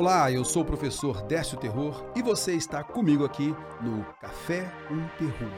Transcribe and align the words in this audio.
Olá, 0.00 0.32
eu 0.32 0.42
sou 0.46 0.62
o 0.62 0.64
professor 0.64 1.20
Décio 1.24 1.58
Terror 1.58 2.10
e 2.16 2.22
você 2.22 2.54
está 2.54 2.82
comigo 2.82 3.22
aqui 3.22 3.54
no 3.82 4.02
Café 4.18 4.72
um 4.90 5.06
Terror. 5.18 5.52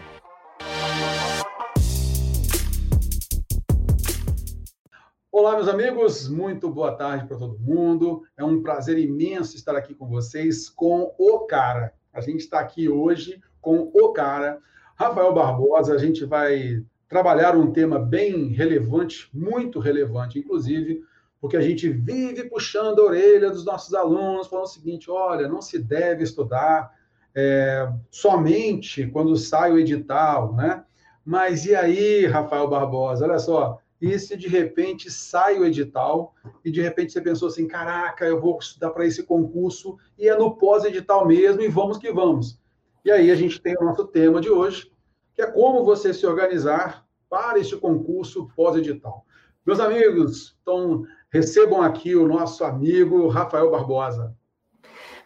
Olá, 5.30 5.54
meus 5.54 5.68
amigos, 5.68 6.28
muito 6.28 6.68
boa 6.68 6.90
tarde 6.96 7.24
para 7.28 7.38
todo 7.38 7.56
mundo. 7.56 8.24
É 8.36 8.42
um 8.42 8.60
prazer 8.60 8.98
imenso 8.98 9.54
estar 9.54 9.76
aqui 9.76 9.94
com 9.94 10.08
vocês 10.08 10.68
com 10.68 11.14
o 11.16 11.46
cara. 11.46 11.94
A 12.12 12.20
gente 12.20 12.40
está 12.40 12.58
aqui 12.58 12.88
hoje 12.88 13.40
com 13.60 13.92
o 13.94 14.12
cara, 14.12 14.58
Rafael 14.96 15.32
Barbosa. 15.32 15.94
A 15.94 15.98
gente 15.98 16.24
vai 16.24 16.82
trabalhar 17.08 17.56
um 17.56 17.70
tema 17.70 17.96
bem 17.96 18.48
relevante, 18.48 19.30
muito 19.32 19.78
relevante, 19.78 20.40
inclusive, 20.40 21.00
porque 21.42 21.56
a 21.56 21.60
gente 21.60 21.88
vive 21.88 22.44
puxando 22.44 23.00
a 23.00 23.04
orelha 23.04 23.50
dos 23.50 23.64
nossos 23.64 23.92
alunos, 23.94 24.46
falando 24.46 24.66
o 24.66 24.68
seguinte: 24.68 25.10
olha, 25.10 25.48
não 25.48 25.60
se 25.60 25.76
deve 25.76 26.22
estudar 26.22 26.96
é, 27.34 27.92
somente 28.12 29.08
quando 29.08 29.36
sai 29.36 29.72
o 29.72 29.78
edital, 29.78 30.54
né? 30.54 30.84
Mas 31.24 31.66
e 31.66 31.74
aí, 31.74 32.26
Rafael 32.26 32.68
Barbosa, 32.68 33.24
olha 33.24 33.40
só, 33.40 33.80
e 34.00 34.16
se 34.20 34.36
de 34.36 34.46
repente 34.46 35.10
sai 35.10 35.58
o 35.58 35.64
edital 35.64 36.32
e 36.64 36.70
de 36.70 36.80
repente 36.80 37.12
você 37.12 37.20
pensou 37.20 37.48
assim, 37.48 37.66
caraca, 37.66 38.24
eu 38.24 38.40
vou 38.40 38.56
estudar 38.60 38.90
para 38.90 39.04
esse 39.04 39.24
concurso 39.24 39.98
e 40.16 40.28
é 40.28 40.36
no 40.36 40.56
pós-edital 40.56 41.26
mesmo 41.26 41.60
e 41.60 41.68
vamos 41.68 41.98
que 41.98 42.12
vamos. 42.12 42.60
E 43.04 43.10
aí 43.10 43.32
a 43.32 43.34
gente 43.34 43.60
tem 43.60 43.74
o 43.80 43.84
nosso 43.84 44.06
tema 44.06 44.40
de 44.40 44.48
hoje, 44.48 44.92
que 45.34 45.42
é 45.42 45.46
como 45.46 45.84
você 45.84 46.14
se 46.14 46.24
organizar 46.24 47.04
para 47.28 47.58
este 47.58 47.76
concurso 47.76 48.48
pós-edital. 48.54 49.24
Meus 49.64 49.78
amigos, 49.78 50.56
então 50.60 51.04
recebam 51.32 51.80
aqui 51.80 52.14
o 52.14 52.28
nosso 52.28 52.62
amigo 52.62 53.26
Rafael 53.28 53.70
Barbosa. 53.70 54.36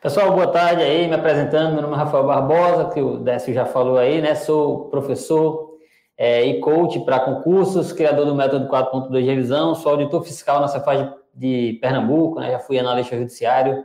Pessoal, 0.01 0.31
boa 0.31 0.47
tarde 0.47 0.81
aí, 0.81 1.09
me 1.09 1.15
apresentando, 1.15 1.73
meu 1.73 1.83
nome 1.83 1.95
é 1.95 1.97
Rafael 1.97 2.25
Barbosa, 2.25 2.91
que 2.91 3.01
o 3.01 3.19
Décio 3.19 3.53
já 3.53 3.67
falou 3.67 3.99
aí, 3.99 4.23
né? 4.23 4.37
Sou 4.37 4.89
professor 4.89 5.79
é, 6.17 6.45
e 6.45 6.61
coach 6.61 7.01
para 7.01 7.19
concursos, 7.19 7.93
criador 7.93 8.25
do 8.25 8.37
método 8.37 8.69
4.2 8.69 9.11
de 9.11 9.27
revisão, 9.27 9.75
sou 9.75 9.93
auditor 9.93 10.23
fiscal 10.23 10.61
na 10.61 10.69
Cefaz 10.69 11.11
de 11.35 11.77
Pernambuco, 11.83 12.39
né? 12.39 12.53
Já 12.53 12.61
fui 12.61 12.79
analista 12.79 13.19
judiciário. 13.19 13.85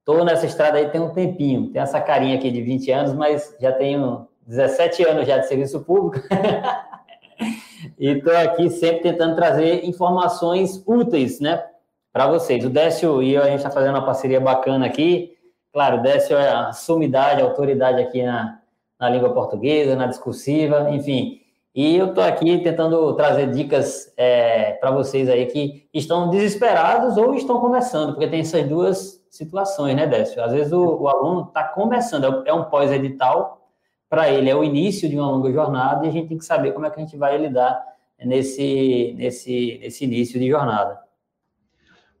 Estou 0.00 0.22
nessa 0.22 0.44
estrada 0.44 0.76
aí 0.76 0.90
tem 0.90 1.00
um 1.00 1.14
tempinho, 1.14 1.70
tem 1.70 1.80
essa 1.80 1.98
carinha 1.98 2.36
aqui 2.36 2.50
de 2.50 2.60
20 2.60 2.90
anos, 2.90 3.14
mas 3.14 3.56
já 3.58 3.72
tenho 3.72 4.28
17 4.46 5.02
anos 5.04 5.26
já 5.26 5.38
de 5.38 5.48
serviço 5.48 5.82
público. 5.82 6.28
e 7.98 8.08
estou 8.08 8.36
aqui 8.36 8.70
sempre 8.70 9.02
tentando 9.02 9.34
trazer 9.34 9.84
informações 9.84 10.82
úteis, 10.86 11.40
né, 11.40 11.64
para 12.12 12.26
vocês. 12.28 12.64
O 12.64 12.70
Décio 12.70 13.22
e 13.22 13.34
eu, 13.34 13.42
a 13.42 13.46
gente 13.46 13.58
está 13.58 13.70
fazendo 13.70 13.94
uma 13.94 14.04
parceria 14.04 14.40
bacana 14.40 14.86
aqui. 14.86 15.36
Claro, 15.72 15.98
o 15.98 16.02
Décio 16.02 16.36
é 16.36 16.48
a 16.48 16.72
sumidade, 16.72 17.42
a 17.42 17.44
autoridade 17.44 18.00
aqui 18.00 18.22
na, 18.22 18.60
na 18.98 19.08
língua 19.08 19.32
portuguesa, 19.32 19.96
na 19.96 20.06
discursiva, 20.06 20.90
enfim. 20.90 21.40
E 21.74 21.96
eu 21.96 22.10
estou 22.10 22.22
aqui 22.22 22.58
tentando 22.58 23.12
trazer 23.14 23.50
dicas 23.50 24.12
é, 24.16 24.74
para 24.74 24.92
vocês 24.92 25.28
aí 25.28 25.46
que 25.46 25.88
estão 25.92 26.30
desesperados 26.30 27.16
ou 27.16 27.34
estão 27.34 27.58
começando, 27.58 28.12
porque 28.12 28.28
tem 28.28 28.40
essas 28.40 28.64
duas 28.68 29.20
situações, 29.28 29.96
né, 29.96 30.06
Décio? 30.06 30.40
Às 30.40 30.52
vezes 30.52 30.72
o, 30.72 31.02
o 31.02 31.08
aluno 31.08 31.48
está 31.48 31.64
começando, 31.64 32.44
é 32.46 32.54
um 32.54 32.64
pós-edital, 32.64 33.63
para 34.14 34.30
ele 34.30 34.48
é 34.48 34.54
o 34.54 34.62
início 34.62 35.08
de 35.08 35.16
uma 35.16 35.28
longa 35.28 35.52
jornada 35.52 36.06
e 36.06 36.08
a 36.08 36.12
gente 36.12 36.28
tem 36.28 36.38
que 36.38 36.44
saber 36.44 36.70
como 36.70 36.86
é 36.86 36.90
que 36.90 37.00
a 37.00 37.02
gente 37.02 37.16
vai 37.16 37.36
lidar 37.36 37.84
nesse, 38.24 39.12
nesse, 39.18 39.80
nesse 39.82 40.04
início 40.04 40.38
de 40.38 40.48
jornada. 40.48 41.00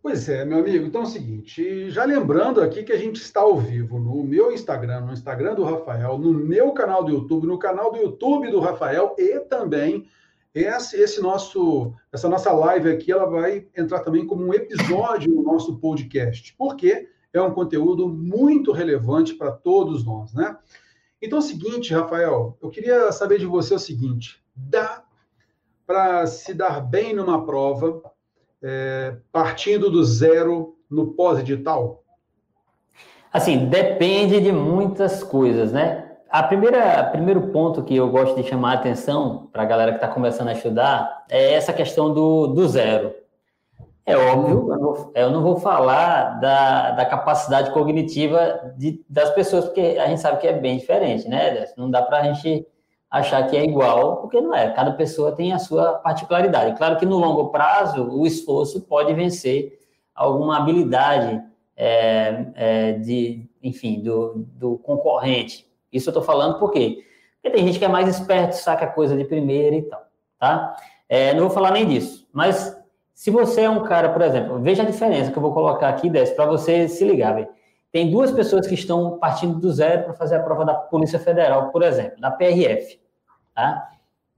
Pois 0.02 0.28
é, 0.28 0.44
meu 0.44 0.58
amigo. 0.58 0.86
Então 0.86 1.02
é 1.02 1.04
o 1.04 1.06
seguinte, 1.06 1.90
já 1.90 2.04
lembrando 2.04 2.60
aqui 2.60 2.82
que 2.82 2.92
a 2.92 2.98
gente 2.98 3.22
está 3.22 3.42
ao 3.42 3.56
vivo 3.56 4.00
no 4.00 4.24
meu 4.24 4.50
Instagram, 4.50 5.02
no 5.02 5.12
Instagram 5.12 5.54
do 5.54 5.62
Rafael, 5.62 6.18
no 6.18 6.34
meu 6.34 6.72
canal 6.72 7.04
do 7.04 7.12
YouTube, 7.12 7.46
no 7.46 7.58
canal 7.58 7.92
do 7.92 7.98
YouTube 7.98 8.50
do 8.50 8.58
Rafael 8.58 9.14
e 9.16 9.38
também 9.38 10.04
esse, 10.52 11.00
esse 11.00 11.22
nosso, 11.22 11.94
essa 12.12 12.28
nossa 12.28 12.50
live 12.52 12.90
aqui, 12.90 13.12
ela 13.12 13.26
vai 13.26 13.68
entrar 13.76 14.00
também 14.00 14.26
como 14.26 14.44
um 14.44 14.52
episódio 14.52 15.32
no 15.32 15.44
nosso 15.44 15.78
podcast, 15.78 16.56
porque 16.58 17.08
é 17.32 17.40
um 17.40 17.54
conteúdo 17.54 18.08
muito 18.08 18.72
relevante 18.72 19.34
para 19.34 19.52
todos 19.52 20.04
nós, 20.04 20.34
né? 20.34 20.56
Então 21.24 21.38
é 21.38 21.40
o 21.40 21.42
seguinte, 21.42 21.94
Rafael, 21.94 22.58
eu 22.60 22.68
queria 22.68 23.10
saber 23.10 23.38
de 23.38 23.46
você 23.46 23.74
o 23.74 23.78
seguinte: 23.78 24.42
dá 24.54 25.02
para 25.86 26.26
se 26.26 26.52
dar 26.52 26.82
bem 26.82 27.14
numa 27.14 27.46
prova 27.46 28.02
é, 28.62 29.16
partindo 29.32 29.90
do 29.90 30.04
zero 30.04 30.76
no 30.90 31.14
pós-edital? 31.14 32.02
Assim, 33.32 33.66
depende 33.66 34.38
de 34.38 34.52
muitas 34.52 35.24
coisas, 35.24 35.72
né? 35.72 36.12
A 36.28 36.42
primeira, 36.42 37.04
primeiro 37.04 37.48
ponto 37.48 37.82
que 37.82 37.96
eu 37.96 38.08
gosto 38.10 38.36
de 38.40 38.46
chamar 38.46 38.72
a 38.72 38.74
atenção 38.74 39.48
para 39.50 39.62
a 39.62 39.66
galera 39.66 39.92
que 39.92 39.98
está 39.98 40.08
começando 40.08 40.48
a 40.48 40.52
estudar 40.52 41.24
é 41.30 41.54
essa 41.54 41.72
questão 41.72 42.12
do, 42.12 42.48
do 42.48 42.68
zero. 42.68 43.14
É 44.06 44.16
óbvio, 44.16 44.70
eu 44.70 44.78
não, 44.78 44.78
vou, 44.78 45.12
eu 45.14 45.30
não 45.30 45.42
vou 45.42 45.56
falar 45.56 46.38
da, 46.38 46.90
da 46.90 47.06
capacidade 47.06 47.72
cognitiva 47.72 48.74
de, 48.76 49.02
das 49.08 49.30
pessoas, 49.30 49.64
porque 49.64 49.96
a 49.98 50.06
gente 50.08 50.20
sabe 50.20 50.40
que 50.40 50.46
é 50.46 50.52
bem 50.52 50.76
diferente, 50.76 51.26
né? 51.26 51.66
Não 51.74 51.90
dá 51.90 52.02
para 52.02 52.18
a 52.18 52.22
gente 52.24 52.66
achar 53.10 53.46
que 53.46 53.56
é 53.56 53.64
igual, 53.64 54.18
porque 54.18 54.40
não 54.42 54.54
é. 54.54 54.70
Cada 54.72 54.92
pessoa 54.92 55.32
tem 55.32 55.54
a 55.54 55.58
sua 55.58 55.94
particularidade. 55.94 56.76
Claro 56.76 56.98
que 56.98 57.06
no 57.06 57.16
longo 57.16 57.48
prazo, 57.48 58.10
o 58.10 58.26
esforço 58.26 58.82
pode 58.82 59.14
vencer 59.14 59.78
alguma 60.14 60.58
habilidade 60.58 61.42
é, 61.74 62.46
é, 62.54 62.92
de, 62.92 63.48
enfim, 63.62 64.02
do, 64.02 64.46
do 64.54 64.76
concorrente. 64.78 65.66
Isso 65.90 66.08
eu 66.08 66.12
estou 66.12 66.22
falando 66.22 66.58
por 66.58 66.70
quê? 66.70 67.04
Porque 67.40 67.56
tem 67.56 67.66
gente 67.66 67.78
que 67.78 67.84
é 67.84 67.88
mais 67.88 68.08
esperto, 68.08 68.52
saca 68.52 68.86
coisa 68.86 69.16
de 69.16 69.24
primeira 69.24 69.76
e 69.76 69.82
tal, 69.82 70.02
tá? 70.38 70.76
É, 71.08 71.32
não 71.32 71.42
vou 71.42 71.50
falar 71.50 71.70
nem 71.70 71.86
disso, 71.86 72.26
mas 72.32 72.76
se 73.14 73.30
você 73.30 73.62
é 73.62 73.70
um 73.70 73.84
cara, 73.84 74.10
por 74.10 74.20
exemplo, 74.20 74.58
veja 74.58 74.82
a 74.82 74.86
diferença 74.86 75.30
que 75.30 75.38
eu 75.38 75.42
vou 75.42 75.54
colocar 75.54 75.88
aqui, 75.88 76.10
Décio, 76.10 76.34
para 76.34 76.46
você 76.46 76.88
se 76.88 77.04
ligar. 77.04 77.34
Véio. 77.34 77.48
Tem 77.92 78.10
duas 78.10 78.32
pessoas 78.32 78.66
que 78.66 78.74
estão 78.74 79.18
partindo 79.18 79.58
do 79.58 79.72
zero 79.72 80.02
para 80.02 80.14
fazer 80.14 80.36
a 80.36 80.42
prova 80.42 80.64
da 80.64 80.74
Polícia 80.74 81.18
Federal, 81.18 81.70
por 81.70 81.82
exemplo, 81.82 82.20
da 82.20 82.30
PRF. 82.30 83.00
Tá? 83.54 83.90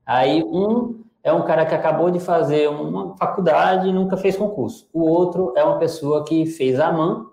Aí 0.04 0.44
um 0.44 1.03
é 1.25 1.32
um 1.32 1.42
cara 1.42 1.66
que 1.66 1.75
acabou 1.75 2.10
de 2.10 2.20
fazer 2.20 2.69
uma 2.69 3.16
faculdade 3.16 3.88
e 3.88 3.92
nunca 3.92 4.16
fez 4.16 4.37
concurso. 4.37 4.88
O 4.93 5.00
outro 5.08 5.53
é 5.56 5.64
uma 5.64 5.78
pessoa 5.78 6.25
que 6.25 6.47
fez 6.47 6.78
a 6.78 6.93
MAN 6.93 7.26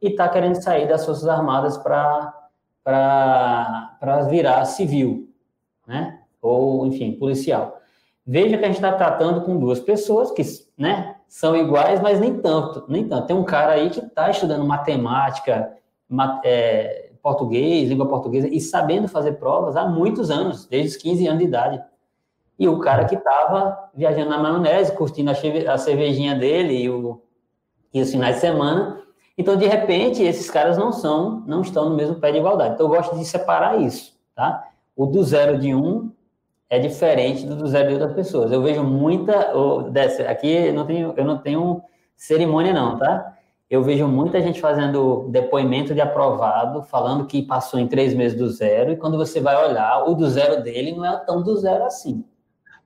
e 0.00 0.08
está 0.08 0.28
querendo 0.28 0.54
sair 0.62 0.88
das 0.88 1.04
Forças 1.04 1.28
Armadas 1.28 1.76
para 1.76 2.32
virar 4.30 4.64
civil, 4.64 5.28
né? 5.86 6.20
Ou, 6.40 6.86
enfim, 6.86 7.12
policial. 7.18 7.78
Veja 8.26 8.58
que 8.58 8.64
a 8.64 8.66
gente 8.66 8.76
está 8.76 8.92
tratando 8.92 9.42
com 9.42 9.56
duas 9.56 9.78
pessoas 9.78 10.32
que 10.32 10.42
né, 10.76 11.14
são 11.28 11.56
iguais, 11.56 12.00
mas 12.00 12.18
nem 12.18 12.38
tanto, 12.40 12.84
nem 12.88 13.06
tanto. 13.06 13.28
Tem 13.28 13.36
um 13.36 13.44
cara 13.44 13.74
aí 13.74 13.88
que 13.88 14.00
está 14.00 14.28
estudando 14.28 14.64
matemática, 14.64 15.72
mat, 16.08 16.40
é, 16.44 17.10
português, 17.22 17.88
língua 17.88 18.08
portuguesa, 18.08 18.48
e 18.48 18.60
sabendo 18.60 19.06
fazer 19.06 19.32
provas 19.34 19.76
há 19.76 19.86
muitos 19.86 20.28
anos, 20.30 20.66
desde 20.66 20.96
os 20.96 20.96
15 20.96 21.26
anos 21.28 21.38
de 21.38 21.44
idade. 21.44 21.82
E 22.58 22.66
o 22.66 22.80
cara 22.80 23.04
que 23.04 23.14
estava 23.14 23.90
viajando 23.94 24.30
na 24.30 24.38
maionese, 24.38 24.96
curtindo 24.96 25.30
a, 25.30 25.72
a 25.72 25.78
cervejinha 25.78 26.34
dele 26.34 26.74
e, 26.74 26.90
o, 26.90 27.22
e 27.94 28.00
os 28.00 28.10
finais 28.10 28.36
de 28.36 28.40
semana. 28.40 29.02
Então, 29.38 29.56
de 29.56 29.66
repente, 29.66 30.22
esses 30.22 30.50
caras 30.50 30.76
não 30.76 30.90
são, 30.90 31.44
não 31.46 31.60
estão 31.60 31.90
no 31.90 31.94
mesmo 31.94 32.16
pé 32.16 32.32
de 32.32 32.38
igualdade. 32.38 32.74
Então, 32.74 32.86
eu 32.86 32.90
gosto 32.90 33.16
de 33.16 33.24
separar 33.24 33.80
isso, 33.80 34.18
tá? 34.34 34.68
O 34.96 35.06
do 35.06 35.22
zero 35.22 35.58
de 35.58 35.74
um 35.74 36.10
é 36.68 36.78
diferente 36.78 37.46
do 37.46 37.66
zero 37.66 37.88
de 37.88 37.94
outras 37.94 38.12
pessoas. 38.12 38.50
Eu 38.50 38.62
vejo 38.62 38.82
muita, 38.82 39.52
aqui 40.28 40.50
eu 40.50 40.74
não 40.74 40.86
tenho, 40.86 41.14
eu 41.16 41.24
não 41.24 41.38
tenho 41.38 41.82
cerimônia 42.16 42.72
não, 42.72 42.98
tá? 42.98 43.34
Eu 43.68 43.82
vejo 43.82 44.06
muita 44.06 44.40
gente 44.40 44.60
fazendo 44.60 45.28
depoimento 45.30 45.92
de 45.92 46.00
aprovado, 46.00 46.82
falando 46.82 47.26
que 47.26 47.42
passou 47.42 47.80
em 47.80 47.88
três 47.88 48.14
meses 48.14 48.38
do 48.38 48.48
zero, 48.48 48.92
e 48.92 48.96
quando 48.96 49.16
você 49.16 49.40
vai 49.40 49.56
olhar, 49.68 50.04
o 50.08 50.14
do 50.14 50.28
zero 50.28 50.62
dele 50.62 50.92
não 50.92 51.04
é 51.04 51.16
tão 51.24 51.42
do 51.42 51.56
zero 51.56 51.84
assim. 51.84 52.24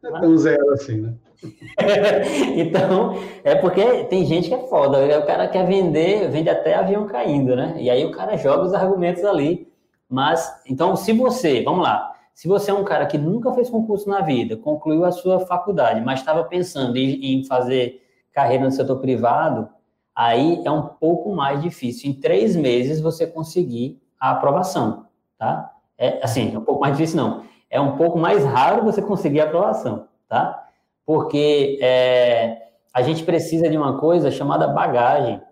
Não 0.02 0.16
é 0.16 0.20
tão 0.20 0.36
zero 0.38 0.70
assim, 0.72 1.02
né? 1.02 1.14
então, 2.56 3.14
é 3.44 3.54
porque 3.54 4.04
tem 4.04 4.26
gente 4.26 4.48
que 4.48 4.54
é 4.54 4.66
foda, 4.68 5.18
o 5.18 5.26
cara 5.26 5.48
quer 5.48 5.66
vender, 5.66 6.30
vende 6.30 6.48
até 6.48 6.74
avião 6.74 7.06
caindo, 7.06 7.56
né? 7.56 7.76
E 7.78 7.88
aí 7.88 8.04
o 8.04 8.10
cara 8.10 8.36
joga 8.36 8.64
os 8.64 8.74
argumentos 8.74 9.24
ali. 9.24 9.70
Mas, 10.08 10.62
então, 10.66 10.96
se 10.96 11.12
você, 11.12 11.62
vamos 11.62 11.84
lá, 11.84 12.09
se 12.40 12.48
você 12.48 12.70
é 12.70 12.74
um 12.74 12.84
cara 12.84 13.04
que 13.04 13.18
nunca 13.18 13.52
fez 13.52 13.68
concurso 13.68 14.08
na 14.08 14.22
vida, 14.22 14.56
concluiu 14.56 15.04
a 15.04 15.12
sua 15.12 15.40
faculdade, 15.40 16.00
mas 16.00 16.20
estava 16.20 16.42
pensando 16.42 16.96
em, 16.96 17.44
fazer 17.44 18.02
carreira 18.32 18.64
no 18.64 18.70
setor 18.70 18.98
privado, 18.98 19.68
aí 20.14 20.62
é 20.64 20.70
um 20.70 20.86
pouco 20.86 21.34
mais 21.34 21.60
difícil. 21.60 22.08
Em 22.08 22.14
três 22.14 22.56
meses 22.56 22.98
você 22.98 23.26
conseguir 23.26 24.00
a 24.18 24.30
aprovação, 24.30 25.04
tá? 25.36 25.70
É 25.98 26.18
assim, 26.24 26.54
é 26.54 26.58
um 26.58 26.64
pouco 26.64 26.80
mais 26.80 26.96
difícil 26.96 27.18
não. 27.18 27.44
É 27.68 27.78
um 27.78 27.98
pouco 27.98 28.18
mais 28.18 28.42
raro 28.42 28.84
você 28.84 29.02
conseguir 29.02 29.42
a 29.42 29.44
aprovação, 29.44 30.08
tá? 30.26 30.66
Porque 31.04 31.78
é, 31.82 32.70
a 32.94 33.02
gente 33.02 33.22
precisa 33.22 33.68
de 33.68 33.76
uma 33.76 33.98
coisa 33.98 34.30
chamada 34.30 34.66
bagagem. 34.66 35.42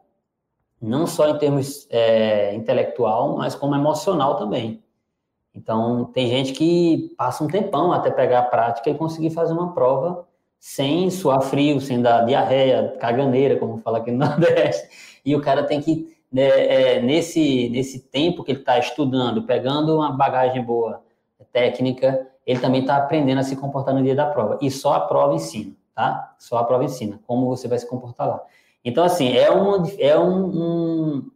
não 0.81 1.07
só 1.07 1.29
em 1.29 1.37
termos 1.37 1.87
é, 1.91 2.55
intelectual, 2.55 3.37
mas 3.37 3.55
como 3.55 3.75
emocional 3.75 4.37
também. 4.37 4.83
Então, 5.59 6.05
tem 6.05 6.29
gente 6.29 6.53
que 6.53 7.13
passa 7.19 7.43
um 7.43 7.49
tempão 7.49 7.93
até 7.93 8.11
pegar 8.13 8.39
a 8.39 8.43
prática 8.43 8.89
e 8.89 8.95
conseguir 8.95 9.31
fazer 9.31 9.53
uma 9.53 9.73
prova 9.73 10.25
sem 10.61 11.11
suar 11.11 11.43
frio, 11.43 11.81
sem 11.81 12.01
dar 12.01 12.25
diarreia, 12.25 12.97
caganeira, 13.01 13.57
como 13.57 13.79
fala 13.79 13.99
aqui 13.99 14.13
no 14.13 14.19
Nordeste. 14.25 15.21
E 15.25 15.35
o 15.35 15.41
cara 15.41 15.65
tem 15.65 15.81
que, 15.81 16.17
né, 16.33 16.43
é, 16.43 17.03
nesse, 17.03 17.69
nesse 17.71 18.01
tempo 18.01 18.45
que 18.45 18.53
ele 18.53 18.61
está 18.61 18.79
estudando, 18.79 19.43
pegando 19.43 19.97
uma 19.97 20.13
bagagem 20.13 20.63
boa, 20.63 21.03
técnica, 21.53 22.29
ele 22.47 22.61
também 22.61 22.83
está 22.83 22.97
aprendendo 22.97 23.39
a 23.39 23.43
se 23.43 23.57
comportar 23.57 23.95
no 23.95 24.03
dia 24.03 24.15
da 24.15 24.27
prova. 24.27 24.59
E 24.61 24.71
só 24.71 24.95
a 24.95 25.01
prova 25.01 25.35
ensina, 25.35 25.73
tá? 25.95 26.35
Só 26.39 26.59
a 26.59 26.65
prova 26.65 26.85
ensina 26.85 27.19
como 27.27 27.47
você 27.47 27.67
vai 27.67 27.79
se 27.79 27.89
comportar 27.89 28.29
lá. 28.29 28.43
Então, 28.85 29.03
assim, 29.03 29.37
é, 29.37 29.51
uma, 29.51 29.83
é 29.99 30.19
um, 30.19 30.47
um, 30.47 31.31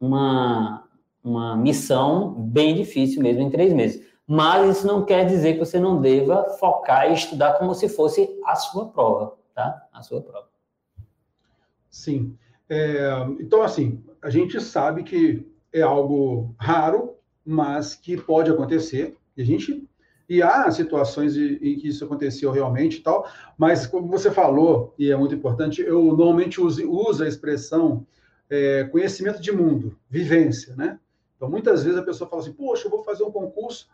uma, 0.00 0.84
uma 1.28 1.56
missão 1.56 2.32
bem 2.32 2.74
difícil 2.74 3.22
mesmo 3.22 3.42
em 3.42 3.50
três 3.50 3.72
meses. 3.72 4.04
Mas 4.26 4.78
isso 4.78 4.86
não 4.86 5.04
quer 5.04 5.24
dizer 5.26 5.54
que 5.54 5.58
você 5.58 5.78
não 5.78 6.00
deva 6.00 6.56
focar 6.58 7.10
e 7.10 7.14
estudar 7.14 7.54
como 7.54 7.74
se 7.74 7.88
fosse 7.88 8.28
a 8.44 8.54
sua 8.56 8.88
prova, 8.88 9.36
tá? 9.54 9.86
A 9.92 10.02
sua 10.02 10.20
prova. 10.20 10.48
Sim. 11.90 12.36
É, 12.68 13.10
então, 13.40 13.62
assim, 13.62 14.02
a 14.20 14.30
gente 14.30 14.60
sabe 14.60 15.02
que 15.04 15.46
é 15.72 15.82
algo 15.82 16.54
raro, 16.58 17.14
mas 17.44 17.94
que 17.94 18.16
pode 18.16 18.50
acontecer. 18.50 19.16
E 19.36 19.42
a 19.42 19.44
gente 19.44 19.88
e 20.28 20.42
há 20.42 20.68
situações 20.72 21.36
em 21.36 21.76
que 21.78 21.86
isso 21.88 22.04
aconteceu 22.04 22.50
realmente 22.50 22.98
e 22.98 23.00
tal, 23.00 23.28
mas 23.56 23.86
como 23.86 24.08
você 24.08 24.28
falou, 24.28 24.92
e 24.98 25.10
é 25.10 25.16
muito 25.16 25.36
importante, 25.36 25.80
eu 25.80 26.02
normalmente 26.02 26.60
uso, 26.60 26.84
uso 26.90 27.22
a 27.22 27.28
expressão 27.28 28.04
é, 28.50 28.84
conhecimento 28.84 29.40
de 29.40 29.52
mundo, 29.52 29.96
vivência, 30.10 30.74
né? 30.74 30.98
Então, 31.36 31.48
muitas 31.50 31.84
vezes 31.84 31.98
a 31.98 32.02
pessoa 32.02 32.28
fala 32.28 32.42
assim, 32.42 32.52
poxa, 32.52 32.86
eu 32.86 32.90
vou 32.90 33.04
fazer 33.04 33.22
um 33.24 33.30
concurso 33.30 33.88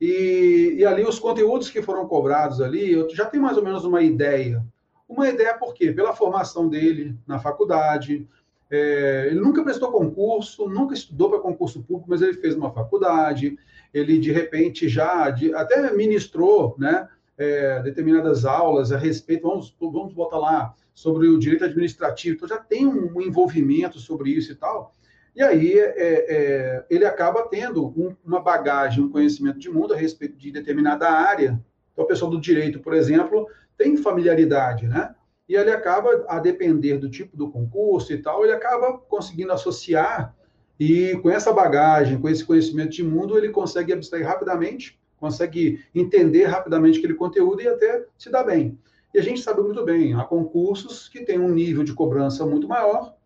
e, 0.00 0.76
e 0.78 0.84
ali 0.84 1.04
os 1.04 1.18
conteúdos 1.18 1.70
que 1.70 1.82
foram 1.82 2.06
cobrados 2.06 2.60
ali, 2.60 2.92
eu 2.92 3.08
já 3.10 3.26
tenho 3.26 3.42
mais 3.42 3.56
ou 3.56 3.64
menos 3.64 3.84
uma 3.84 4.02
ideia. 4.02 4.64
Uma 5.08 5.28
ideia 5.28 5.56
por 5.56 5.74
quê? 5.74 5.92
Pela 5.92 6.14
formação 6.14 6.68
dele 6.68 7.16
na 7.26 7.38
faculdade, 7.38 8.26
é, 8.70 9.28
ele 9.30 9.40
nunca 9.40 9.64
prestou 9.64 9.90
concurso, 9.90 10.68
nunca 10.68 10.94
estudou 10.94 11.30
para 11.30 11.38
concurso 11.40 11.82
público, 11.82 12.10
mas 12.10 12.20
ele 12.20 12.34
fez 12.34 12.54
uma 12.54 12.70
faculdade, 12.70 13.58
ele 13.92 14.18
de 14.18 14.30
repente 14.30 14.88
já 14.88 15.30
de, 15.30 15.54
até 15.54 15.92
ministrou 15.94 16.76
né, 16.78 17.08
é, 17.38 17.80
determinadas 17.82 18.44
aulas 18.44 18.92
a 18.92 18.98
respeito, 18.98 19.48
vamos, 19.48 19.74
vamos 19.80 20.12
botar 20.12 20.38
lá, 20.38 20.74
sobre 20.94 21.28
o 21.28 21.38
direito 21.38 21.64
administrativo, 21.64 22.34
então 22.34 22.48
já 22.48 22.58
tem 22.58 22.84
um 22.84 23.20
envolvimento 23.20 24.00
sobre 24.00 24.30
isso 24.30 24.50
e 24.50 24.56
tal. 24.56 24.92
E 25.34 25.42
aí 25.42 25.78
é, 25.78 25.94
é, 25.96 26.84
ele 26.90 27.04
acaba 27.04 27.42
tendo 27.48 27.86
um, 27.86 28.14
uma 28.24 28.40
bagagem, 28.40 29.04
um 29.04 29.10
conhecimento 29.10 29.58
de 29.58 29.70
mundo 29.70 29.94
a 29.94 29.96
respeito 29.96 30.36
de 30.36 30.50
determinada 30.50 31.08
área. 31.08 31.60
Então, 31.92 32.04
a 32.04 32.08
pessoa 32.08 32.30
do 32.30 32.40
direito, 32.40 32.80
por 32.80 32.94
exemplo, 32.94 33.48
tem 33.76 33.96
familiaridade, 33.96 34.86
né? 34.86 35.14
E 35.48 35.54
ele 35.54 35.70
acaba, 35.70 36.26
a 36.28 36.38
depender 36.38 36.98
do 36.98 37.08
tipo 37.08 37.36
do 37.36 37.50
concurso 37.50 38.12
e 38.12 38.18
tal, 38.18 38.44
ele 38.44 38.52
acaba 38.52 38.98
conseguindo 38.98 39.52
associar 39.52 40.34
e 40.78 41.16
com 41.22 41.30
essa 41.30 41.52
bagagem, 41.52 42.20
com 42.20 42.28
esse 42.28 42.44
conhecimento 42.44 42.90
de 42.90 43.02
mundo, 43.02 43.36
ele 43.36 43.48
consegue 43.48 43.92
abstrair 43.92 44.24
rapidamente, 44.24 44.98
consegue 45.18 45.84
entender 45.92 46.44
rapidamente 46.44 46.98
aquele 46.98 47.14
conteúdo 47.14 47.60
e 47.60 47.68
até 47.68 48.04
se 48.16 48.30
dar 48.30 48.44
bem. 48.44 48.78
E 49.12 49.18
a 49.18 49.22
gente 49.22 49.40
sabe 49.40 49.60
muito 49.60 49.84
bem, 49.84 50.14
há 50.14 50.22
concursos 50.22 51.08
que 51.08 51.24
têm 51.24 51.40
um 51.40 51.48
nível 51.48 51.82
de 51.82 51.94
cobrança 51.94 52.46
muito 52.46 52.68
maior 52.68 53.16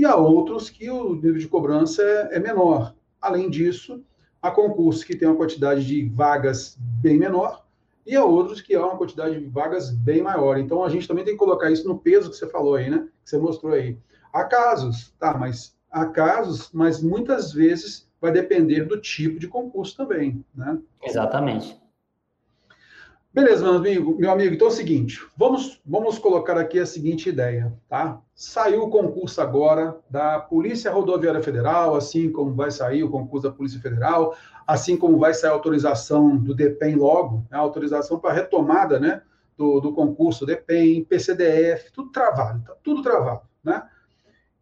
e 0.00 0.04
há 0.06 0.16
outros 0.16 0.70
que 0.70 0.90
o 0.90 1.14
nível 1.14 1.36
de 1.36 1.46
cobrança 1.46 2.02
é, 2.02 2.36
é 2.36 2.38
menor. 2.38 2.94
Além 3.20 3.50
disso, 3.50 4.02
há 4.40 4.50
concursos 4.50 5.04
que 5.04 5.14
têm 5.14 5.28
uma 5.28 5.36
quantidade 5.36 5.86
de 5.86 6.08
vagas 6.08 6.78
bem 7.02 7.18
menor 7.18 7.66
e 8.06 8.16
há 8.16 8.24
outros 8.24 8.62
que 8.62 8.74
há 8.74 8.82
uma 8.82 8.96
quantidade 8.96 9.38
de 9.38 9.44
vagas 9.44 9.90
bem 9.90 10.22
maior. 10.22 10.56
Então, 10.56 10.82
a 10.82 10.88
gente 10.88 11.06
também 11.06 11.22
tem 11.22 11.34
que 11.34 11.38
colocar 11.38 11.70
isso 11.70 11.86
no 11.86 11.98
peso 11.98 12.30
que 12.30 12.36
você 12.36 12.48
falou 12.48 12.76
aí, 12.76 12.88
né? 12.88 13.06
Que 13.22 13.28
você 13.28 13.36
mostrou 13.36 13.74
aí. 13.74 13.98
Há 14.32 14.44
casos, 14.44 15.12
tá, 15.18 15.36
mas 15.36 15.76
há 15.90 16.06
casos, 16.06 16.70
mas 16.72 17.02
muitas 17.02 17.52
vezes 17.52 18.08
vai 18.22 18.32
depender 18.32 18.84
do 18.84 18.98
tipo 18.98 19.38
de 19.38 19.48
concurso 19.48 19.98
também, 19.98 20.42
né? 20.54 20.78
Exatamente. 21.02 21.78
Beleza, 23.32 23.62
meu 23.62 23.74
amigo, 23.74 24.16
meu 24.18 24.32
amigo, 24.32 24.54
então 24.56 24.66
é 24.66 24.70
o 24.70 24.74
seguinte, 24.74 25.24
vamos, 25.36 25.80
vamos 25.86 26.18
colocar 26.18 26.58
aqui 26.58 26.80
a 26.80 26.84
seguinte 26.84 27.28
ideia, 27.28 27.72
tá? 27.88 28.20
Saiu 28.34 28.82
o 28.82 28.90
concurso 28.90 29.40
agora 29.40 29.96
da 30.10 30.40
Polícia 30.40 30.90
Rodoviária 30.90 31.40
Federal, 31.40 31.94
assim 31.94 32.32
como 32.32 32.52
vai 32.52 32.72
sair 32.72 33.04
o 33.04 33.08
concurso 33.08 33.48
da 33.48 33.54
Polícia 33.54 33.80
Federal, 33.80 34.34
assim 34.66 34.96
como 34.96 35.16
vai 35.16 35.32
sair 35.32 35.50
a 35.50 35.52
autorização 35.52 36.36
do 36.36 36.52
DEPEN 36.52 36.96
logo, 36.96 37.46
né? 37.48 37.56
a 37.56 37.58
autorização 37.58 38.18
para 38.18 38.34
retomada, 38.34 38.98
né, 38.98 39.22
do, 39.56 39.78
do 39.78 39.92
concurso 39.92 40.44
DEPEN, 40.44 41.04
PCDF, 41.04 41.92
tudo 41.92 42.10
travado, 42.10 42.64
tá 42.64 42.74
tudo 42.82 43.00
travado, 43.00 43.42
né? 43.62 43.84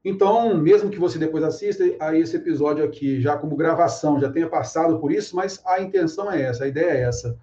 Então, 0.05 0.55
mesmo 0.55 0.91
que 0.91 0.99
você 0.99 1.19
depois 1.19 1.43
assista 1.43 1.85
a 1.99 2.15
esse 2.15 2.37
episódio 2.37 2.85
aqui, 2.85 3.19
já 3.19 3.35
como 3.35 3.56
gravação, 3.56 4.20
já 4.20 4.31
tenha 4.31 4.47
passado 4.47 4.99
por 4.99 5.11
isso, 5.11 5.35
mas 5.35 5.59
a 5.65 5.81
intenção 5.81 6.31
é 6.31 6.43
essa, 6.43 6.65
a 6.65 6.69
ideia 6.69 6.91
é 6.91 7.00
essa. 7.05 7.35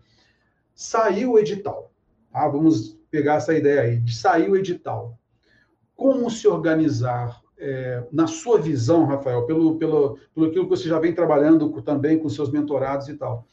Saiu 0.76 1.32
o 1.32 1.40
edital, 1.40 1.92
tá? 2.32 2.48
Vamos 2.48 3.00
pegar 3.10 3.36
essa 3.36 3.54
ideia 3.54 3.82
aí, 3.82 3.98
de 3.98 4.14
sair 4.14 4.50
o 4.50 4.58
edital. 4.58 5.18
Como 5.96 6.30
se 6.30 6.48
organizar, 6.48 7.42
é, 7.58 8.04
na 8.12 8.28
sua 8.28 8.60
visão, 8.60 9.06
Rafael, 9.06 9.46
pelo, 9.46 9.78
pelo, 9.78 10.20
pelo 10.34 10.48
aquilo 10.48 10.66
que 10.66 10.70
você 10.70 10.90
já 10.90 11.00
vem 11.00 11.16
trabalhando 11.16 11.82
também 11.82 12.20
com 12.20 12.28
seus 12.28 12.52
mentorados 12.52 13.08
e 13.08 13.16
tal, 13.16 13.48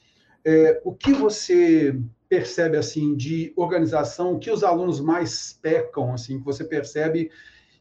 é, 0.45 0.81
o 0.85 0.93
que 0.93 1.13
você 1.13 1.97
percebe, 2.29 2.77
assim, 2.77 3.15
de 3.15 3.53
organização, 3.55 4.35
o 4.35 4.39
que 4.39 4.51
os 4.51 4.65
alunos 4.65 5.01
mais 5.01 5.57
pecam, 5.63 6.13
assim, 6.13 6.39
que 6.39 6.45
você 6.45 6.65
percebe 6.65 7.31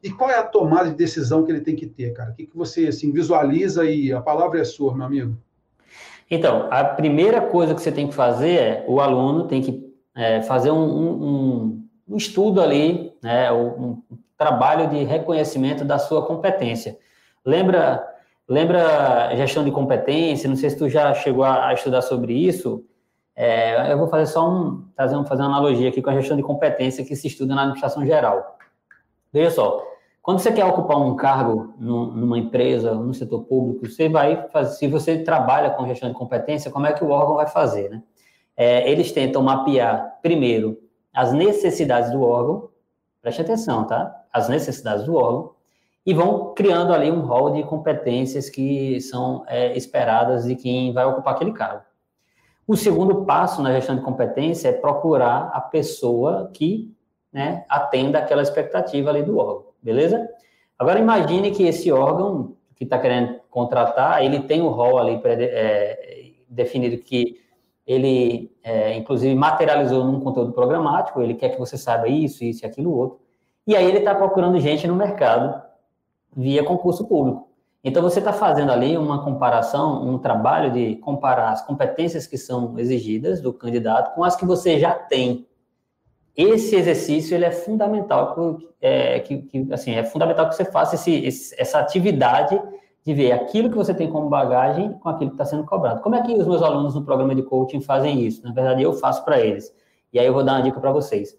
e 0.04 0.10
qual 0.12 0.30
é 0.30 0.38
a 0.38 0.44
tomada 0.44 0.90
de 0.90 0.96
decisão 0.96 1.46
que 1.46 1.52
ele 1.52 1.62
tem 1.62 1.76
que 1.76 1.86
ter, 1.86 2.14
cara? 2.14 2.32
O 2.32 2.36
que, 2.36 2.48
que 2.48 2.58
você 2.58 2.88
assim, 2.88 3.12
visualiza 3.12 3.86
e 3.86 4.12
a 4.12 4.22
palavra 4.22 4.60
é 4.60 4.64
sua, 4.64 4.96
meu 4.96 5.06
amigo? 5.06 5.38
Então, 6.32 6.70
a 6.72 6.86
primeira 6.86 7.42
coisa 7.42 7.76
que 7.76 7.82
você 7.82 7.92
tem 7.92 8.08
que 8.08 8.16
fazer 8.16 8.56
é 8.56 8.86
o 8.88 9.02
aluno 9.02 9.50
tem 9.50 9.62
que 9.62 9.94
é, 10.16 10.42
fazer 10.42 10.72
um, 10.72 10.82
um, 10.82 11.88
um, 12.08 12.16
estudo 12.16 12.62
ali, 12.62 13.14
né, 13.22 13.52
um, 13.52 14.02
trabalho 14.38 14.88
de 14.88 15.04
reconhecimento 15.04 15.84
da 15.84 16.00
sua 16.00 16.26
competência. 16.26 16.98
Lembra, 17.46 18.02
lembra 18.48 19.36
gestão 19.36 19.66
de 19.66 19.72
competência? 19.72 20.48
Não 20.48 20.56
sei 20.56 20.70
se 20.70 20.78
tu 20.78 20.88
já 20.88 21.14
chegou 21.14 21.44
a, 21.44 21.74
estudar 21.74 22.02
sobre 22.02 22.34
isso. 22.34 22.86
É, 23.36 23.92
eu 23.92 23.98
vou 23.98 24.08
fazer 24.08 24.32
só 24.32 24.50
um, 24.50 24.86
fazer, 24.96 25.22
fazer 25.26 25.42
uma 25.42 25.50
analogia 25.50 25.90
aqui 25.90 26.02
com 26.02 26.12
a 26.12 26.14
gestão 26.14 26.38
de 26.38 26.44
competência 26.44 27.04
que 27.04 27.16
se 27.16 27.28
estuda 27.28 27.54
na 27.54 27.64
administração 27.64 28.06
geral. 28.06 28.58
Veja 29.34 29.52
só, 29.52 29.86
quando 30.22 30.40
você 30.40 30.52
quer 30.52 30.66
ocupar 30.66 31.02
um 31.02 31.16
cargo 31.16 31.74
numa 31.80 32.38
empresa, 32.38 32.94
no 32.94 33.14
setor 33.14 33.44
público, 33.44 33.90
você 33.90 34.08
vai 34.08 34.48
fazer, 34.50 34.76
se 34.76 34.88
você 34.88 35.24
trabalha 35.24 35.72
com 35.72 35.88
gestão 35.88 36.10
de 36.10 36.16
competência, 36.16 36.70
como 36.70 36.86
é 36.86 36.94
que 36.94 37.04
o 37.04 37.10
órgão 37.10 37.36
vai 37.36 37.48
fazer, 37.48 37.90
né? 37.90 38.04
É, 38.56 38.90
eles 38.92 39.12
tentam 39.12 39.42
mapear, 39.42 40.20
primeiro, 40.22 40.78
as 41.12 41.34
necessidades 41.34 42.12
do 42.12 42.22
órgão, 42.22 42.70
preste 43.20 43.42
atenção, 43.42 43.86
tá? 43.86 44.16
As 44.32 44.48
necessidades 44.48 45.06
do 45.06 45.16
órgão, 45.16 45.54
e 46.06 46.14
vão 46.14 46.54
criando 46.54 46.94
ali 46.94 47.10
um 47.12 47.22
rol 47.22 47.52
de 47.52 47.64
competências 47.64 48.48
que 48.48 49.02
são 49.02 49.44
é, 49.48 49.76
esperadas 49.76 50.46
de 50.46 50.56
quem 50.56 50.94
vai 50.94 51.06
ocupar 51.06 51.34
aquele 51.34 51.52
cargo. 51.52 51.84
O 52.68 52.78
segundo 52.78 53.26
passo 53.26 53.62
na 53.64 53.72
gestão 53.72 53.96
de 53.96 54.02
competência 54.04 54.70
é 54.70 54.72
procurar 54.72 55.50
a 55.52 55.62
pessoa 55.62 56.52
que 56.54 56.96
né, 57.34 57.66
atenda 57.68 58.20
aquela 58.20 58.42
expectativa 58.44 59.10
ali 59.10 59.24
do 59.24 59.38
órgão 59.40 59.71
beleza? 59.82 60.28
Agora 60.78 61.00
imagine 61.00 61.52
que 61.52 61.64
esse 61.64 61.92
órgão 61.92 62.56
que 62.76 62.84
está 62.84 62.98
querendo 62.98 63.40
contratar, 63.50 64.24
ele 64.24 64.42
tem 64.42 64.62
um 64.62 64.70
rol 64.70 64.98
ali 64.98 65.22
é, 65.24 66.32
definido 66.50 66.98
que 66.98 67.40
ele, 67.86 68.52
é, 68.64 68.96
inclusive, 68.96 69.36
materializou 69.36 70.04
num 70.04 70.20
conteúdo 70.20 70.54
programático, 70.54 71.22
ele 71.22 71.34
quer 71.34 71.50
que 71.50 71.60
você 71.60 71.78
saiba 71.78 72.08
isso, 72.08 72.44
isso 72.44 72.64
e 72.64 72.68
aquilo 72.68 72.96
outro, 72.96 73.20
e 73.68 73.76
aí 73.76 73.86
ele 73.86 74.00
está 74.00 74.16
procurando 74.16 74.60
gente 74.60 74.88
no 74.88 74.96
mercado 74.96 75.62
via 76.36 76.64
concurso 76.64 77.08
público. 77.08 77.50
Então, 77.84 78.02
você 78.02 78.20
está 78.20 78.32
fazendo 78.32 78.72
ali 78.72 78.96
uma 78.96 79.24
comparação, 79.24 80.04
um 80.08 80.20
trabalho 80.20 80.72
de 80.72 80.96
comparar 80.98 81.50
as 81.52 81.66
competências 81.66 82.28
que 82.28 82.38
são 82.38 82.78
exigidas 82.78 83.42
do 83.42 83.52
candidato 83.52 84.14
com 84.14 84.24
as 84.24 84.36
que 84.36 84.46
você 84.46 84.80
já 84.80 84.94
tem 84.94 85.48
esse 86.36 86.76
exercício 86.76 87.36
ele 87.36 87.46
é 87.46 87.52
fundamental 87.52 88.58
é, 88.80 89.20
que, 89.20 89.42
que, 89.44 89.68
assim 89.74 89.92
é 89.92 90.04
fundamental 90.04 90.48
que 90.50 90.56
você 90.56 90.66
faça 90.66 90.96
esse, 90.96 91.14
esse, 91.26 91.56
essa 91.60 91.80
atividade 91.80 92.62
de 93.04 93.14
ver 93.14 93.32
aquilo 93.32 93.70
que 93.70 93.76
você 93.76 93.94
tem 93.94 94.10
como 94.10 94.30
bagagem 94.30 94.94
com 94.94 95.10
aquilo 95.10 95.32
que 95.32 95.36
está 95.36 95.46
sendo 95.46 95.66
cobrado. 95.66 96.02
Como 96.02 96.16
é 96.16 96.22
que 96.22 96.34
os 96.34 96.48
meus 96.48 96.62
alunos 96.62 96.94
no 96.94 97.04
programa 97.04 97.34
de 97.34 97.42
coaching 97.42 97.82
fazem 97.82 98.22
isso? 98.22 98.44
Na 98.44 98.54
verdade, 98.54 98.84
eu 98.84 98.94
faço 98.94 99.26
para 99.26 99.40
eles. 99.40 99.74
E 100.14 100.20
aí 100.20 100.26
eu 100.26 100.34
vou 100.34 100.44
dar 100.44 100.54
uma 100.54 100.62
dica 100.62 100.80
para 100.80 100.92
vocês. 100.92 101.36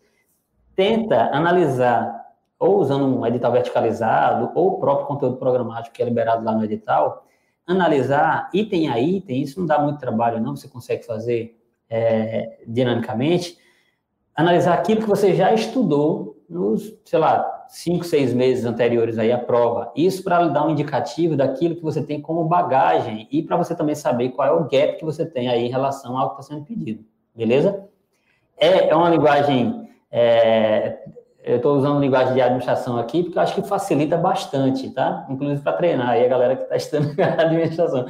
Tenta 0.74 1.30
analisar 1.32 2.22
ou 2.62 2.78
usando 2.78 3.04
um 3.04 3.26
edital 3.26 3.50
verticalizado, 3.50 4.52
ou 4.54 4.74
o 4.74 4.78
próprio 4.78 5.08
conteúdo 5.08 5.36
programático 5.36 5.96
que 5.96 6.00
é 6.00 6.04
liberado 6.04 6.44
lá 6.44 6.52
no 6.52 6.64
edital, 6.64 7.26
analisar 7.66 8.48
item 8.54 8.88
a 8.88 9.00
item, 9.00 9.42
isso 9.42 9.58
não 9.58 9.66
dá 9.66 9.80
muito 9.80 9.98
trabalho, 9.98 10.40
não, 10.40 10.54
você 10.54 10.68
consegue 10.68 11.04
fazer 11.04 11.60
é, 11.90 12.60
dinamicamente, 12.64 13.58
analisar 14.34 14.74
aquilo 14.74 15.00
que 15.00 15.08
você 15.08 15.34
já 15.34 15.52
estudou 15.52 16.42
nos, 16.48 16.92
sei 17.04 17.18
lá, 17.18 17.66
cinco, 17.68 18.04
seis 18.04 18.34
meses 18.34 18.64
anteriores 18.64 19.18
aí 19.18 19.32
à 19.32 19.38
prova. 19.38 19.90
Isso 19.96 20.22
para 20.22 20.46
dar 20.48 20.66
um 20.66 20.70
indicativo 20.70 21.36
daquilo 21.36 21.76
que 21.76 21.82
você 21.82 22.02
tem 22.02 22.20
como 22.20 22.44
bagagem 22.44 23.26
e 23.30 23.42
para 23.42 23.56
você 23.56 23.74
também 23.74 23.94
saber 23.94 24.30
qual 24.30 24.48
é 24.48 24.52
o 24.52 24.64
gap 24.64 24.98
que 24.98 25.04
você 25.04 25.24
tem 25.24 25.48
aí 25.48 25.66
em 25.66 25.70
relação 25.70 26.18
ao 26.18 26.34
que 26.34 26.40
está 26.40 26.54
sendo 26.54 26.66
pedido, 26.66 27.04
beleza? 27.34 27.88
É, 28.56 28.88
é 28.88 28.94
uma 28.94 29.08
linguagem 29.08 29.88
é, 30.10 30.98
eu 31.42 31.56
estou 31.56 31.76
usando 31.76 31.98
linguagem 32.00 32.34
de 32.34 32.40
administração 32.40 32.96
aqui 32.98 33.24
porque 33.24 33.36
eu 33.36 33.42
acho 33.42 33.54
que 33.54 33.62
facilita 33.62 34.16
bastante, 34.16 34.90
tá? 34.90 35.26
Inclusive 35.28 35.60
para 35.60 35.72
treinar 35.72 36.10
aí 36.10 36.24
a 36.24 36.28
galera 36.28 36.56
que 36.56 36.62
está 36.62 36.76
estudando 36.76 37.18
administração. 37.18 38.06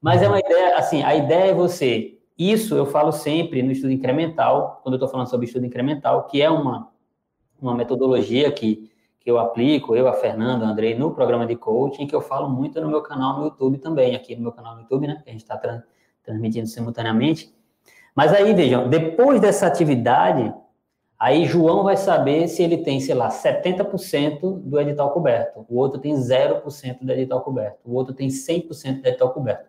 Mas 0.00 0.22
é 0.22 0.28
uma 0.28 0.38
ideia, 0.38 0.76
assim, 0.76 1.02
a 1.02 1.14
ideia 1.14 1.50
é 1.50 1.54
você. 1.54 2.15
Isso 2.38 2.74
eu 2.74 2.86
falo 2.86 3.12
sempre 3.12 3.62
no 3.62 3.72
estudo 3.72 3.92
incremental, 3.92 4.80
quando 4.82 4.94
eu 4.94 4.96
estou 4.96 5.08
falando 5.08 5.28
sobre 5.28 5.46
estudo 5.46 5.64
incremental, 5.64 6.24
que 6.26 6.42
é 6.42 6.50
uma, 6.50 6.90
uma 7.60 7.74
metodologia 7.74 8.52
que, 8.52 8.90
que 9.20 9.30
eu 9.30 9.38
aplico, 9.38 9.96
eu, 9.96 10.06
a 10.06 10.12
Fernanda, 10.12 10.66
a 10.66 10.68
Andrei, 10.68 10.94
no 10.94 11.12
programa 11.12 11.46
de 11.46 11.56
coaching, 11.56 12.06
que 12.06 12.14
eu 12.14 12.20
falo 12.20 12.48
muito 12.48 12.80
no 12.80 12.88
meu 12.88 13.02
canal 13.02 13.38
no 13.38 13.44
YouTube 13.44 13.78
também, 13.78 14.14
aqui 14.14 14.36
no 14.36 14.42
meu 14.42 14.52
canal 14.52 14.74
no 14.74 14.82
YouTube, 14.82 15.06
né? 15.06 15.20
Que 15.24 15.30
a 15.30 15.32
gente 15.32 15.42
está 15.42 15.56
tra 15.56 15.82
transmitindo 16.22 16.66
simultaneamente. 16.66 17.54
Mas 18.14 18.32
aí, 18.32 18.52
vejam, 18.52 18.88
depois 18.88 19.40
dessa 19.40 19.66
atividade, 19.66 20.52
Aí 21.18 21.46
João 21.46 21.82
vai 21.82 21.96
saber 21.96 22.46
se 22.46 22.62
ele 22.62 22.78
tem, 22.78 23.00
sei 23.00 23.14
lá, 23.14 23.28
70% 23.30 24.60
do 24.60 24.78
edital 24.78 25.10
coberto, 25.12 25.64
o 25.66 25.78
outro 25.78 25.98
tem 25.98 26.14
0% 26.14 26.98
do 27.00 27.10
edital 27.10 27.40
coberto, 27.40 27.78
o 27.86 27.94
outro 27.94 28.12
tem 28.12 28.28
100% 28.28 29.00
do 29.00 29.08
edital 29.08 29.32
coberto. 29.32 29.66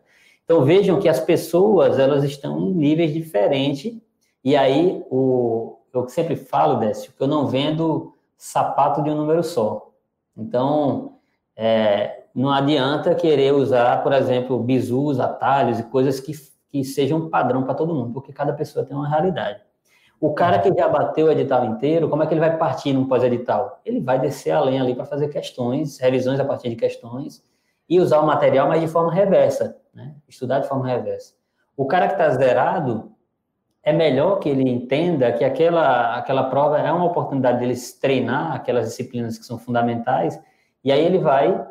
Então 0.48 0.64
vejam 0.64 0.98
que 0.98 1.10
as 1.10 1.20
pessoas, 1.20 2.00
elas 2.00 2.24
estão 2.24 2.58
em 2.58 2.74
níveis 2.74 3.12
diferentes, 3.12 3.94
e 4.42 4.56
aí 4.56 5.04
o 5.12 5.78
eu 5.94 6.08
sempre 6.08 6.38
falo, 6.38 6.80
Décio, 6.80 7.12
que 7.12 7.22
eu 7.22 7.28
não 7.28 7.48
vendo 7.48 8.14
sapato 8.38 9.04
de 9.04 9.10
um 9.10 9.16
número 9.16 9.44
só. 9.44 9.92
Então, 10.38 11.18
é, 11.56 12.26
não 12.34 12.50
adianta 12.50 13.14
querer 13.14 13.54
usar, 13.54 14.04
por 14.04 14.14
exemplo, 14.14 14.60
bisus, 14.60 15.20
atalhos 15.20 15.80
e 15.80 15.84
coisas 15.84 16.20
que, 16.20 16.32
que 16.70 16.86
sejam 16.86 17.30
padrão 17.30 17.64
para 17.64 17.74
todo 17.74 17.94
mundo, 17.94 18.14
porque 18.14 18.32
cada 18.32 18.54
pessoa 18.54 18.86
tem 18.86 18.96
uma 18.96 19.10
realidade. 19.10 19.60
O 20.22 20.34
cara 20.34 20.60
que 20.60 20.74
já 20.74 20.88
bateu 20.88 21.28
o 21.28 21.32
edital 21.32 21.66
inteiro, 21.66 22.08
como 22.08 22.24
é 22.24 22.28
que 22.28 22.34
ele 22.34 22.40
vai 22.40 22.56
partir 22.58 22.94
num 22.94 23.08
pós-edital? 23.08 23.82
Ele 23.84 24.00
vai 24.00 24.18
descer 24.20 24.52
além 24.52 24.80
ali 24.80 24.96
para 24.96 25.06
fazer 25.06 25.28
questões, 25.28 25.98
revisões 26.00 26.40
a 26.40 26.46
partir 26.46 26.70
de 26.70 26.76
questões 26.76 27.44
e 27.90 28.00
usar 28.00 28.20
o 28.20 28.26
material, 28.26 28.68
mas 28.68 28.82
de 28.82 28.88
forma 28.88 29.14
reversa, 29.14 29.78
né? 29.94 30.16
Estudar 30.28 30.60
de 30.60 30.68
forma 30.68 30.88
reversa. 30.88 31.34
O 31.76 31.86
cara 31.86 32.08
que 32.08 32.14
está 32.14 32.30
zerado, 32.32 33.12
é 33.88 33.94
melhor 33.94 34.40
que 34.40 34.50
ele 34.50 34.70
entenda 34.70 35.32
que 35.32 35.46
aquela, 35.46 36.18
aquela 36.18 36.44
prova 36.50 36.78
é 36.78 36.92
uma 36.92 37.06
oportunidade 37.06 37.60
dele 37.60 37.74
treinar 38.02 38.54
aquelas 38.54 38.88
disciplinas 38.88 39.38
que 39.38 39.46
são 39.46 39.58
fundamentais, 39.58 40.38
e 40.84 40.92
aí 40.92 41.06
ele 41.06 41.20
vai, 41.20 41.66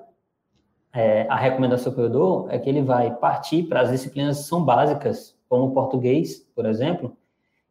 é, 0.95 1.27
a 1.29 1.37
recomendação 1.37 1.93
que 1.93 2.01
eu 2.01 2.09
dou 2.09 2.47
é 2.51 2.59
que 2.59 2.71
ele 2.71 2.81
vai 2.81 3.15
partir 3.17 3.65
para 3.65 3.83
as 3.83 3.91
disciplinas 3.91 4.39
que 4.39 4.45
são 4.45 4.65
básicas, 4.65 5.37
como 5.47 5.67
o 5.67 5.73
português, 5.73 6.39
por 6.55 6.65
exemplo, 6.65 7.15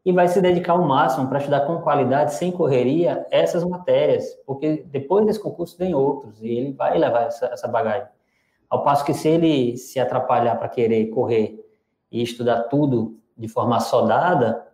e 0.05 0.11
vai 0.11 0.27
se 0.27 0.39
dedicar 0.39 0.73
ao 0.73 0.83
máximo 0.83 1.27
para 1.27 1.39
estudar 1.39 1.61
com 1.61 1.81
qualidade, 1.81 2.35
sem 2.35 2.51
correria, 2.51 3.25
essas 3.31 3.63
matérias, 3.63 4.35
porque 4.45 4.85
depois 4.91 5.25
desse 5.25 5.39
concurso 5.39 5.75
vem 5.75 5.95
outros, 5.95 6.39
e 6.43 6.47
ele 6.47 6.71
vai 6.71 6.95
levar 6.99 7.23
essa, 7.23 7.47
essa 7.47 7.67
bagagem. 7.67 8.07
Ao 8.75 8.83
passo 8.83 9.05
que 9.05 9.13
se 9.13 9.29
ele 9.29 9.77
se 9.77 10.01
atrapalhar 10.01 10.57
para 10.57 10.67
querer 10.67 11.05
correr 11.07 11.65
e 12.11 12.21
estudar 12.21 12.63
tudo 12.63 13.17
de 13.37 13.47
forma 13.47 13.79
soldada, 13.79 14.67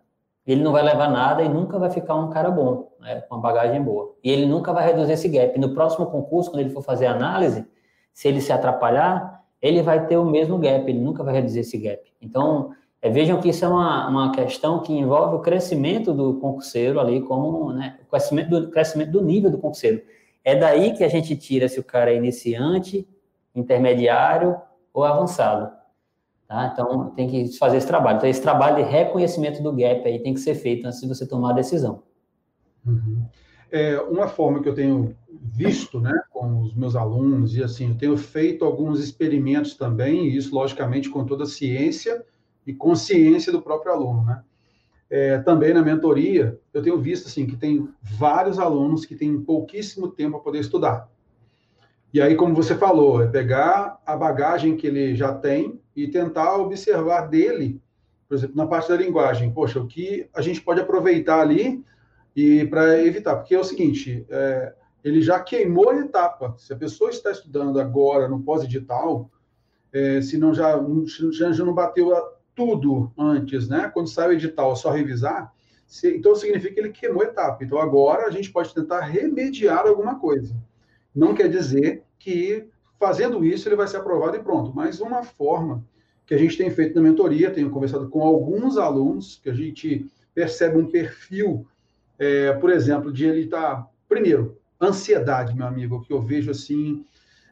ele 0.44 0.60
não 0.60 0.72
vai 0.72 0.82
levar 0.82 1.08
nada 1.08 1.40
e 1.40 1.48
nunca 1.48 1.78
vai 1.78 1.88
ficar 1.88 2.16
um 2.16 2.28
cara 2.28 2.50
bom, 2.50 2.90
né, 2.98 3.20
com 3.20 3.36
uma 3.36 3.40
bagagem 3.40 3.80
boa. 3.80 4.12
E 4.24 4.28
ele 4.28 4.44
nunca 4.44 4.72
vai 4.72 4.84
reduzir 4.84 5.12
esse 5.12 5.28
gap. 5.28 5.56
No 5.56 5.72
próximo 5.72 6.06
concurso, 6.06 6.50
quando 6.50 6.62
ele 6.62 6.70
for 6.70 6.82
fazer 6.82 7.06
análise, 7.06 7.64
se 8.12 8.26
ele 8.26 8.40
se 8.40 8.52
atrapalhar, 8.52 9.44
ele 9.60 9.82
vai 9.82 10.04
ter 10.04 10.16
o 10.16 10.24
mesmo 10.24 10.58
gap, 10.58 10.90
ele 10.90 10.98
nunca 10.98 11.22
vai 11.22 11.34
reduzir 11.34 11.60
esse 11.60 11.78
gap. 11.78 12.02
Então, 12.20 12.72
é, 13.00 13.08
vejam 13.08 13.40
que 13.40 13.50
isso 13.50 13.64
é 13.64 13.68
uma, 13.68 14.08
uma 14.08 14.32
questão 14.32 14.80
que 14.80 14.92
envolve 14.92 15.36
o 15.36 15.38
crescimento 15.38 16.12
do 16.12 16.40
concurseiro 16.40 16.98
ali, 16.98 17.20
como 17.20 17.72
né, 17.72 18.00
o 18.02 18.10
crescimento 18.10 18.50
do, 18.50 18.68
crescimento 18.68 19.12
do 19.12 19.22
nível 19.22 19.48
do 19.48 19.58
concurseiro. 19.58 20.02
É 20.42 20.56
daí 20.56 20.92
que 20.92 21.04
a 21.04 21.08
gente 21.08 21.36
tira 21.36 21.68
se 21.68 21.78
o 21.78 21.84
cara 21.84 22.10
é 22.10 22.16
iniciante, 22.16 23.06
intermediário 23.54 24.56
ou 24.92 25.04
avançado. 25.04 25.72
Tá? 26.46 26.70
Então, 26.72 27.10
tem 27.10 27.28
que 27.28 27.56
fazer 27.56 27.78
esse 27.78 27.86
trabalho. 27.86 28.18
Então, 28.18 28.28
esse 28.28 28.42
trabalho 28.42 28.76
de 28.76 28.82
reconhecimento 28.82 29.62
do 29.62 29.72
gap 29.72 30.06
aí 30.06 30.18
tem 30.18 30.34
que 30.34 30.40
ser 30.40 30.54
feito 30.54 30.86
antes 30.86 31.00
de 31.00 31.08
você 31.08 31.26
tomar 31.26 31.50
a 31.50 31.54
decisão. 31.54 32.02
Uhum. 32.86 33.24
É, 33.70 33.98
uma 34.00 34.28
forma 34.28 34.62
que 34.62 34.68
eu 34.68 34.74
tenho 34.74 35.16
visto 35.30 35.98
né, 35.98 36.12
com 36.30 36.60
os 36.60 36.74
meus 36.74 36.94
alunos, 36.94 37.56
e 37.56 37.62
assim, 37.62 37.88
eu 37.88 37.96
tenho 37.96 38.16
feito 38.18 38.64
alguns 38.64 39.00
experimentos 39.00 39.74
também, 39.76 40.26
e 40.26 40.36
isso, 40.36 40.54
logicamente, 40.54 41.08
com 41.08 41.24
toda 41.24 41.44
a 41.44 41.46
ciência, 41.46 42.22
e 42.66 42.72
consciência 42.72 43.50
do 43.50 43.62
próprio 43.62 43.92
aluno, 43.92 44.24
né? 44.24 44.42
É, 45.10 45.38
também 45.38 45.74
na 45.74 45.82
mentoria, 45.82 46.58
eu 46.72 46.82
tenho 46.82 46.98
visto 46.98 47.26
assim 47.26 47.46
que 47.46 47.56
tem 47.56 47.86
vários 48.00 48.58
alunos 48.58 49.04
que 49.04 49.14
têm 49.14 49.38
pouquíssimo 49.42 50.08
tempo 50.08 50.32
para 50.32 50.40
poder 50.40 50.60
estudar. 50.60 51.10
E 52.12 52.20
aí, 52.20 52.34
como 52.34 52.54
você 52.54 52.74
falou, 52.74 53.22
é 53.22 53.26
pegar 53.26 53.98
a 54.04 54.16
bagagem 54.16 54.76
que 54.76 54.86
ele 54.86 55.14
já 55.14 55.32
tem 55.32 55.80
e 55.96 56.08
tentar 56.08 56.56
observar 56.56 57.22
dele, 57.22 57.80
por 58.28 58.34
exemplo, 58.34 58.56
na 58.56 58.66
parte 58.66 58.88
da 58.88 58.96
linguagem, 58.96 59.50
poxa, 59.50 59.80
o 59.80 59.86
que 59.86 60.28
a 60.34 60.42
gente 60.42 60.60
pode 60.60 60.80
aproveitar 60.80 61.40
ali 61.40 61.82
e 62.36 62.66
para 62.66 63.02
evitar, 63.02 63.36
porque 63.36 63.54
é 63.54 63.58
o 63.58 63.64
seguinte, 63.64 64.26
é, 64.28 64.74
ele 65.02 65.22
já 65.22 65.40
queimou 65.40 65.90
a 65.90 65.98
etapa. 66.00 66.54
Se 66.58 66.72
a 66.72 66.76
pessoa 66.76 67.10
está 67.10 67.30
estudando 67.30 67.80
agora 67.80 68.28
no 68.28 68.42
pós-edital, 68.42 69.30
é, 69.92 70.20
se 70.20 70.38
não 70.38 70.54
já, 70.54 70.78
já, 71.32 71.52
já 71.52 71.64
não 71.64 71.74
bateu 71.74 72.14
a, 72.14 72.32
tudo 72.54 73.10
antes, 73.18 73.68
né? 73.68 73.90
Quando 73.92 74.08
sai 74.08 74.28
o 74.28 74.32
edital, 74.32 74.76
só 74.76 74.90
revisar, 74.90 75.52
se, 75.86 76.14
então 76.14 76.34
significa 76.34 76.74
que 76.74 76.80
ele 76.80 76.90
queimou 76.90 77.22
etapa. 77.22 77.64
Então 77.64 77.78
agora 77.78 78.26
a 78.26 78.30
gente 78.30 78.50
pode 78.50 78.74
tentar 78.74 79.00
remediar 79.00 79.86
alguma 79.86 80.18
coisa. 80.18 80.54
Não 81.14 81.34
quer 81.34 81.48
dizer 81.48 82.02
que 82.18 82.66
fazendo 82.98 83.44
isso 83.44 83.68
ele 83.68 83.76
vai 83.76 83.88
ser 83.88 83.96
aprovado 83.98 84.36
e 84.36 84.42
pronto, 84.42 84.72
mas 84.74 85.00
uma 85.00 85.22
forma 85.22 85.84
que 86.24 86.34
a 86.34 86.38
gente 86.38 86.56
tem 86.56 86.70
feito 86.70 86.94
na 86.94 87.02
mentoria, 87.02 87.50
tenho 87.50 87.70
conversado 87.70 88.08
com 88.08 88.22
alguns 88.22 88.78
alunos, 88.78 89.40
que 89.42 89.50
a 89.50 89.54
gente 89.54 90.06
percebe 90.34 90.78
um 90.78 90.86
perfil, 90.86 91.66
é, 92.18 92.52
por 92.54 92.70
exemplo, 92.70 93.12
de 93.12 93.26
ele 93.26 93.42
estar. 93.42 93.74
Tá, 93.76 93.88
primeiro, 94.08 94.56
ansiedade, 94.80 95.54
meu 95.54 95.66
amigo, 95.66 96.02
que 96.02 96.12
eu 96.12 96.20
vejo 96.20 96.50
assim 96.50 97.04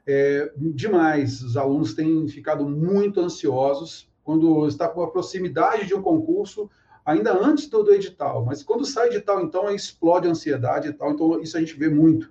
é, 0.06 0.50
demais. 0.56 1.42
Os 1.42 1.56
alunos 1.56 1.94
têm 1.94 2.26
ficado 2.28 2.68
muito 2.68 3.20
ansiosos 3.20 4.08
quando 4.22 4.66
está 4.66 4.88
com 4.88 5.02
a 5.02 5.10
proximidade 5.10 5.86
de 5.86 5.94
um 5.94 6.02
concurso, 6.02 6.70
ainda 7.04 7.36
antes 7.36 7.68
do, 7.68 7.82
do 7.82 7.92
edital. 7.92 8.44
Mas 8.44 8.62
quando 8.62 8.84
sai 8.84 9.08
edital, 9.08 9.42
então, 9.42 9.70
explode 9.70 10.26
a 10.26 10.30
ansiedade 10.30 10.88
e 10.88 10.92
tal. 10.92 11.12
Então, 11.12 11.40
isso 11.40 11.56
a 11.56 11.60
gente 11.60 11.74
vê 11.74 11.88
muito, 11.88 12.30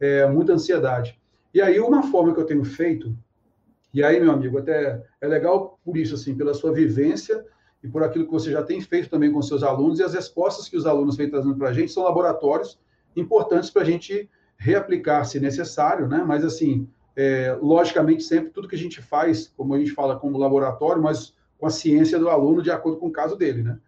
é, 0.00 0.26
muita 0.26 0.52
ansiedade. 0.52 1.18
E 1.52 1.60
aí, 1.60 1.80
uma 1.80 2.02
forma 2.04 2.34
que 2.34 2.40
eu 2.40 2.46
tenho 2.46 2.64
feito, 2.64 3.16
e 3.92 4.02
aí, 4.02 4.20
meu 4.20 4.32
amigo, 4.32 4.58
até 4.58 5.02
é 5.20 5.26
legal 5.26 5.78
por 5.84 5.96
isso, 5.96 6.14
assim, 6.14 6.34
pela 6.34 6.54
sua 6.54 6.72
vivência 6.72 7.44
e 7.82 7.88
por 7.88 8.02
aquilo 8.02 8.26
que 8.26 8.32
você 8.32 8.50
já 8.50 8.62
tem 8.62 8.80
feito 8.80 9.08
também 9.08 9.32
com 9.32 9.40
seus 9.40 9.62
alunos, 9.62 9.98
e 9.98 10.02
as 10.02 10.14
respostas 10.14 10.68
que 10.68 10.76
os 10.76 10.86
alunos 10.86 11.16
vêm 11.16 11.30
trazendo 11.30 11.56
para 11.56 11.70
a 11.70 11.72
gente 11.72 11.92
são 11.92 12.02
laboratórios 12.02 12.78
importantes 13.16 13.70
para 13.70 13.82
a 13.82 13.84
gente 13.84 14.28
reaplicar, 14.56 15.24
se 15.24 15.40
necessário, 15.40 16.06
né? 16.06 16.22
Mas, 16.26 16.44
assim, 16.44 16.88
é, 17.16 17.56
logicamente, 17.60 18.22
sempre 18.22 18.50
tudo 18.50 18.68
que 18.68 18.76
a 18.76 18.78
gente 18.78 19.00
faz, 19.00 19.52
como 19.56 19.74
a 19.74 19.78
gente 19.78 19.92
fala 19.92 20.18
como 20.18 20.38
laboratório, 20.38 21.02
mas 21.02 21.34
com 21.58 21.66
a 21.66 21.70
ciência 21.70 22.18
do 22.18 22.28
aluno 22.28 22.62
de 22.62 22.70
acordo 22.70 22.98
com 22.98 23.08
o 23.08 23.12
caso 23.12 23.36
dele, 23.36 23.62
né? 23.62 23.78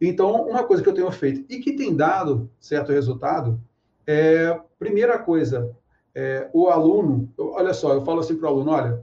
Então, 0.00 0.46
uma 0.48 0.64
coisa 0.64 0.82
que 0.82 0.88
eu 0.88 0.94
tenho 0.94 1.10
feito 1.10 1.44
e 1.48 1.58
que 1.60 1.72
tem 1.74 1.94
dado 1.94 2.50
certo 2.58 2.92
resultado 2.92 3.60
é, 4.06 4.58
primeira 4.78 5.18
coisa, 5.18 5.74
é, 6.14 6.48
o 6.52 6.68
aluno, 6.68 7.32
olha 7.38 7.72
só, 7.72 7.94
eu 7.94 8.04
falo 8.04 8.20
assim 8.20 8.36
para 8.36 8.48
o 8.48 8.52
aluno, 8.52 8.70
olha, 8.70 9.02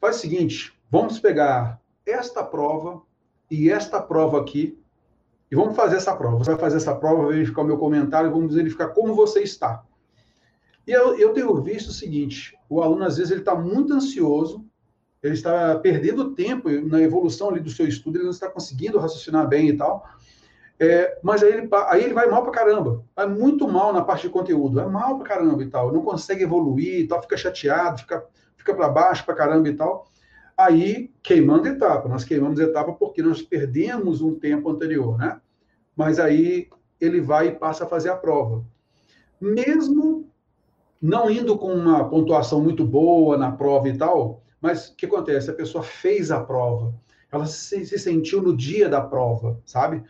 faz 0.00 0.16
o 0.16 0.20
seguinte, 0.20 0.72
vamos 0.90 1.18
pegar 1.18 1.80
esta 2.04 2.42
prova 2.42 3.02
e 3.50 3.70
esta 3.70 4.00
prova 4.00 4.40
aqui 4.40 4.78
e 5.50 5.54
vamos 5.54 5.76
fazer 5.76 5.96
essa 5.96 6.14
prova. 6.14 6.38
Você 6.38 6.50
vai 6.50 6.60
fazer 6.60 6.76
essa 6.76 6.94
prova, 6.94 7.28
verificar 7.28 7.62
o 7.62 7.66
meu 7.66 7.78
comentário, 7.78 8.30
vamos 8.30 8.54
verificar 8.54 8.88
como 8.88 9.14
você 9.14 9.42
está. 9.42 9.84
E 10.86 10.92
eu, 10.92 11.18
eu 11.18 11.32
tenho 11.32 11.62
visto 11.62 11.88
o 11.88 11.92
seguinte, 11.92 12.56
o 12.68 12.80
aluno, 12.80 13.04
às 13.04 13.16
vezes, 13.16 13.30
ele 13.30 13.40
está 13.40 13.54
muito 13.54 13.92
ansioso, 13.92 14.64
ele 15.22 15.34
está 15.34 15.76
perdendo 15.78 16.34
tempo 16.34 16.70
na 16.70 17.00
evolução 17.00 17.50
ali 17.50 17.60
do 17.60 17.70
seu 17.70 17.86
estudo, 17.86 18.16
ele 18.16 18.24
não 18.24 18.30
está 18.30 18.48
conseguindo 18.48 18.98
raciocinar 18.98 19.48
bem 19.48 19.68
e 19.68 19.76
tal. 19.76 20.08
É, 20.78 21.18
mas 21.22 21.42
aí 21.42 21.52
ele, 21.52 21.68
aí 21.88 22.04
ele 22.04 22.14
vai 22.14 22.26
mal 22.28 22.42
pra 22.42 22.52
caramba. 22.52 23.04
Vai 23.14 23.26
muito 23.26 23.66
mal 23.66 23.92
na 23.92 24.02
parte 24.02 24.22
de 24.22 24.32
conteúdo. 24.32 24.74
Vai 24.74 24.86
mal 24.86 25.18
pra 25.18 25.28
caramba 25.28 25.62
e 25.62 25.66
tal. 25.68 25.92
Não 25.92 26.02
consegue 26.02 26.44
evoluir 26.44 27.00
e 27.00 27.08
tal, 27.08 27.22
fica 27.22 27.36
chateado, 27.36 28.00
fica, 28.00 28.24
fica 28.56 28.74
para 28.74 28.88
baixo 28.88 29.24
pra 29.24 29.34
caramba 29.34 29.68
e 29.68 29.74
tal. 29.74 30.06
Aí, 30.56 31.12
queimando 31.22 31.68
etapa. 31.68 32.08
Nós 32.08 32.24
queimamos 32.24 32.58
etapa 32.58 32.92
porque 32.92 33.22
nós 33.22 33.42
perdemos 33.42 34.20
um 34.20 34.34
tempo 34.34 34.70
anterior, 34.70 35.18
né? 35.18 35.40
Mas 35.94 36.18
aí 36.18 36.68
ele 37.00 37.20
vai 37.20 37.48
e 37.48 37.54
passa 37.54 37.84
a 37.84 37.88
fazer 37.88 38.10
a 38.10 38.16
prova. 38.16 38.64
Mesmo 39.40 40.30
não 41.00 41.30
indo 41.30 41.58
com 41.58 41.72
uma 41.72 42.08
pontuação 42.08 42.60
muito 42.60 42.84
boa 42.86 43.36
na 43.36 43.52
prova 43.52 43.88
e 43.88 43.96
tal, 43.96 44.42
mas 44.60 44.88
o 44.88 44.96
que 44.96 45.06
acontece? 45.06 45.50
A 45.50 45.54
pessoa 45.54 45.84
fez 45.84 46.30
a 46.30 46.40
prova. 46.40 46.94
Ela 47.30 47.46
se, 47.46 47.84
se 47.84 47.98
sentiu 47.98 48.42
no 48.42 48.56
dia 48.56 48.88
da 48.88 49.00
prova, 49.00 49.60
sabe? 49.64 50.02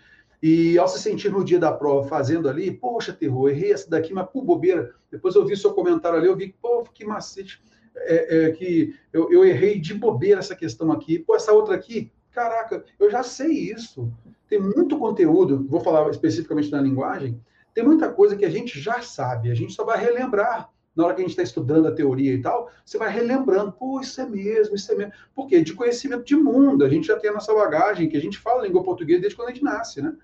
E 0.42 0.78
ao 0.78 0.86
se 0.86 1.00
sentir 1.00 1.30
no 1.30 1.44
dia 1.44 1.58
da 1.58 1.72
prova 1.72 2.08
fazendo 2.08 2.48
ali, 2.48 2.70
poxa, 2.70 3.12
terror, 3.12 3.48
errei 3.48 3.72
essa 3.72 3.88
daqui, 3.88 4.12
mas 4.12 4.28
por 4.28 4.44
bobeira. 4.44 4.94
Depois 5.10 5.34
eu 5.34 5.44
vi 5.44 5.56
seu 5.56 5.72
comentário 5.72 6.18
ali, 6.18 6.26
eu 6.26 6.36
vi, 6.36 6.54
pô, 6.60 6.82
que 6.82 7.04
macete, 7.04 7.62
é, 7.96 8.44
é, 8.44 8.50
que 8.52 8.94
eu, 9.12 9.32
eu, 9.32 9.44
errei 9.44 9.80
de 9.80 9.94
bobeira 9.94 10.40
essa 10.40 10.54
questão 10.54 10.92
aqui. 10.92 11.18
Pô, 11.18 11.34
essa 11.34 11.52
outra 11.52 11.74
aqui, 11.74 12.12
caraca, 12.30 12.84
eu 12.98 13.10
já 13.10 13.22
sei 13.22 13.50
isso. 13.50 14.12
Tem 14.48 14.60
muito 14.60 14.98
conteúdo, 14.98 15.66
vou 15.68 15.80
falar 15.80 16.08
especificamente 16.10 16.70
na 16.70 16.80
linguagem, 16.80 17.40
tem 17.74 17.84
muita 17.84 18.10
coisa 18.10 18.36
que 18.36 18.44
a 18.44 18.50
gente 18.50 18.80
já 18.80 19.02
sabe, 19.02 19.50
a 19.50 19.54
gente 19.54 19.72
só 19.72 19.84
vai 19.84 19.98
relembrar. 19.98 20.70
Na 20.96 21.04
hora 21.04 21.14
que 21.14 21.20
a 21.20 21.24
gente 21.24 21.32
está 21.32 21.42
estudando 21.42 21.86
a 21.86 21.92
teoria 21.92 22.32
e 22.32 22.40
tal, 22.40 22.70
você 22.84 22.96
vai 22.96 23.12
relembrando, 23.12 23.70
pô, 23.72 24.00
isso 24.00 24.18
é 24.20 24.26
mesmo, 24.26 24.74
isso 24.74 24.90
é 24.90 24.94
mesmo. 24.94 25.12
Por 25.34 25.46
quê? 25.46 25.60
De 25.60 25.74
conhecimento 25.74 26.24
de 26.24 26.34
mundo. 26.34 26.84
A 26.84 26.88
gente 26.88 27.06
já 27.06 27.18
tem 27.18 27.30
a 27.30 27.34
nossa 27.34 27.54
bagagem, 27.54 28.08
que 28.08 28.16
a 28.16 28.20
gente 28.20 28.38
fala 28.38 28.62
língua 28.62 28.82
portuguesa 28.82 29.20
desde 29.20 29.36
quando 29.36 29.50
a 29.50 29.52
gente 29.52 29.62
nasce, 29.62 30.00
né? 30.00 30.14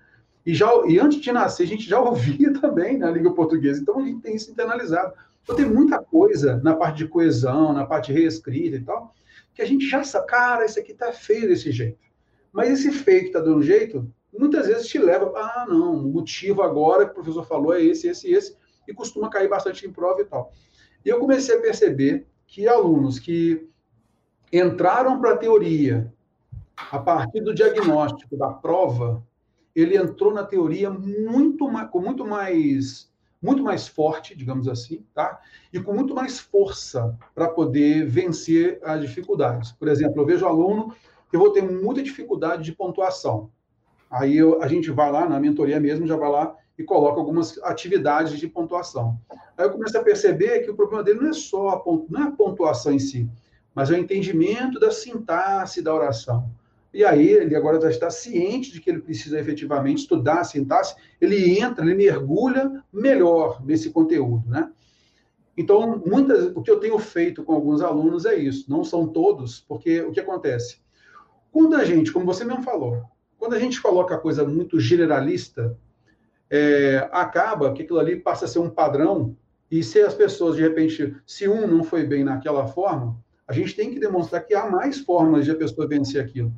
E, 0.45 0.53
já, 0.53 0.69
e 0.87 0.99
antes 0.99 1.21
de 1.21 1.31
nascer, 1.31 1.63
a 1.63 1.67
gente 1.67 1.87
já 1.87 1.99
ouvia 2.01 2.51
também 2.59 2.97
na 2.97 3.11
língua 3.11 3.35
portuguesa. 3.35 3.79
Então, 3.79 3.99
a 3.99 4.03
gente 4.03 4.21
tem 4.21 4.35
isso 4.35 4.51
internalizado. 4.51 5.13
Então, 5.43 5.55
tem 5.55 5.65
muita 5.65 5.99
coisa 5.99 6.59
na 6.63 6.75
parte 6.75 6.97
de 6.97 7.07
coesão, 7.07 7.71
na 7.71 7.85
parte 7.85 8.11
de 8.11 8.19
reescrita 8.19 8.77
e 8.77 8.81
tal, 8.81 9.13
que 9.53 9.61
a 9.61 9.65
gente 9.65 9.87
já 9.87 10.03
sabe, 10.03 10.25
cara, 10.27 10.65
isso 10.65 10.79
aqui 10.79 10.93
tá 10.93 11.11
feio 11.11 11.47
desse 11.47 11.71
jeito. 11.71 11.99
Mas 12.51 12.71
esse 12.71 12.91
feio 12.91 13.25
que 13.25 13.31
tá 13.31 13.39
dando 13.39 13.61
jeito, 13.61 14.07
muitas 14.37 14.67
vezes 14.67 14.87
te 14.87 14.97
leva, 14.97 15.31
ah, 15.35 15.65
não, 15.67 15.95
o 15.95 16.09
motivo 16.11 16.61
agora 16.61 17.05
que 17.05 17.11
o 17.11 17.15
professor 17.15 17.45
falou 17.45 17.73
é 17.73 17.83
esse, 17.83 18.07
esse, 18.07 18.31
esse, 18.31 18.55
e 18.87 18.93
costuma 18.93 19.29
cair 19.29 19.49
bastante 19.49 19.85
em 19.85 19.91
prova 19.91 20.21
e 20.21 20.25
tal. 20.25 20.51
E 21.05 21.09
eu 21.09 21.19
comecei 21.19 21.57
a 21.57 21.61
perceber 21.61 22.27
que 22.47 22.67
alunos 22.67 23.19
que 23.19 23.67
entraram 24.51 25.19
para 25.19 25.33
a 25.33 25.37
teoria 25.37 26.13
a 26.91 26.99
partir 26.99 27.41
do 27.41 27.53
diagnóstico 27.53 28.37
da 28.37 28.49
prova, 28.49 29.25
ele 29.75 29.97
entrou 29.97 30.33
na 30.33 30.43
teoria 30.43 30.89
muito 30.89 31.69
mais, 31.69 31.89
com 31.89 31.99
muito 31.99 32.25
mais 32.25 33.11
muito 33.41 33.61
mais 33.61 33.89
forte, 33.89 34.33
digamos 34.37 34.69
assim, 34.69 35.05
tá? 35.13 35.41
E 35.73 35.77
com 35.77 35.93
muito 35.93 36.15
mais 36.15 36.39
força 36.39 37.13
para 37.35 37.49
poder 37.49 38.05
vencer 38.05 38.79
as 38.81 39.01
dificuldades. 39.01 39.73
Por 39.73 39.89
exemplo, 39.89 40.21
eu 40.21 40.25
vejo 40.25 40.45
aluno 40.45 40.95
que 41.29 41.37
vou 41.37 41.51
ter 41.51 41.61
muita 41.61 42.01
dificuldade 42.01 42.63
de 42.63 42.71
pontuação. 42.71 43.51
Aí 44.13 44.37
eu, 44.37 44.61
a 44.61 44.67
gente 44.67 44.91
vai 44.91 45.11
lá 45.11 45.27
na 45.27 45.39
mentoria 45.39 45.79
mesmo, 45.79 46.05
já 46.05 46.15
vai 46.15 46.29
lá 46.29 46.55
e 46.77 46.83
coloca 46.83 47.19
algumas 47.19 47.57
atividades 47.63 48.39
de 48.39 48.47
pontuação. 48.47 49.19
Aí 49.57 49.65
eu 49.65 49.71
começo 49.71 49.97
a 49.97 50.03
perceber 50.03 50.59
que 50.59 50.69
o 50.69 50.75
problema 50.75 51.03
dele 51.03 51.19
não 51.19 51.29
é 51.29 51.33
só 51.33 51.69
a, 51.69 51.79
pontu, 51.79 52.05
não 52.11 52.21
é 52.21 52.27
a 52.27 52.31
pontuação 52.31 52.93
em 52.93 52.99
si, 52.99 53.27
mas 53.73 53.89
é 53.89 53.95
o 53.95 53.97
entendimento 53.97 54.79
da 54.79 54.91
sintaxe 54.91 55.81
da 55.81 55.91
oração. 55.91 56.47
E 56.93 57.03
aí 57.03 57.27
ele 57.27 57.55
agora 57.55 57.81
já 57.81 57.89
está 57.89 58.11
ciente 58.11 58.71
de 58.71 58.79
que 58.79 58.91
ele 58.91 59.01
precisa 59.01 59.39
efetivamente 59.39 60.01
estudar 60.01 60.41
a 60.41 60.43
sintaxe, 60.43 60.95
ele 61.19 61.59
entra, 61.59 61.83
ele 61.83 61.95
mergulha 61.95 62.83
melhor 62.93 63.65
nesse 63.65 63.89
conteúdo, 63.89 64.47
né? 64.47 64.71
Então, 65.57 66.03
muitas, 66.05 66.55
o 66.55 66.61
que 66.61 66.69
eu 66.69 66.79
tenho 66.79 66.99
feito 66.99 67.43
com 67.43 67.53
alguns 67.53 67.81
alunos 67.81 68.25
é 68.25 68.35
isso, 68.35 68.69
não 68.69 68.83
são 68.83 69.07
todos, 69.07 69.59
porque 69.67 70.01
o 70.01 70.11
que 70.11 70.19
acontece? 70.19 70.77
Quando 71.51 71.75
a 71.75 71.83
gente, 71.83 72.11
como 72.11 72.27
você 72.27 72.45
mesmo 72.45 72.61
falou, 72.61 73.03
quando 73.43 73.55
a 73.55 73.59
gente 73.59 73.81
coloca 73.81 74.15
a 74.15 74.17
coisa 74.17 74.45
muito 74.45 74.79
generalista, 74.79 75.77
é, 76.49 77.09
acaba 77.11 77.73
que 77.73 77.83
aquilo 77.83 77.99
ali 77.99 78.15
passa 78.15 78.45
a 78.45 78.47
ser 78.47 78.59
um 78.59 78.69
padrão, 78.69 79.35
e 79.69 79.83
se 79.83 79.99
as 79.99 80.13
pessoas, 80.13 80.55
de 80.55 80.61
repente, 80.61 81.13
se 81.27 81.45
um 81.49 81.67
não 81.67 81.83
foi 81.83 82.05
bem 82.05 82.23
naquela 82.23 82.67
forma, 82.67 83.17
a 83.45 83.51
gente 83.51 83.75
tem 83.75 83.91
que 83.91 83.99
demonstrar 83.99 84.45
que 84.45 84.55
há 84.55 84.71
mais 84.71 84.99
formas 84.99 85.43
de 85.43 85.51
a 85.51 85.55
pessoa 85.55 85.85
vencer 85.85 86.23
aquilo. 86.23 86.53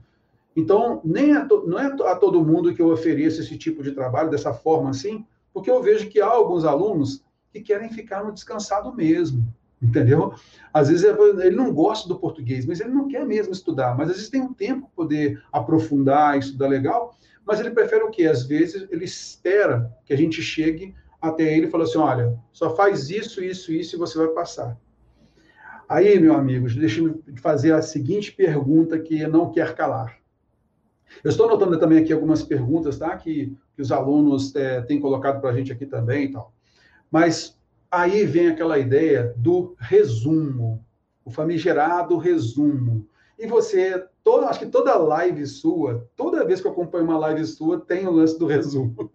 Então, 0.56 1.02
nem 1.04 1.36
é 1.36 1.44
to, 1.44 1.66
não 1.66 1.80
é 1.80 1.88
a 1.88 2.16
todo 2.16 2.46
mundo 2.46 2.72
que 2.72 2.84
eu 2.84 2.92
ofereço 2.92 3.42
esse 3.42 3.58
tipo 3.58 3.82
de 3.82 3.92
trabalho 3.92 4.30
dessa 4.30 4.54
forma 4.54 4.92
assim, 4.92 5.26
porque 5.52 5.72
eu 5.72 5.82
vejo 5.82 6.08
que 6.08 6.22
há 6.22 6.28
alguns 6.28 6.66
alunos 6.66 7.26
que 7.52 7.62
querem 7.62 7.90
ficar 7.90 8.24
no 8.24 8.32
descansado 8.32 8.94
mesmo, 8.94 9.44
entendeu? 9.82 10.34
Às 10.74 10.90
vezes 10.90 11.04
ele 11.04 11.56
não 11.56 11.74
gosta 11.74 12.08
do 12.08 12.20
português, 12.20 12.66
mas 12.66 12.80
ele 12.80 12.92
não 12.92 13.08
quer 13.08 13.26
mesmo 13.26 13.54
estudar, 13.54 13.96
mas 13.98 14.10
às 14.10 14.16
vezes 14.16 14.30
tem 14.30 14.42
um 14.42 14.54
tempo 14.54 14.82
para 14.82 14.96
poder 14.96 15.42
aprofundar, 15.52 16.38
estudar 16.38 16.68
legal, 16.68 17.16
mas 17.46 17.60
ele 17.60 17.72
prefere 17.72 18.04
o 18.04 18.10
quê? 18.10 18.26
Às 18.26 18.44
vezes 18.44 18.88
ele 18.90 19.06
espera 19.06 19.92
que 20.06 20.14
a 20.14 20.18
gente 20.18 20.42
chegue 20.42 20.96
até 21.22 21.56
ele 21.56 21.68
e 21.68 21.70
fale 21.70 21.84
assim, 21.84 21.98
olha, 21.98 22.38
só 22.52 22.76
faz 22.76 23.10
isso, 23.10 23.44
isso, 23.44 23.72
isso 23.72 23.96
e 23.96 24.00
você 24.00 24.18
vai 24.18 24.28
passar. 24.30 24.78
Aí, 25.88 26.20
meu 26.20 26.34
amigo, 26.34 26.68
deixa 26.68 27.00
eu 27.00 27.22
fazer 27.42 27.74
a 27.74 27.82
seguinte 27.82 28.32
pergunta 28.32 28.98
que 28.98 29.28
não 29.28 29.52
quer 29.52 29.76
calar. 29.76 30.18
Eu 31.24 31.30
estou 31.30 31.48
notando 31.48 31.80
também 31.80 32.00
aqui 32.00 32.12
algumas 32.12 32.42
perguntas, 32.42 32.98
tá? 32.98 33.16
Que, 33.16 33.56
que 33.76 33.82
os 33.82 33.92
alunos 33.92 34.56
é, 34.56 34.82
têm 34.82 35.00
colocado 35.00 35.40
para 35.40 35.52
a 35.52 35.54
gente 35.54 35.72
aqui 35.72 35.86
também 35.86 36.26
e 36.26 36.32
tal. 36.32 36.52
Mas 37.12 37.58
aí 37.90 38.26
vem 38.26 38.50
aquela 38.50 38.78
ideia 38.78 39.34
do 39.38 39.76
resumo, 39.80 40.86
o 41.24 41.32
famigerado 41.32 42.18
resumo. 42.18 43.08
E 43.38 43.48
você, 43.48 44.08
toda, 44.24 44.48
acho 44.48 44.60
que 44.60 44.66
toda 44.66 44.98
live 44.98 45.46
sua, 45.46 46.08
toda 46.16 46.46
vez 46.46 46.62
que 46.62 46.68
eu 46.68 46.72
acompanho 46.72 47.06
uma 47.06 47.18
live 47.18 47.46
sua, 47.46 47.80
tem 47.80 48.08
o 48.08 48.12
lance 48.12 48.38
do 48.40 48.46
resumo. 48.46 49.10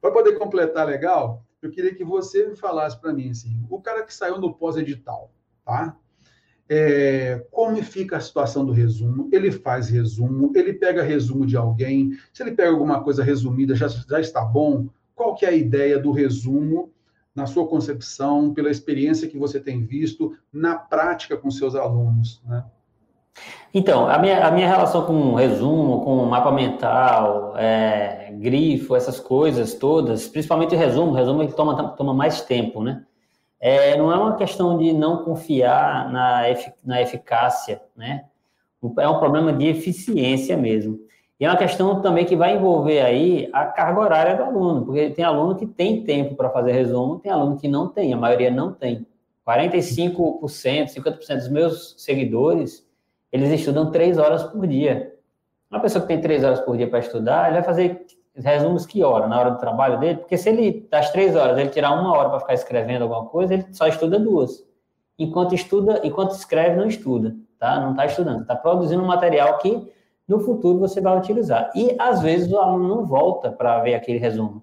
para 0.00 0.10
poder 0.10 0.38
completar 0.38 0.86
legal, 0.86 1.44
eu 1.60 1.70
queria 1.70 1.94
que 1.94 2.04
você 2.04 2.46
me 2.46 2.56
falasse 2.56 3.00
para 3.00 3.12
mim 3.12 3.30
assim, 3.30 3.64
o 3.70 3.80
cara 3.80 4.02
que 4.02 4.14
saiu 4.14 4.38
no 4.38 4.54
pós-edital, 4.54 5.32
tá? 5.64 5.96
é, 6.74 7.44
como 7.50 7.82
fica 7.82 8.16
a 8.16 8.20
situação 8.20 8.64
do 8.64 8.72
resumo, 8.72 9.28
ele 9.30 9.50
faz 9.50 9.90
resumo, 9.90 10.50
ele 10.54 10.72
pega 10.72 11.02
resumo 11.02 11.44
de 11.44 11.54
alguém, 11.54 12.12
se 12.32 12.42
ele 12.42 12.52
pega 12.52 12.70
alguma 12.70 13.02
coisa 13.02 13.22
resumida, 13.22 13.74
já, 13.74 13.88
já 13.88 14.18
está 14.18 14.42
bom? 14.42 14.88
Qual 15.14 15.34
que 15.34 15.44
é 15.44 15.50
a 15.50 15.54
ideia 15.54 15.98
do 15.98 16.12
resumo 16.12 16.90
na 17.34 17.46
sua 17.46 17.66
concepção, 17.66 18.52
pela 18.52 18.70
experiência 18.70 19.28
que 19.28 19.38
você 19.38 19.58
tem 19.58 19.84
visto 19.84 20.36
na 20.52 20.76
prática 20.76 21.36
com 21.36 21.50
seus 21.50 21.74
alunos, 21.74 22.42
né? 22.46 22.64
Então, 23.72 24.06
a 24.06 24.18
minha, 24.18 24.46
a 24.46 24.50
minha 24.50 24.68
relação 24.68 25.06
com 25.06 25.34
resumo, 25.34 26.04
com 26.04 26.26
mapa 26.26 26.52
mental, 26.52 27.54
é, 27.56 28.30
grifo, 28.38 28.94
essas 28.94 29.18
coisas 29.18 29.72
todas, 29.72 30.28
principalmente 30.28 30.74
o 30.74 30.78
resumo, 30.78 31.12
o 31.12 31.14
resumo 31.14 31.42
ele 31.42 31.52
toma, 31.52 31.88
toma 31.96 32.12
mais 32.12 32.42
tempo, 32.42 32.82
né? 32.82 33.06
é, 33.62 33.96
não 33.96 34.12
é 34.12 34.16
uma 34.16 34.34
questão 34.34 34.76
de 34.76 34.92
não 34.92 35.22
confiar 35.22 36.10
na, 36.10 36.50
efic 36.50 36.74
na 36.84 37.00
eficácia, 37.00 37.80
né? 37.96 38.24
É 38.98 39.08
um 39.08 39.20
problema 39.20 39.52
de 39.52 39.68
eficiência 39.68 40.56
mesmo. 40.56 40.98
E 41.42 41.44
é 41.44 41.48
uma 41.48 41.56
questão 41.56 42.00
também 42.00 42.24
que 42.24 42.36
vai 42.36 42.54
envolver 42.54 43.00
aí 43.00 43.50
a 43.52 43.64
carga 43.64 44.00
horária 44.00 44.36
do 44.36 44.44
aluno, 44.44 44.86
porque 44.86 45.10
tem 45.10 45.24
aluno 45.24 45.56
que 45.56 45.66
tem 45.66 46.04
tempo 46.04 46.36
para 46.36 46.48
fazer 46.48 46.70
resumo, 46.70 47.18
tem 47.18 47.32
aluno 47.32 47.56
que 47.56 47.66
não 47.66 47.88
tem, 47.88 48.14
a 48.14 48.16
maioria 48.16 48.48
não 48.48 48.72
tem. 48.72 49.04
45%, 49.44 50.38
50% 50.94 51.34
dos 51.34 51.48
meus 51.48 51.96
seguidores, 51.98 52.88
eles 53.32 53.50
estudam 53.50 53.90
três 53.90 54.18
horas 54.18 54.44
por 54.44 54.64
dia. 54.68 55.16
Uma 55.68 55.80
pessoa 55.80 56.02
que 56.02 56.06
tem 56.06 56.20
três 56.20 56.44
horas 56.44 56.60
por 56.60 56.76
dia 56.76 56.88
para 56.88 57.00
estudar, 57.00 57.46
ele 57.46 57.54
vai 57.54 57.64
fazer 57.64 58.06
resumos 58.36 58.86
que 58.86 59.02
hora, 59.02 59.26
na 59.26 59.40
hora 59.40 59.50
do 59.50 59.58
trabalho 59.58 59.98
dele, 59.98 60.18
porque 60.18 60.38
se 60.38 60.48
ele, 60.48 60.86
das 60.88 61.10
três 61.10 61.34
horas, 61.34 61.58
ele 61.58 61.70
tirar 61.70 61.90
uma 61.90 62.16
hora 62.16 62.30
para 62.30 62.38
ficar 62.38 62.54
escrevendo 62.54 63.02
alguma 63.02 63.26
coisa, 63.26 63.54
ele 63.54 63.66
só 63.72 63.88
estuda 63.88 64.16
duas. 64.16 64.64
Enquanto 65.18 65.56
estuda, 65.56 66.02
enquanto 66.04 66.36
escreve, 66.36 66.76
não 66.76 66.86
estuda, 66.86 67.34
tá? 67.58 67.80
Não 67.80 67.90
está 67.90 68.06
estudando, 68.06 68.42
está 68.42 68.54
produzindo 68.54 69.02
um 69.02 69.08
material 69.08 69.58
que 69.58 69.90
no 70.26 70.40
futuro 70.40 70.78
você 70.78 71.00
vai 71.00 71.16
utilizar. 71.16 71.70
E 71.74 71.94
às 71.98 72.20
vezes 72.20 72.52
o 72.52 72.58
aluno 72.58 72.88
não 72.88 73.06
volta 73.06 73.50
para 73.50 73.80
ver 73.80 73.94
aquele 73.94 74.18
resumo. 74.18 74.62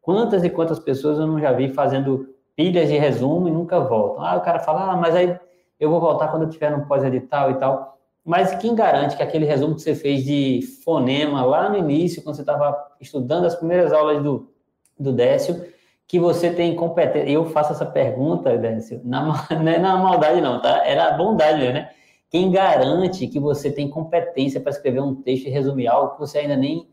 Quantas 0.00 0.44
e 0.44 0.50
quantas 0.50 0.78
pessoas 0.78 1.18
eu 1.18 1.26
não 1.26 1.40
já 1.40 1.52
vi 1.52 1.68
fazendo 1.68 2.34
pilhas 2.56 2.88
de 2.88 2.96
resumo 2.96 3.48
e 3.48 3.50
nunca 3.50 3.78
voltam. 3.78 4.24
Ah, 4.24 4.36
o 4.36 4.40
cara 4.40 4.58
fala, 4.58 4.92
ah, 4.92 4.96
mas 4.96 5.14
aí 5.14 5.38
eu 5.78 5.90
vou 5.90 6.00
voltar 6.00 6.28
quando 6.28 6.42
eu 6.42 6.50
tiver 6.50 6.70
no 6.70 6.86
pós-edital 6.86 7.50
e 7.50 7.54
tal. 7.54 7.98
Mas 8.24 8.54
quem 8.56 8.74
garante 8.74 9.16
que 9.16 9.22
aquele 9.22 9.46
resumo 9.46 9.74
que 9.74 9.80
você 9.80 9.94
fez 9.94 10.24
de 10.24 10.60
fonema 10.84 11.44
lá 11.44 11.68
no 11.68 11.78
início, 11.78 12.22
quando 12.22 12.36
você 12.36 12.42
estava 12.42 12.76
estudando 13.00 13.46
as 13.46 13.54
primeiras 13.54 13.92
aulas 13.92 14.22
do, 14.22 14.50
do 14.98 15.12
Décio, 15.12 15.64
que 16.06 16.18
você 16.18 16.50
tem 16.50 16.74
competência? 16.74 17.30
Eu 17.30 17.46
faço 17.46 17.72
essa 17.72 17.86
pergunta, 17.86 18.56
Décio, 18.58 19.00
na, 19.04 19.46
não 19.50 19.72
é 19.72 19.78
na 19.78 19.96
maldade 19.96 20.40
não, 20.40 20.60
tá? 20.60 20.84
Era 20.84 21.08
a 21.08 21.16
bondade, 21.16 21.72
né? 21.72 21.90
Quem 22.30 22.50
garante 22.50 23.26
que 23.26 23.40
você 23.40 23.70
tem 23.70 23.88
competência 23.88 24.60
para 24.60 24.70
escrever 24.70 25.00
um 25.00 25.14
texto 25.14 25.46
e 25.46 25.50
resumir 25.50 25.88
algo 25.88 26.14
que 26.14 26.20
você 26.20 26.38
ainda 26.38 26.56
nem 26.56 26.88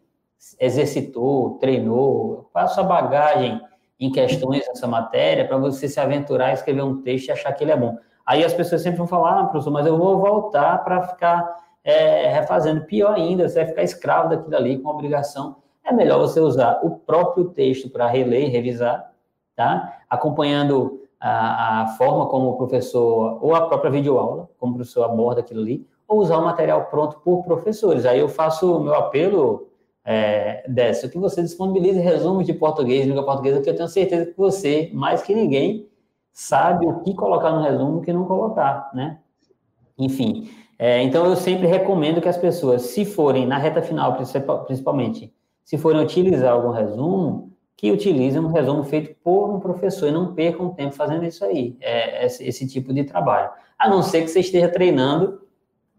exercitou, 0.59 1.57
treinou, 1.59 2.49
qual 2.51 2.65
a 2.65 2.67
sua 2.67 2.83
bagagem 2.83 3.61
em 3.99 4.11
questões 4.11 4.65
dessa 4.65 4.87
matéria 4.87 5.47
para 5.47 5.57
você 5.57 5.87
se 5.87 5.99
aventurar 5.99 6.47
a 6.47 6.53
escrever 6.53 6.83
um 6.83 7.01
texto 7.01 7.27
e 7.27 7.31
achar 7.31 7.51
que 7.53 7.63
ele 7.63 7.71
é 7.71 7.77
bom. 7.77 7.97
Aí 8.25 8.43
as 8.43 8.53
pessoas 8.53 8.81
sempre 8.81 8.97
vão 8.97 9.07
falar, 9.07 9.39
ah, 9.39 9.45
professor, 9.45 9.71
mas 9.71 9.85
eu 9.85 9.97
vou 9.97 10.19
voltar 10.19 10.83
para 10.83 11.01
ficar 11.03 11.63
é, 11.83 12.27
refazendo. 12.27 12.85
Pior 12.85 13.13
ainda, 13.13 13.47
você 13.47 13.59
vai 13.59 13.67
ficar 13.67 13.83
escravo 13.83 14.29
daquilo 14.29 14.55
ali 14.55 14.79
com 14.79 14.89
obrigação. 14.89 15.57
É 15.83 15.93
melhor 15.93 16.17
você 16.19 16.39
usar 16.39 16.79
o 16.83 16.91
próprio 16.91 17.45
texto 17.49 17.89
para 17.89 18.07
reler 18.07 18.49
revisar, 18.49 19.11
tá? 19.55 19.99
Acompanhando 20.09 21.04
a, 21.19 21.81
a, 21.81 21.87
forma 21.97 22.27
como 22.27 22.49
o 22.49 22.57
professor, 22.57 23.39
ou 23.41 23.55
a 23.55 23.67
própria 23.67 23.91
videoaula, 23.91 24.49
como 24.57 24.73
o 24.73 24.75
professor 24.75 25.03
aborda 25.03 25.41
aquilo 25.41 25.61
ali, 25.61 25.87
ou 26.07 26.19
usar 26.19 26.37
o 26.37 26.45
material 26.45 26.85
pronto 26.85 27.19
por 27.23 27.43
professores. 27.43 28.05
Aí 28.05 28.19
eu 28.19 28.29
faço 28.29 28.77
o 28.77 28.83
meu 28.83 28.93
apelo, 28.93 29.69
é, 30.03 30.63
Décio, 30.67 31.09
que 31.09 31.17
você 31.17 31.41
disponibilize 31.41 31.99
resumos 31.99 32.45
de 32.45 32.53
português, 32.53 33.07
língua 33.07 33.25
portuguesa, 33.25 33.61
que 33.61 33.69
eu 33.69 33.75
tenho 33.75 33.87
certeza 33.87 34.25
que 34.27 34.37
você, 34.37 34.91
mais 34.93 35.23
que 35.23 35.33
ninguém, 35.33 35.87
sabe 36.31 36.85
o 36.85 36.99
que 36.99 37.13
colocar 37.15 37.51
no 37.51 37.63
resumo 37.63 37.97
e 37.97 37.99
o 37.99 38.01
que 38.01 38.13
não 38.13 38.25
colocar, 38.25 38.91
né? 38.93 39.19
Enfim, 39.97 40.49
é, 40.77 41.01
então 41.01 41.25
eu 41.25 41.35
sempre 41.35 41.65
recomendo 41.67 42.21
que 42.21 42.27
as 42.27 42.37
pessoas, 42.37 42.81
se 42.83 43.05
forem 43.05 43.47
na 43.47 43.57
reta 43.57 43.81
final, 43.81 44.17
principalmente, 44.65 45.33
se 45.63 45.77
forem 45.77 46.01
utilizar 46.01 46.53
algum 46.53 46.69
resumo, 46.69 47.54
que 47.77 47.91
utilizem 47.91 48.41
um 48.41 48.51
resumo 48.51 48.83
feito 48.83 49.15
por 49.23 49.53
um 49.53 49.59
professor 49.59 50.07
e 50.07 50.11
não 50.11 50.33
percam 50.33 50.73
tempo 50.73 50.95
fazendo 50.95 51.25
isso 51.25 51.43
aí, 51.43 51.75
é, 51.81 52.25
esse, 52.25 52.43
esse, 52.47 52.67
tipo 52.67 52.93
de 52.93 53.03
trabalho. 53.03 53.49
A 53.77 53.89
não 53.89 54.01
ser 54.01 54.21
que 54.21 54.29
você 54.29 54.39
esteja 54.39 54.69
treinando 54.69 55.41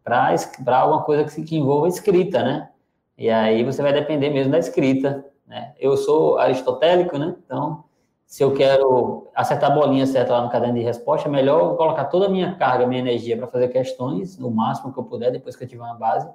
para 0.03 0.35
alguma 0.79 1.03
coisa 1.03 1.25
que, 1.25 1.43
que 1.43 1.57
envolva 1.57 1.89
escrita, 1.89 2.43
né? 2.43 2.71
E 3.19 3.29
aí 3.29 3.63
você 3.65 3.83
vai 3.83 3.93
depender 3.93 4.31
mesmo 4.31 4.53
da 4.53 4.59
escrita, 4.59 5.25
né? 5.47 5.75
Eu 5.79 5.97
sou 5.97 6.39
aristotélico, 6.39 7.19
né? 7.19 7.37
Então, 7.45 7.85
se 8.27 8.43
eu 8.43 8.53
quero 8.55 9.29
acertar 9.35 9.71
a 9.71 9.75
bolinha 9.75 10.07
certa 10.07 10.33
lá 10.33 10.43
no 10.43 10.51
caderno 10.51 10.75
de 10.75 10.83
resposta, 10.83 11.29
é 11.29 11.31
melhor 11.31 11.61
eu 11.61 11.77
colocar 11.77 12.07
toda 12.07 12.27
a 12.27 12.29
minha 12.29 12.55
carga, 12.57 12.87
minha 12.87 13.01
energia 13.01 13.37
para 13.37 13.47
fazer 13.47 13.69
questões, 13.69 14.39
no 14.39 14.51
máximo 14.51 14.93
que 14.93 14.99
eu 14.99 15.05
puder, 15.05 15.31
depois 15.31 15.55
que 15.55 15.65
eu 15.65 15.69
tiver 15.69 15.83
uma 15.83 15.95
base, 15.95 16.29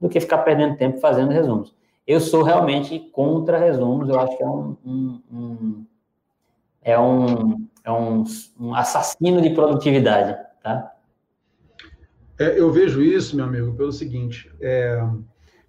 do 0.00 0.08
que 0.08 0.20
ficar 0.20 0.38
perdendo 0.38 0.76
tempo 0.76 0.98
fazendo 0.98 1.30
resumos. 1.30 1.74
Eu 2.10 2.18
sou 2.18 2.42
realmente 2.42 2.98
contra 3.12 3.56
resumos, 3.56 4.08
eu 4.08 4.18
acho 4.18 4.36
que 4.36 4.42
é 4.42 4.46
um, 4.48 4.76
um, 4.84 5.22
um 5.32 5.86
é 6.82 6.98
um, 6.98 7.68
é 7.84 7.92
um, 7.92 8.24
um 8.58 8.74
assassino 8.74 9.40
de 9.40 9.50
produtividade, 9.50 10.36
tá? 10.60 10.92
É, 12.36 12.58
eu 12.58 12.68
vejo 12.72 13.00
isso, 13.00 13.36
meu 13.36 13.44
amigo, 13.44 13.76
pelo 13.76 13.92
seguinte: 13.92 14.50
é, 14.60 15.00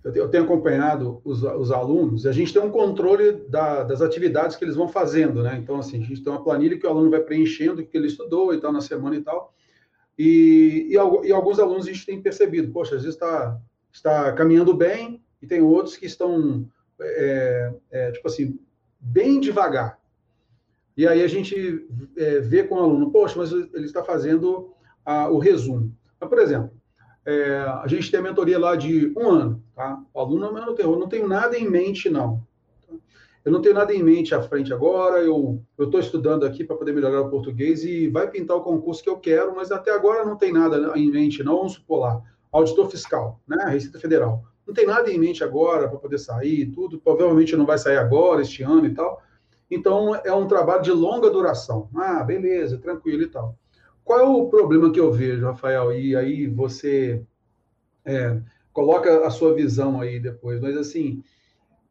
eu, 0.04 0.30
tenho 0.30 0.46
acompanhado 0.46 1.22
os, 1.24 1.44
os, 1.44 1.72
alunos, 1.72 2.26
e 2.26 2.30
a 2.30 2.32
gente 2.32 2.52
tem 2.52 2.64
um 2.64 2.72
controle 2.72 3.34
da, 3.48 3.84
das 3.84 4.02
atividades 4.02 4.56
que 4.56 4.66
eles 4.66 4.76
vão 4.76 4.88
fazendo, 4.88 5.44
né? 5.44 5.60
Então, 5.62 5.78
assim, 5.78 6.02
a 6.02 6.04
gente 6.04 6.24
tem 6.24 6.34
uma 6.34 6.44
planilha 6.44 6.76
que 6.76 6.88
o 6.88 6.90
aluno 6.90 7.12
vai 7.12 7.20
preenchendo 7.20 7.86
que 7.86 7.96
ele 7.96 8.08
estudou 8.08 8.52
e 8.52 8.60
tal 8.60 8.74
na 8.74 8.82
semana 8.82 9.16
e 9.16 9.22
tal. 9.22 9.54
E, 10.18 10.88
e, 10.90 10.94
e 10.96 11.32
alguns 11.32 11.60
alunos 11.60 11.86
a 11.86 11.92
gente 11.92 12.04
tem 12.04 12.20
percebido, 12.20 12.72
poxa, 12.74 12.96
às 12.96 13.04
vezes 13.04 13.16
está, 13.16 13.62
está 13.94 14.34
caminhando 14.34 14.74
bem, 14.74 15.22
e 15.42 15.48
tem 15.48 15.62
outros 15.62 15.98
que 15.98 16.06
estão, 16.06 16.68
é, 17.00 17.74
é, 17.90 18.12
tipo 18.12 18.28
assim, 18.28 18.60
bem 19.00 19.40
devagar. 19.40 20.00
E 20.96 21.08
aí 21.08 21.24
a 21.24 21.28
gente 21.28 21.88
é, 22.18 22.40
vê 22.40 22.64
com 22.64 22.76
o 22.76 22.80
aluno, 22.80 23.12
poxa, 23.12 23.36
mas 23.38 23.52
ele 23.52 23.86
está 23.86 24.04
fazendo 24.04 24.74
a, 25.06 25.30
o 25.30 25.40
resumo. 25.40 25.96
Então, 26.16 26.30
por 26.30 26.40
exemplo, 26.40 26.72
é, 27.26 27.60
a 27.60 27.86
gente 27.88 28.12
tem 28.12 28.20
a 28.20 28.24
mentoria 28.24 28.60
lá 28.60 28.76
de 28.76 29.12
um 29.18 29.30
ano, 29.30 29.64
tá? 29.76 30.00
O 30.14 30.20
aluno 30.20 30.52
não 30.52 30.76
tem, 30.76 30.86
eu 30.86 31.00
não 31.00 31.08
tenho 31.08 31.28
nada 31.28 31.58
em 31.58 31.70
mente, 31.70 32.10
não. 32.10 32.46
Eu 33.44 33.52
não 33.52 33.62
tenho 33.62 33.74
nada 33.74 33.92
em 33.92 34.04
mente 34.04 34.36
à 34.36 34.42
frente 34.42 34.72
agora, 34.72 35.18
eu 35.20 35.64
estou 35.80 36.00
estudando 36.00 36.46
aqui 36.46 36.64
para 36.64 36.76
poder 36.76 36.94
melhorar 36.94 37.22
o 37.22 37.30
português 37.30 37.84
e 37.84 38.08
vai 38.08 38.30
pintar 38.30 38.56
o 38.58 38.62
concurso 38.62 39.02
que 39.02 39.10
eu 39.10 39.18
quero, 39.18 39.56
mas 39.56 39.72
até 39.72 39.92
agora 39.92 40.24
não 40.24 40.36
tem 40.36 40.54
nada 40.54 40.94
em 40.96 41.10
mente, 41.10 41.44
não. 41.44 41.58
Vamos 41.58 41.74
supor 41.74 42.02
lá, 42.02 42.22
auditor 42.52 42.90
fiscal, 42.92 43.40
né? 43.48 43.66
Receita 43.68 44.00
Federal. 44.00 44.44
Não 44.66 44.74
tem 44.74 44.86
nada 44.86 45.12
em 45.12 45.18
mente 45.18 45.44
agora 45.44 45.88
para 45.88 45.98
poder 45.98 46.20
sair, 46.20 46.68
tudo. 46.68 47.00
Provavelmente 47.00 47.56
não 47.56 47.66
vai 47.66 47.78
sair 47.78 47.98
agora, 47.98 48.42
este 48.42 48.64
ano 48.64 48.86
e 48.86 48.94
tal. 48.94 49.22
Então, 49.70 50.16
é 50.16 50.34
um 50.34 50.48
trabalho 50.48 50.82
de 50.82 50.92
longa 50.92 51.30
duração. 51.30 51.90
Ah, 51.96 52.24
beleza, 52.24 52.78
tranquilo 52.78 53.24
e 53.24 53.28
tal. 53.28 53.58
Qual 54.04 54.20
é 54.20 54.24
o 54.24 54.50
problema 54.50 54.92
que 54.92 55.00
eu 55.00 55.12
vejo, 55.12 55.46
Rafael? 55.46 55.94
E 55.94 56.16
aí 56.16 56.48
você 56.48 57.24
é, 58.04 58.42
coloca 58.74 59.26
a 59.26 59.30
sua 59.30 59.54
visão 59.54 60.02
aí 60.02 60.20
depois. 60.20 60.60
Mas 60.60 60.76
assim, 60.76 61.24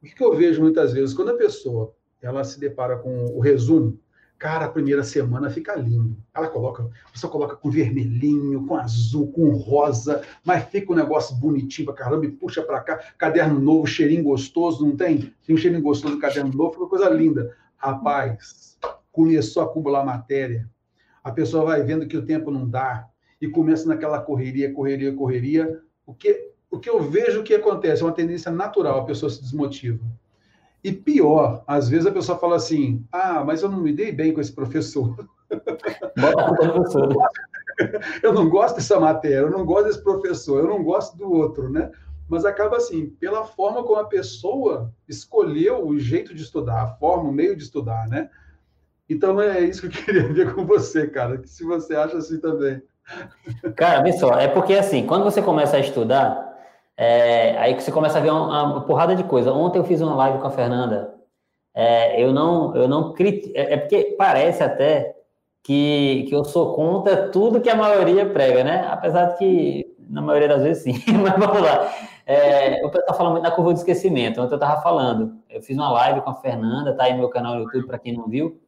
o 0.03 0.07
que, 0.07 0.23
eu 0.23 0.35
vejo 0.35 0.61
muitas 0.61 0.93
vezes? 0.93 1.15
Quando 1.15 1.31
a 1.31 1.37
pessoa 1.37 1.95
ela 2.21 2.45
se 2.45 2.61
depara 2.61 2.99
com 2.99 3.27
o 3.27 3.41
resumo, 3.41 3.99
cara, 4.41 4.65
a 4.65 4.71
primeira 4.71 5.05
semana 5.05 5.51
fica 5.51 5.77
lindo. 5.77 6.17
Ela 6.35 6.49
coloca, 6.49 6.89
você 7.15 7.29
coloca 7.29 7.55
com 7.55 7.71
vermelhinho, 7.71 8.67
com 8.67 8.75
azul, 8.75 9.31
com 9.31 9.51
rosa, 9.51 10.23
mas 10.43 10.65
fica 10.65 10.91
um 10.91 10.97
negócio 10.97 11.37
bonitinho 11.37 11.85
pra 11.85 11.95
caramba 11.95 12.25
e 12.25 12.31
puxa 12.31 12.63
para 12.63 12.81
cá, 12.81 12.99
caderno 13.19 13.61
novo, 13.61 13.87
cheirinho 13.87 14.25
gostoso, 14.25 14.85
não 14.85 14.97
tem? 14.97 15.35
Tem 15.47 15.55
um 15.55 15.59
cheirinho 15.59 15.83
gostoso 15.83 16.15
do 16.15 16.21
caderno 16.21 16.51
novo, 16.55 16.71
fica 16.71 16.83
uma 16.83 16.89
coisa 16.89 17.11
linda. 17.11 17.55
Rapaz, 17.77 18.79
começou 19.13 19.63
a 19.63 19.67
acumular 19.67 20.07
matéria, 20.07 20.67
a 21.23 21.31
pessoa 21.31 21.67
vai 21.67 21.83
vendo 21.83 22.07
que 22.07 22.17
o 22.17 22.25
tempo 22.25 22.51
não 22.51 22.67
dá 22.67 23.07
e 23.43 23.47
começa 23.47 23.87
naquela 23.87 24.23
correria, 24.23 24.73
correria, 24.73 25.15
correria. 25.15 25.83
O 26.07 26.15
que, 26.15 26.51
o 26.71 26.79
que 26.79 26.89
eu 26.89 27.03
vejo 27.03 27.43
que 27.43 27.53
acontece 27.53 28.03
é 28.03 28.07
uma 28.07 28.13
tendência 28.13 28.51
natural, 28.51 29.01
a 29.01 29.05
pessoa 29.05 29.29
se 29.29 29.43
desmotiva. 29.43 30.01
E 30.83 30.93
pior, 30.93 31.63
às 31.67 31.89
vezes 31.89 32.07
a 32.07 32.13
pessoa 32.13 32.39
fala 32.39 32.57
assim: 32.57 33.05
ah, 33.13 33.45
mas 33.45 33.63
eu 33.63 33.69
não 33.69 33.81
me 33.81 33.93
dei 33.93 34.13
bem 34.13 34.33
com 34.33 34.41
esse 34.41 34.53
professor. 34.53 35.15
eu 38.23 38.33
não 38.33 38.49
gosto 38.49 38.77
dessa 38.77 38.99
matéria, 38.99 39.39
eu 39.39 39.51
não 39.51 39.65
gosto 39.65 39.87
desse 39.87 40.03
professor, 40.03 40.61
eu 40.61 40.69
não 40.69 40.83
gosto 40.83 41.17
do 41.17 41.31
outro, 41.31 41.69
né? 41.69 41.91
Mas 42.29 42.45
acaba 42.45 42.77
assim, 42.77 43.07
pela 43.19 43.45
forma 43.45 43.83
como 43.83 43.99
a 43.99 44.05
pessoa 44.05 44.93
escolheu 45.09 45.87
o 45.87 45.99
jeito 45.99 46.35
de 46.35 46.43
estudar, 46.43 46.83
a 46.83 46.87
forma, 46.87 47.29
o 47.29 47.33
meio 47.33 47.57
de 47.57 47.65
estudar, 47.65 48.09
né? 48.09 48.31
Então 49.09 49.41
é 49.41 49.61
isso 49.61 49.81
que 49.81 49.89
eu 49.89 49.91
queria 50.05 50.33
ver 50.33 50.55
com 50.55 50.65
você, 50.65 51.09
cara, 51.09 51.39
que 51.39 51.49
se 51.49 51.65
você 51.65 51.97
acha 51.97 52.17
assim 52.17 52.39
também. 52.39 52.81
Cara, 53.75 54.03
vê 54.03 54.13
só, 54.13 54.39
é 54.39 54.47
porque 54.47 54.75
assim, 54.75 55.05
quando 55.05 55.25
você 55.25 55.43
começa 55.43 55.77
a 55.77 55.81
estudar, 55.81 56.50
é, 57.03 57.57
aí 57.57 57.75
que 57.75 57.83
você 57.83 57.91
começa 57.91 58.19
a 58.19 58.21
ver 58.21 58.31
uma, 58.31 58.63
uma, 58.63 58.81
porrada 58.83 59.17
de 59.17 59.25
coisa. 59.25 59.51
Ontem 59.55 59.79
eu 59.79 59.85
fiz 59.85 60.03
uma 60.03 60.15
live 60.17 60.39
com 60.39 60.47
a 60.47 60.51
Fernanda, 60.51 61.15
é, 61.75 62.23
eu 62.23 62.31
não, 62.31 62.77
eu 62.77 62.87
não 62.87 63.15
critico, 63.15 63.57
é, 63.57 63.73
é, 63.73 63.77
porque 63.79 64.15
parece 64.19 64.63
até 64.63 65.17
que, 65.63 66.27
que 66.29 66.35
eu 66.35 66.45
sou 66.45 66.75
contra 66.75 67.31
tudo 67.31 67.59
que 67.63 67.71
a 67.71 67.75
maioria 67.75 68.27
prega, 68.29 68.63
né? 68.63 68.87
Apesar 68.91 69.29
de 69.29 69.39
que, 69.39 69.97
na 70.11 70.21
maioria 70.21 70.49
das 70.49 70.63
vezes, 70.63 70.83
sim. 70.83 70.93
Mas 71.23 71.39
vamos 71.39 71.63
lá. 71.63 71.91
É, 72.27 72.85
o 72.85 72.91
pessoal 72.91 73.17
fala 73.17 73.31
muito 73.31 73.45
da 73.45 73.51
curva 73.51 73.73
de 73.73 73.79
esquecimento. 73.79 74.39
Ontem 74.39 74.53
eu 74.53 74.57
estava 74.57 74.83
falando, 74.83 75.33
eu 75.49 75.63
fiz 75.63 75.79
uma 75.79 75.91
live 75.91 76.21
com 76.21 76.29
a 76.29 76.35
Fernanda, 76.35 76.95
tá 76.95 77.05
aí 77.05 77.13
no 77.15 77.21
meu 77.21 77.31
canal 77.31 77.55
no 77.55 77.63
YouTube, 77.63 77.87
para 77.87 77.99
quem 77.99 78.13
não 78.13 78.29
viu 78.29 78.61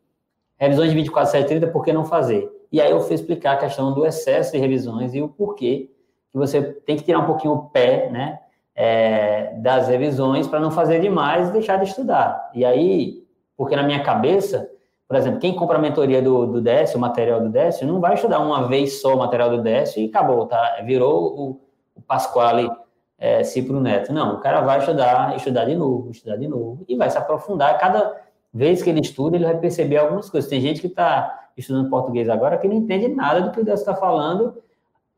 revisões 0.57 0.91
de 0.91 0.97
24, 0.97 1.33
7, 1.33 1.49
30, 1.49 1.67
por 1.67 1.85
que 1.85 1.93
não 1.93 2.05
fazer? 2.05 2.49
E 2.71 2.81
aí 2.81 2.91
eu 2.91 3.01
fui 3.01 3.15
explicar 3.15 3.55
a 3.55 3.57
questão 3.57 3.93
do 3.93 4.07
excesso 4.07 4.53
de 4.53 4.59
revisões 4.59 5.13
e 5.13 5.21
o 5.21 5.29
porquê 5.29 5.91
que 6.33 6.39
você 6.39 6.63
tem 6.63 6.97
que 6.97 7.05
tirar 7.05 7.21
um 7.21 7.27
pouquinho 7.27 7.55
o 7.55 7.63
pé, 7.69 8.09
né, 8.11 8.41
é, 8.75 9.55
das 9.59 9.89
revisões 9.89 10.47
para 10.47 10.59
não 10.59 10.71
fazer 10.71 11.01
demais 11.01 11.49
e 11.49 11.53
deixar 11.53 11.77
de 11.77 11.85
estudar. 11.85 12.51
E 12.55 12.65
aí, 12.65 13.23
porque 13.57 13.77
na 13.77 13.83
minha 13.83 14.03
cabeça, 14.03 14.69
por 15.07 15.17
exemplo, 15.17 15.39
quem 15.39 15.55
compra 15.55 15.77
a 15.77 15.81
mentoria 15.81 16.23
do, 16.23 16.47
do 16.47 16.61
Décio, 16.61 16.97
o 16.97 17.01
material 17.01 17.41
do 17.41 17.51
Décio, 17.51 17.87
não 17.87 18.01
vai 18.01 18.15
estudar 18.15 18.41
uma 18.41 18.67
vez 18.67 19.01
só 19.01 19.15
o 19.15 19.19
material 19.19 19.51
do 19.51 19.63
Décio 19.63 20.03
e 20.03 20.07
acabou, 20.07 20.47
tá? 20.47 20.81
Virou 20.85 21.39
o, 21.39 21.61
o 21.95 22.01
Pasquale 22.01 22.71
é, 23.19 23.45
Cipro 23.45 23.79
Neto. 23.79 24.13
Não, 24.13 24.37
o 24.37 24.41
cara 24.41 24.63
vai 24.63 24.79
estudar, 24.79 25.37
estudar 25.37 25.67
de 25.67 25.77
novo, 25.77 26.11
estudar 26.11 26.37
de 26.37 26.49
novo, 26.49 26.85
e 26.89 26.97
vai 26.97 27.11
se 27.11 27.19
aprofundar. 27.19 27.79
Cada 27.79 28.21
vez 28.53 28.83
que 28.83 28.91
ele 28.91 29.01
estuda, 29.01 29.37
ele 29.37 29.45
vai 29.45 29.57
perceber 29.59 29.99
algumas 29.99 30.29
coisas. 30.29 30.49
Tem 30.49 30.61
gente 30.61 30.81
que 30.81 30.87
está 30.87 31.51
estudando 31.57 31.91
português 31.91 32.29
agora 32.29 32.59
que 32.59 32.67
não 32.67 32.75
entende 32.75 33.09
nada 33.09 33.43
do 33.43 33.51
que 33.51 33.61
o 33.61 33.65
Deus 33.65 33.81
está 33.81 33.95
falando. 33.95 34.57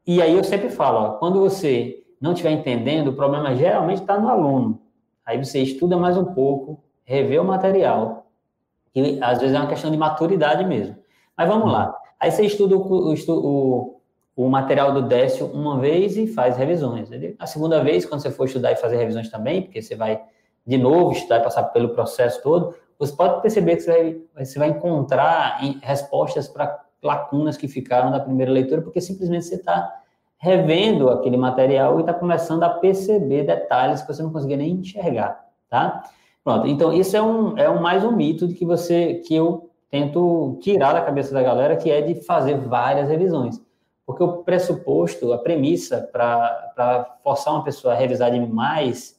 E 0.07 0.21
aí 0.21 0.37
eu 0.37 0.45
sempre 0.45 0.69
falo, 0.69 0.99
ó, 0.99 1.11
quando 1.19 1.41
você 1.41 2.05
não 2.21 2.33
estiver 2.33 2.51
entendendo, 2.51 3.09
o 3.09 3.13
problema 3.15 3.55
geralmente 3.55 4.01
está 4.01 4.19
no 4.19 4.29
aluno. 4.29 4.81
Aí 5.25 5.43
você 5.43 5.61
estuda 5.61 5.97
mais 5.97 6.17
um 6.17 6.25
pouco, 6.25 6.83
revê 7.05 7.39
o 7.39 7.45
material. 7.45 8.27
E 8.95 9.19
às 9.23 9.41
vezes 9.41 9.55
é 9.55 9.59
uma 9.59 9.69
questão 9.69 9.91
de 9.91 9.97
maturidade 9.97 10.65
mesmo. 10.65 10.97
Mas 11.37 11.49
vamos 11.49 11.73
lá. 11.73 11.95
Aí 12.21 12.31
você 12.31 12.45
estuda 12.45 12.77
o, 12.77 13.15
o, 13.15 14.01
o 14.37 14.49
material 14.49 14.93
do 14.93 15.03
Décio 15.03 15.47
uma 15.47 15.79
vez 15.79 16.17
e 16.17 16.27
faz 16.27 16.57
revisões. 16.57 17.09
Entendeu? 17.09 17.35
A 17.39 17.47
segunda 17.47 17.83
vez, 17.83 18.05
quando 18.05 18.23
você 18.23 18.31
for 18.31 18.45
estudar 18.45 18.73
e 18.73 18.77
fazer 18.77 18.97
revisões 18.97 19.31
também, 19.31 19.63
porque 19.63 19.83
você 19.83 19.97
vai 19.97 20.23
de 20.67 20.79
novo 20.79 21.13
estudar 21.13 21.41
e 21.41 21.43
passar 21.43 21.65
pelo 21.65 21.91
processo 21.91 22.43
todo, 22.43 22.75
você 22.99 23.15
pode 23.15 23.43
perceber 23.43 23.77
que 23.77 23.83
você 23.83 23.91
vai, 24.35 24.45
você 24.45 24.59
vai 24.59 24.69
encontrar 24.69 25.61
respostas 25.83 26.49
para 26.49 26.85
lacunas 27.05 27.57
que 27.57 27.69
ficaram 27.69 28.11
da 28.11 28.19
primeira 28.19 28.51
leitura, 28.51 28.83
porque 28.83 29.01
simplesmente 29.01 29.45
você 29.45 29.57
está 29.57 30.01
revendo 30.39 31.09
aquele 31.09 31.37
material 31.37 31.99
e 31.99 32.01
está 32.01 32.13
começando 32.13 32.63
a 32.65 32.69
perceber 32.69 33.45
detalhes 33.45 34.03
que 34.03 34.09
você 34.09 34.23
não 34.23 34.33
conseguia 34.33 34.57
nem 34.57 34.73
enxergar, 34.73 35.45
tá? 35.71 36.03
Pronto, 36.43 36.67
então 36.67 36.93
isso 36.93 37.17
é 37.17 37.23
um, 37.23 37.57
é 37.57 37.71
um 37.71 37.81
mais 37.81 38.05
um 38.05 38.13
mito 38.13 38.47
de 38.47 38.55
que 38.55 38.67
você, 38.67 39.15
que 39.27 39.35
eu 39.35 39.71
tento 39.91 40.59
tirar 40.61 40.93
da 40.93 41.01
cabeça 41.01 41.33
da 41.33 41.43
galera, 41.43 41.77
que 41.77 41.91
é 41.91 42.03
de 42.03 42.17
fazer 42.17 42.59
várias 42.59 43.09
revisões. 43.09 43.63
Porque 44.05 44.23
o 44.23 44.43
pressuposto, 44.43 45.33
a 45.33 45.39
premissa 45.39 46.07
para 46.13 47.17
forçar 47.23 47.55
uma 47.55 47.65
pessoa 47.65 47.95
a 47.95 47.97
revisar 47.97 48.31
de 48.31 48.41
mais 48.41 49.19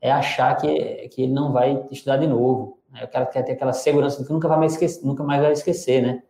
é 0.00 0.12
achar 0.12 0.56
que, 0.56 1.08
que 1.08 1.22
ele 1.22 1.32
não 1.32 1.52
vai 1.52 1.84
estudar 1.90 2.18
de 2.18 2.26
novo. 2.26 2.78
Né? 2.92 3.04
O 3.04 3.08
cara 3.08 3.26
quer 3.26 3.42
ter 3.42 3.52
aquela 3.52 3.72
segurança 3.72 4.18
de 4.18 4.26
que 4.26 4.32
nunca, 4.32 4.46
vai 4.46 4.58
mais 4.58 4.72
esquecer, 4.72 5.04
nunca 5.04 5.24
mais 5.24 5.42
vai 5.42 5.52
esquecer, 5.52 6.02
né? 6.02 6.22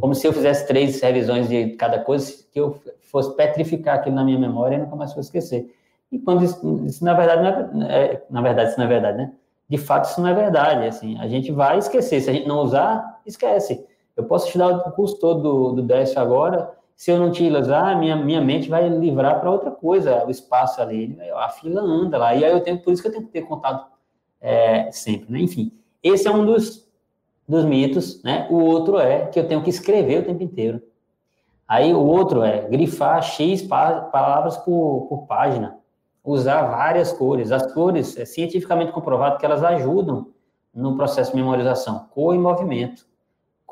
Como 0.00 0.14
se 0.14 0.26
eu 0.26 0.32
fizesse 0.32 0.66
três 0.66 1.00
revisões 1.00 1.48
de 1.48 1.70
cada 1.76 1.98
coisa, 2.00 2.32
que 2.52 2.58
eu 2.60 2.80
fosse 3.02 3.34
petrificar 3.36 3.96
aquilo 3.96 4.16
na 4.16 4.24
minha 4.24 4.38
memória 4.38 4.76
e 4.76 4.78
nunca 4.78 4.96
mais 4.96 5.12
fosse 5.12 5.28
esquecer. 5.28 5.74
E 6.10 6.18
quando 6.18 6.44
isso, 6.44 6.84
isso 6.84 7.04
na 7.04 7.14
verdade, 7.14 7.72
não 7.74 7.86
é, 7.86 8.04
é, 8.04 8.26
na 8.30 8.42
verdade, 8.42 8.70
isso 8.70 8.78
não 8.78 8.86
é 8.86 8.88
verdade, 8.88 9.18
né? 9.18 9.32
De 9.68 9.78
fato, 9.78 10.06
isso 10.06 10.20
não 10.20 10.28
é 10.28 10.34
verdade. 10.34 10.86
Assim, 10.86 11.18
a 11.18 11.26
gente 11.26 11.50
vai 11.52 11.78
esquecer. 11.78 12.20
Se 12.20 12.28
a 12.28 12.32
gente 12.32 12.46
não 12.46 12.60
usar, 12.60 13.20
esquece. 13.24 13.86
Eu 14.16 14.24
posso 14.24 14.46
estudar 14.46 14.68
o 14.68 14.92
curso 14.92 15.18
todo 15.18 15.42
do, 15.42 15.72
do 15.72 15.82
Décio 15.82 16.20
agora, 16.20 16.70
se 17.02 17.10
eu 17.10 17.18
não 17.18 17.32
usar, 17.60 17.98
minha, 17.98 18.14
minha 18.14 18.40
mente 18.40 18.68
vai 18.68 18.88
livrar 18.88 19.40
para 19.40 19.50
outra 19.50 19.72
coisa, 19.72 20.24
o 20.24 20.30
espaço 20.30 20.80
ali, 20.80 21.18
a 21.34 21.48
fila 21.48 21.80
anda 21.80 22.16
lá, 22.16 22.32
e 22.32 22.44
aí 22.44 22.52
eu 22.52 22.60
tenho, 22.60 22.78
por 22.78 22.92
isso 22.92 23.02
que 23.02 23.08
eu 23.08 23.12
tenho 23.12 23.24
que 23.24 23.32
ter 23.32 23.42
contato 23.42 23.90
é, 24.40 24.88
sempre, 24.92 25.32
né? 25.32 25.40
Enfim, 25.40 25.72
esse 26.00 26.28
é 26.28 26.30
um 26.30 26.44
dos, 26.44 26.88
dos 27.48 27.64
mitos, 27.64 28.22
né? 28.22 28.46
O 28.50 28.56
outro 28.56 28.98
é 28.98 29.26
que 29.26 29.38
eu 29.38 29.46
tenho 29.46 29.62
que 29.62 29.70
escrever 29.70 30.20
o 30.20 30.24
tempo 30.24 30.42
inteiro. 30.42 30.82
Aí 31.66 31.92
o 31.94 32.04
outro 32.04 32.42
é 32.42 32.68
grifar 32.68 33.22
X 33.22 33.62
palavras 33.62 34.56
por, 34.58 35.06
por 35.08 35.26
página, 35.26 35.78
usar 36.24 36.62
várias 36.62 37.12
cores. 37.12 37.50
As 37.50 37.72
cores, 37.72 38.16
é 38.16 38.24
cientificamente 38.24 38.92
comprovado 38.92 39.38
que 39.38 39.46
elas 39.46 39.62
ajudam 39.62 40.28
no 40.74 40.96
processo 40.96 41.30
de 41.30 41.36
memorização, 41.36 42.06
cor 42.14 42.34
e 42.34 42.38
movimento 42.38 43.06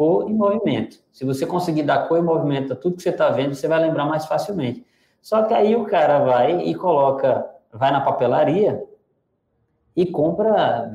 cor 0.01 0.31
e 0.31 0.33
movimento. 0.33 0.99
Se 1.13 1.27
você 1.27 1.45
conseguir 1.45 1.83
dar 1.83 2.09
cor 2.09 2.17
e 2.17 2.23
movimento 2.23 2.73
a 2.73 2.77
tudo 2.77 2.97
que 2.97 3.03
você 3.03 3.11
está 3.11 3.29
vendo, 3.29 3.55
você 3.55 3.69
vai 3.69 3.79
lembrar 3.81 4.07
mais 4.07 4.25
facilmente. 4.25 4.83
Só 5.21 5.43
que 5.43 5.53
aí 5.53 5.77
o 5.77 5.85
cara 5.85 6.21
vai 6.21 6.63
e 6.63 6.75
coloca, 6.75 7.47
vai 7.71 7.91
na 7.91 8.01
papelaria 8.01 8.83
e 9.95 10.07
compra 10.07 10.91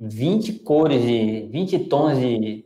20 0.00 0.52
cores 0.60 1.02
de 1.02 1.48
20 1.50 1.78
tons 1.80 2.18
de 2.18 2.64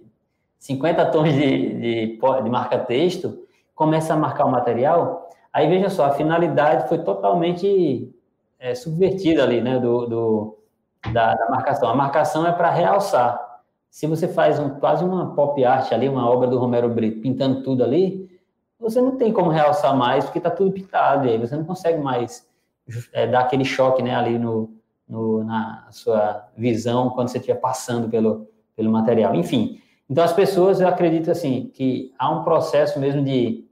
50 0.58 1.06
tons 1.06 1.32
de, 1.32 1.74
de, 1.80 2.18
de 2.18 2.50
marca-texto, 2.50 3.46
começa 3.74 4.14
a 4.14 4.16
marcar 4.16 4.44
o 4.44 4.50
material. 4.50 5.28
Aí 5.52 5.68
veja 5.68 5.88
só, 5.88 6.06
a 6.06 6.14
finalidade 6.14 6.88
foi 6.88 6.98
totalmente 6.98 8.12
é, 8.58 8.74
subvertida 8.74 9.44
ali, 9.44 9.60
né, 9.60 9.78
do, 9.78 10.06
do 10.06 10.58
da, 11.12 11.34
da 11.34 11.48
marcação. 11.48 11.88
A 11.88 11.94
marcação 11.94 12.46
é 12.46 12.52
para 12.52 12.70
realçar 12.70 13.48
se 13.90 14.06
você 14.06 14.28
faz 14.28 14.58
um, 14.58 14.70
quase 14.78 15.04
uma 15.04 15.34
pop 15.34 15.64
art 15.64 15.92
ali, 15.92 16.08
uma 16.08 16.28
obra 16.28 16.46
do 16.46 16.58
Romero 16.58 16.88
Brito, 16.88 17.20
pintando 17.20 17.62
tudo 17.62 17.82
ali, 17.82 18.28
você 18.78 19.00
não 19.00 19.16
tem 19.16 19.32
como 19.32 19.50
realçar 19.50 19.96
mais, 19.96 20.24
porque 20.24 20.38
está 20.38 20.50
tudo 20.50 20.70
pintado, 20.70 21.26
e 21.26 21.30
aí 21.30 21.38
você 21.38 21.56
não 21.56 21.64
consegue 21.64 21.98
mais 21.98 22.46
é, 23.12 23.26
dar 23.26 23.40
aquele 23.40 23.64
choque 23.64 24.02
né, 24.02 24.14
ali 24.14 24.38
no, 24.38 24.77
no, 25.08 25.42
na 25.44 25.86
sua 25.90 26.48
visão 26.56 27.10
quando 27.10 27.28
você 27.28 27.38
estiver 27.38 27.58
passando 27.58 28.08
pelo, 28.08 28.48
pelo 28.76 28.90
material. 28.90 29.34
Enfim, 29.34 29.80
então 30.08 30.22
as 30.22 30.32
pessoas, 30.32 30.80
eu 30.80 30.88
acredito 30.88 31.30
assim, 31.30 31.70
que 31.74 32.12
há 32.18 32.30
um 32.30 32.42
processo 32.42 32.98
mesmo 32.98 33.22
de, 33.22 33.66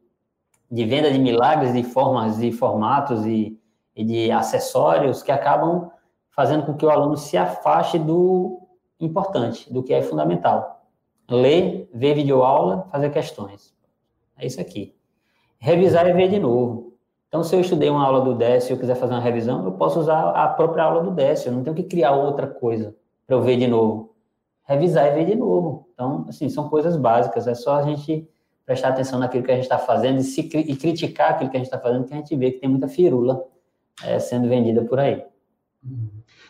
de 0.70 0.84
venda 0.84 1.10
de 1.10 1.18
milagres, 1.18 1.72
de 1.72 1.82
formas, 1.82 2.38
de 2.38 2.52
formatos 2.52 3.26
e, 3.26 3.58
e 3.94 4.04
de 4.04 4.30
acessórios 4.30 5.22
que 5.22 5.32
acabam 5.32 5.90
fazendo 6.30 6.66
com 6.66 6.74
que 6.74 6.84
o 6.84 6.90
aluno 6.90 7.16
se 7.16 7.36
afaste 7.36 7.98
do, 7.98 8.66
importante, 9.00 9.72
do 9.72 9.82
que 9.82 9.92
é 9.92 10.02
fundamental. 10.02 10.84
Ler, 11.28 11.88
ver 11.92 12.14
videoaula, 12.14 12.86
fazer 12.90 13.10
questões. 13.10 13.74
É 14.36 14.46
isso 14.46 14.60
aqui. 14.60 14.94
Revisar 15.58 16.06
e 16.06 16.12
ver 16.12 16.28
de 16.28 16.38
novo. 16.38 16.85
Então, 17.28 17.42
se 17.42 17.54
eu 17.54 17.60
estudei 17.60 17.90
uma 17.90 18.04
aula 18.04 18.24
do 18.24 18.34
Décio 18.34 18.70
e 18.70 18.74
eu 18.74 18.78
quiser 18.78 18.94
fazer 18.94 19.12
uma 19.12 19.20
revisão, 19.20 19.64
eu 19.64 19.72
posso 19.72 19.98
usar 19.98 20.30
a 20.30 20.48
própria 20.48 20.84
aula 20.84 21.02
do 21.02 21.10
Décio. 21.10 21.48
Eu 21.48 21.54
não 21.54 21.62
tenho 21.62 21.74
que 21.74 21.82
criar 21.82 22.12
outra 22.12 22.46
coisa 22.46 22.94
para 23.26 23.36
eu 23.36 23.42
ver 23.42 23.56
de 23.56 23.66
novo. 23.66 24.14
Revisar 24.64 25.06
e 25.06 25.14
ver 25.14 25.26
de 25.26 25.34
novo. 25.34 25.88
Então, 25.92 26.26
assim, 26.28 26.48
são 26.48 26.68
coisas 26.68 26.96
básicas. 26.96 27.46
É 27.46 27.54
só 27.54 27.76
a 27.76 27.82
gente 27.82 28.28
prestar 28.64 28.88
atenção 28.88 29.18
naquilo 29.18 29.44
que 29.44 29.50
a 29.50 29.54
gente 29.54 29.64
está 29.64 29.78
fazendo 29.78 30.18
e, 30.20 30.24
se, 30.24 30.40
e 30.40 30.76
criticar 30.76 31.32
aquilo 31.32 31.50
que 31.50 31.56
a 31.56 31.60
gente 31.60 31.68
está 31.68 31.78
fazendo, 31.78 32.04
que 32.04 32.14
a 32.14 32.16
gente 32.16 32.34
vê 32.34 32.50
que 32.50 32.58
tem 32.58 32.68
muita 32.68 32.88
firula 32.88 33.44
é, 34.02 34.18
sendo 34.18 34.48
vendida 34.48 34.84
por 34.84 34.98
aí. 34.98 35.24
Uhum. 35.84 36.08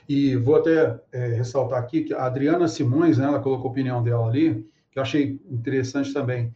E 0.09 0.37
vou 0.37 0.57
até 0.57 0.99
é, 1.12 1.29
ressaltar 1.29 1.79
aqui 1.79 2.05
que 2.05 2.15
a 2.15 2.25
Adriana 2.25 2.69
Simões, 2.69 3.19
né, 3.19 3.27
ela 3.27 3.41
colocou 3.41 3.69
a 3.69 3.71
opinião 3.71 4.03
dela 4.03 4.27
ali, 4.27 4.67
que 4.91 4.99
eu 4.99 5.03
achei 5.03 5.41
interessante 5.51 6.12
também. 6.12 6.55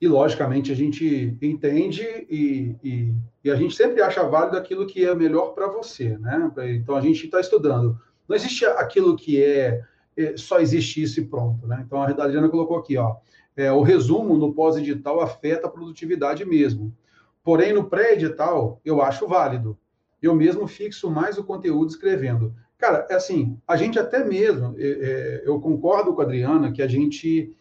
E, 0.00 0.08
logicamente, 0.08 0.72
a 0.72 0.74
gente 0.74 1.36
entende 1.42 2.02
e, 2.30 2.74
e, 2.82 3.14
e 3.44 3.50
a 3.50 3.54
gente 3.54 3.74
sempre 3.74 4.00
acha 4.00 4.22
válido 4.24 4.56
aquilo 4.56 4.86
que 4.86 5.04
é 5.04 5.14
melhor 5.14 5.52
para 5.52 5.68
você, 5.68 6.16
né? 6.16 6.50
Então, 6.70 6.96
a 6.96 7.00
gente 7.00 7.26
está 7.26 7.38
estudando. 7.38 8.00
Não 8.26 8.34
existe 8.34 8.64
aquilo 8.64 9.14
que 9.14 9.42
é, 9.42 9.82
é, 10.16 10.36
só 10.36 10.58
existe 10.58 11.02
isso 11.02 11.20
e 11.20 11.24
pronto, 11.24 11.66
né? 11.66 11.82
Então, 11.86 12.00
a 12.02 12.06
Adriana 12.06 12.48
colocou 12.48 12.78
aqui, 12.78 12.96
ó, 12.96 13.16
é, 13.56 13.70
o 13.72 13.82
resumo 13.82 14.36
no 14.36 14.54
pós-edital 14.54 15.20
afeta 15.20 15.66
a 15.66 15.70
produtividade 15.70 16.44
mesmo. 16.44 16.96
Porém, 17.42 17.72
no 17.72 17.84
pré-edital, 17.84 18.80
eu 18.84 19.02
acho 19.02 19.26
válido. 19.26 19.78
Eu 20.22 20.34
mesmo 20.34 20.66
fixo 20.66 21.10
mais 21.10 21.38
o 21.38 21.44
conteúdo 21.44 21.90
escrevendo. 21.90 22.54
Cara, 22.78 23.06
é 23.10 23.14
assim, 23.14 23.58
a 23.66 23.76
gente 23.76 23.98
até 23.98 24.24
mesmo, 24.24 24.74
é, 24.78 24.88
é, 24.88 25.42
eu 25.44 25.60
concordo 25.60 26.14
com 26.14 26.22
a 26.22 26.24
Adriana 26.24 26.72
que 26.72 26.80
a 26.80 26.88
gente, 26.88 27.54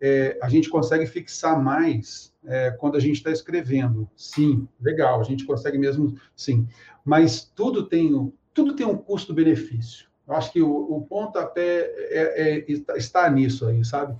é, 0.00 0.38
a 0.42 0.48
gente 0.48 0.68
consegue 0.68 1.06
fixar 1.06 1.62
mais 1.62 2.32
é, 2.44 2.70
quando 2.72 2.96
a 2.96 3.00
gente 3.00 3.16
está 3.16 3.30
escrevendo. 3.30 4.08
Sim, 4.16 4.68
legal, 4.80 5.20
a 5.20 5.24
gente 5.24 5.44
consegue 5.44 5.78
mesmo, 5.78 6.14
sim. 6.34 6.68
Mas 7.04 7.44
tudo 7.54 7.84
tem, 7.84 8.32
tudo 8.52 8.74
tem 8.74 8.86
um 8.86 8.96
custo-benefício. 8.96 10.06
Eu 10.26 10.34
acho 10.34 10.52
que 10.52 10.60
o, 10.60 10.70
o 10.70 11.02
pontapé 11.02 11.92
é, 12.10 12.58
é, 12.58 12.96
está 12.96 13.30
nisso 13.30 13.66
aí, 13.66 13.84
sabe? 13.84 14.16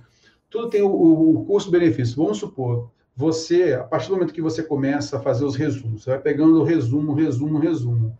Tudo 0.49 0.69
tem 0.69 0.81
o, 0.81 0.89
o 0.89 1.45
custo-benefício. 1.45 2.15
Vamos 2.15 2.37
supor, 2.37 2.89
você, 3.15 3.73
a 3.73 3.83
partir 3.83 4.09
do 4.09 4.13
momento 4.13 4.33
que 4.33 4.41
você 4.41 4.63
começa 4.63 5.17
a 5.17 5.19
fazer 5.19 5.43
os 5.43 5.55
resumos, 5.55 6.03
você 6.03 6.11
vai 6.11 6.19
pegando 6.19 6.61
o 6.61 6.63
resumo, 6.63 7.13
resumo, 7.13 7.59
resumo. 7.59 8.17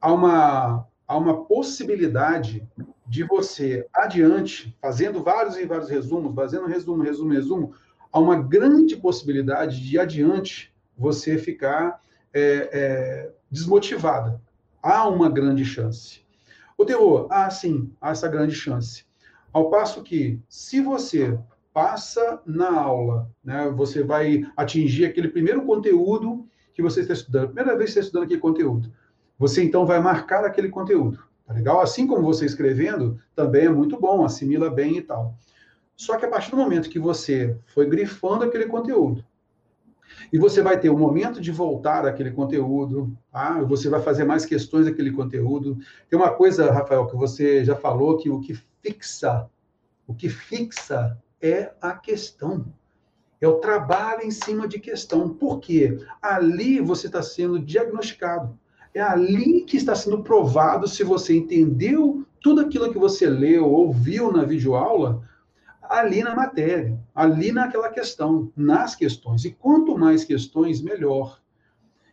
Há 0.00 0.12
uma, 0.12 0.86
há 1.06 1.16
uma 1.16 1.44
possibilidade 1.44 2.66
de 3.08 3.24
você, 3.24 3.86
adiante, 3.94 4.76
fazendo 4.80 5.22
vários 5.22 5.56
e 5.56 5.64
vários 5.64 5.88
resumos, 5.88 6.34
fazendo 6.34 6.66
resumo, 6.66 7.02
resumo, 7.02 7.32
resumo, 7.32 7.74
há 8.12 8.18
uma 8.18 8.40
grande 8.40 8.96
possibilidade 8.96 9.80
de 9.80 9.98
adiante 9.98 10.72
você 10.96 11.38
ficar 11.38 12.02
é, 12.34 12.68
é, 12.72 13.32
desmotivada. 13.50 14.40
Há 14.82 15.08
uma 15.08 15.30
grande 15.30 15.64
chance. 15.64 16.20
O 16.76 16.84
terror, 16.84 17.26
ah, 17.30 17.48
sim, 17.50 17.90
há 18.00 18.10
essa 18.10 18.28
grande 18.28 18.54
chance. 18.54 19.04
Ao 19.52 19.70
passo 19.70 20.02
que, 20.02 20.38
se 20.48 20.80
você 20.80 21.38
passa 21.72 22.42
na 22.44 22.70
aula, 22.70 23.30
né, 23.42 23.72
você 23.74 24.02
vai 24.02 24.44
atingir 24.56 25.06
aquele 25.06 25.28
primeiro 25.28 25.64
conteúdo 25.64 26.46
que 26.74 26.82
você 26.82 27.00
está 27.00 27.14
estudando, 27.14 27.46
primeira 27.46 27.76
vez 27.76 27.90
que 27.90 27.94
você 27.94 27.98
está 28.00 28.08
estudando 28.08 28.24
aquele 28.24 28.40
conteúdo. 28.40 28.92
Você 29.38 29.62
então 29.62 29.86
vai 29.86 29.98
marcar 30.00 30.44
aquele 30.44 30.68
conteúdo. 30.68 31.27
Tá 31.48 31.54
legal? 31.54 31.80
Assim 31.80 32.06
como 32.06 32.22
você 32.22 32.44
escrevendo, 32.44 33.18
também 33.34 33.64
é 33.64 33.70
muito 33.70 33.98
bom, 33.98 34.22
assimila 34.22 34.68
bem 34.68 34.98
e 34.98 35.02
tal. 35.02 35.34
Só 35.96 36.18
que 36.18 36.26
a 36.26 36.28
partir 36.28 36.50
do 36.50 36.58
momento 36.58 36.90
que 36.90 36.98
você 36.98 37.58
foi 37.68 37.88
grifando 37.88 38.44
aquele 38.44 38.66
conteúdo, 38.66 39.24
e 40.30 40.38
você 40.38 40.60
vai 40.60 40.78
ter 40.78 40.90
o 40.90 40.98
momento 40.98 41.40
de 41.40 41.50
voltar 41.50 42.06
àquele 42.06 42.32
conteúdo, 42.32 43.16
tá? 43.32 43.62
você 43.62 43.88
vai 43.88 44.02
fazer 44.02 44.24
mais 44.24 44.44
questões 44.44 44.84
daquele 44.84 45.10
conteúdo. 45.10 45.78
Tem 46.08 46.18
uma 46.18 46.30
coisa, 46.30 46.70
Rafael, 46.70 47.06
que 47.06 47.16
você 47.16 47.64
já 47.64 47.74
falou, 47.74 48.18
que 48.18 48.28
o 48.28 48.40
que 48.40 48.54
fixa, 48.82 49.48
o 50.06 50.14
que 50.14 50.28
fixa 50.28 51.18
é 51.40 51.72
a 51.80 51.92
questão. 51.92 52.66
É 53.40 53.48
o 53.48 53.58
trabalho 53.58 54.22
em 54.22 54.30
cima 54.30 54.68
de 54.68 54.78
questão. 54.78 55.30
Por 55.30 55.60
quê? 55.60 55.98
Ali 56.20 56.78
você 56.80 57.06
está 57.06 57.22
sendo 57.22 57.58
diagnosticado. 57.58 58.58
É 58.94 59.00
ali 59.00 59.62
que 59.62 59.76
está 59.76 59.94
sendo 59.94 60.22
provado 60.22 60.88
se 60.88 61.04
você 61.04 61.36
entendeu 61.36 62.26
tudo 62.40 62.60
aquilo 62.60 62.92
que 62.92 62.98
você 62.98 63.28
leu 63.28 63.66
ou 63.66 63.92
viu 63.92 64.32
na 64.32 64.44
videoaula, 64.44 65.22
ali 65.82 66.22
na 66.22 66.34
matéria, 66.34 66.98
ali 67.14 67.50
naquela 67.50 67.88
questão, 67.88 68.52
nas 68.56 68.94
questões. 68.94 69.44
E 69.44 69.50
quanto 69.50 69.96
mais 69.96 70.24
questões, 70.24 70.80
melhor. 70.80 71.40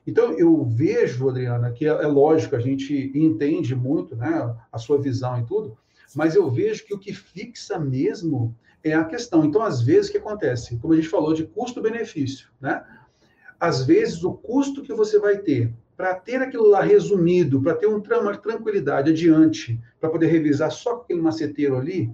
Então, 0.07 0.33
eu 0.33 0.63
vejo, 0.63 1.29
Adriana, 1.29 1.71
que 1.71 1.85
é, 1.85 1.89
é 1.89 2.07
lógico, 2.07 2.55
a 2.55 2.59
gente 2.59 3.11
entende 3.15 3.75
muito 3.75 4.15
né, 4.15 4.55
a 4.71 4.77
sua 4.77 5.01
visão 5.01 5.39
e 5.39 5.45
tudo, 5.45 5.77
mas 6.15 6.35
eu 6.35 6.49
vejo 6.49 6.85
que 6.85 6.93
o 6.93 6.99
que 6.99 7.13
fixa 7.13 7.79
mesmo 7.79 8.55
é 8.83 8.93
a 8.93 9.03
questão. 9.03 9.43
Então, 9.43 9.61
às 9.61 9.81
vezes, 9.81 10.09
o 10.09 10.11
que 10.11 10.19
acontece? 10.19 10.77
Como 10.77 10.93
a 10.93 10.95
gente 10.95 11.09
falou 11.09 11.33
de 11.33 11.45
custo-benefício, 11.45 12.47
né? 12.61 12.85
Às 13.59 13.83
vezes, 13.83 14.23
o 14.23 14.33
custo 14.33 14.83
que 14.83 14.93
você 14.93 15.17
vai 15.17 15.39
ter 15.39 15.73
para 15.95 16.15
ter 16.15 16.41
aquilo 16.41 16.67
lá 16.67 16.81
resumido, 16.81 17.62
para 17.62 17.75
ter 17.75 17.88
um, 17.88 18.01
uma 18.01 18.38
tranquilidade 18.38 19.12
adiante, 19.12 19.79
para 19.99 20.10
poder 20.10 20.27
revisar 20.27 20.71
só 20.71 20.95
aquele 20.95 21.21
maceteiro 21.21 21.77
ali, 21.77 22.12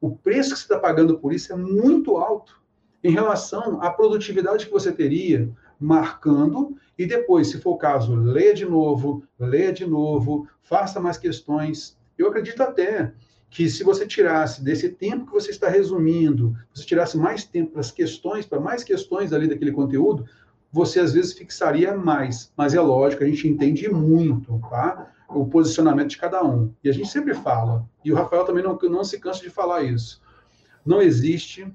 o 0.00 0.10
preço 0.10 0.50
que 0.50 0.56
você 0.58 0.64
está 0.64 0.78
pagando 0.78 1.18
por 1.18 1.32
isso 1.32 1.52
é 1.52 1.56
muito 1.56 2.16
alto 2.16 2.60
em 3.04 3.12
relação 3.12 3.80
à 3.80 3.90
produtividade 3.90 4.66
que 4.66 4.72
você 4.72 4.90
teria 4.92 5.48
marcando 5.78 6.76
e 6.98 7.06
depois, 7.06 7.48
se 7.48 7.60
for 7.60 7.72
o 7.72 7.78
caso, 7.78 8.14
leia 8.14 8.54
de 8.54 8.64
novo, 8.64 9.24
leia 9.38 9.72
de 9.72 9.86
novo, 9.86 10.46
faça 10.62 11.00
mais 11.00 11.18
questões. 11.18 11.96
Eu 12.16 12.28
acredito 12.28 12.62
até 12.62 13.12
que 13.50 13.68
se 13.68 13.84
você 13.84 14.06
tirasse 14.06 14.62
desse 14.64 14.88
tempo 14.88 15.26
que 15.26 15.32
você 15.32 15.50
está 15.50 15.68
resumindo, 15.68 16.56
você 16.72 16.84
tirasse 16.84 17.18
mais 17.18 17.44
tempo 17.44 17.72
para 17.72 17.80
as 17.80 17.90
questões, 17.90 18.46
para 18.46 18.58
mais 18.58 18.82
questões 18.82 19.32
ali 19.32 19.46
daquele 19.46 19.72
conteúdo, 19.72 20.24
você 20.72 21.00
às 21.00 21.12
vezes 21.12 21.34
fixaria 21.34 21.96
mais. 21.96 22.52
Mas 22.56 22.74
é 22.74 22.80
lógico, 22.80 23.22
a 23.22 23.26
gente 23.26 23.46
entende 23.46 23.88
muito, 23.88 24.58
tá? 24.70 25.12
O 25.28 25.46
posicionamento 25.46 26.10
de 26.10 26.18
cada 26.18 26.42
um. 26.42 26.72
E 26.82 26.88
a 26.88 26.92
gente 26.92 27.08
sempre 27.08 27.34
fala, 27.34 27.84
e 28.04 28.12
o 28.12 28.16
Rafael 28.16 28.44
também 28.44 28.64
não, 28.64 28.78
não 28.82 29.04
se 29.04 29.20
cansa 29.20 29.40
de 29.40 29.50
falar 29.50 29.82
isso. 29.82 30.20
Não 30.84 31.00
existe 31.00 31.72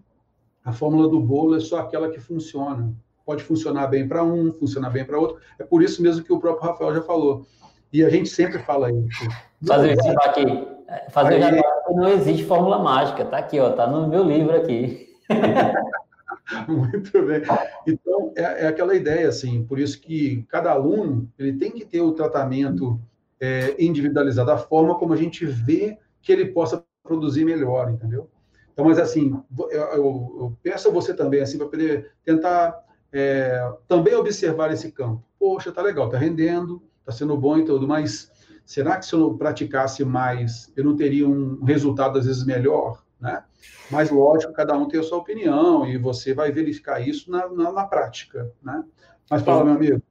a 0.66 0.74
fórmula 0.74 1.08
do 1.08 1.20
bolo, 1.20 1.56
é 1.56 1.60
só 1.60 1.80
aquela 1.80 2.10
que 2.10 2.20
funciona 2.20 2.94
pode 3.28 3.44
funcionar 3.44 3.88
bem 3.88 4.08
para 4.08 4.24
um, 4.24 4.54
funcionar 4.54 4.90
bem 4.90 5.04
para 5.04 5.20
outro. 5.20 5.38
É 5.60 5.64
por 5.66 5.84
isso 5.84 6.02
mesmo 6.02 6.24
que 6.24 6.32
o 6.32 6.40
próprio 6.40 6.72
Rafael 6.72 6.96
já 6.96 7.02
falou. 7.02 7.46
E 7.92 8.02
a 8.02 8.10
gente 8.10 8.30
sempre 8.30 8.58
fala 8.60 8.90
isso. 8.90 9.28
Fazer 9.66 9.98
isso 9.98 10.10
aqui. 10.22 10.68
Fazer 11.10 11.44
Aí... 11.44 11.62
não 11.90 12.08
existe 12.08 12.46
fórmula 12.46 12.80
mágica, 12.80 13.26
tá 13.26 13.40
aqui, 13.40 13.60
ó, 13.60 13.72
tá 13.72 13.86
no 13.86 14.08
meu 14.08 14.24
livro 14.24 14.56
aqui. 14.56 15.10
Muito 16.68 17.26
bem. 17.26 17.42
Então, 17.86 18.34
é, 18.36 18.66
é, 18.66 18.68
aquela 18.68 18.96
ideia, 18.96 19.28
assim, 19.28 19.64
por 19.64 19.80
isso 19.80 20.00
que 20.00 20.44
cada 20.50 20.72
aluno 20.72 21.30
ele 21.38 21.54
tem 21.54 21.72
que 21.72 21.86
ter 21.86 22.02
o 22.02 22.14
tratamento 22.14 23.00
é, 23.40 23.76
individualizado, 23.84 24.52
a 24.52 24.58
forma 24.58 24.96
como 24.96 25.14
a 25.14 25.18
gente 25.18 25.46
vê 25.46 25.98
que 26.22 26.32
ele 26.32 26.46
possa 26.46 26.84
produzir 27.04 27.46
melhor, 27.46 27.90
entendeu? 27.92 28.30
Então, 28.72 28.86
mas 28.86 29.00
assim, 29.00 29.34
eu, 29.72 29.82
eu, 29.82 30.58
peço 30.62 30.88
a 30.88 30.92
você 30.92 31.14
também, 31.14 31.42
assim, 31.42 31.58
para 31.58 31.68
poder 31.68 32.12
tentar 32.24 32.78
é, 33.12 33.72
também 33.88 34.14
observar 34.14 34.72
esse 34.72 34.92
campo. 34.92 35.24
Poxa, 35.40 35.72
tá 35.72 35.82
legal, 35.82 36.10
tá 36.10 36.18
rendendo, 36.18 36.82
tá 37.06 37.12
sendo 37.12 37.36
bom 37.38 37.58
e 37.58 37.66
tudo, 37.66 37.88
mas 37.88 38.32
será 38.66 38.98
que 38.98 39.06
se 39.06 39.14
eu 39.14 39.34
praticasse 39.36 40.04
mais, 40.06 40.72
eu 40.76 40.84
não 40.84 40.96
teria 40.96 41.28
um 41.28 41.64
resultado 41.64 42.20
às 42.20 42.26
vezes 42.26 42.46
melhor, 42.46 43.04
né? 43.20 43.44
Mas 43.90 44.10
lógico, 44.10 44.54
cada 44.54 44.78
um 44.78 44.88
tem 44.88 45.00
a 45.00 45.04
sua 45.04 45.18
opinião 45.18 45.86
e 45.86 45.98
você 45.98 46.34
vai 46.34 46.52
verificar 46.52 47.00
isso 47.00 47.32
na, 47.32 47.48
na, 47.48 47.72
na 47.72 47.86
prática, 47.86 48.52
né? 48.64 48.84
Mas 49.30 49.42
fala, 49.42 49.64
meu 49.64 49.74
amigo. 49.74 50.02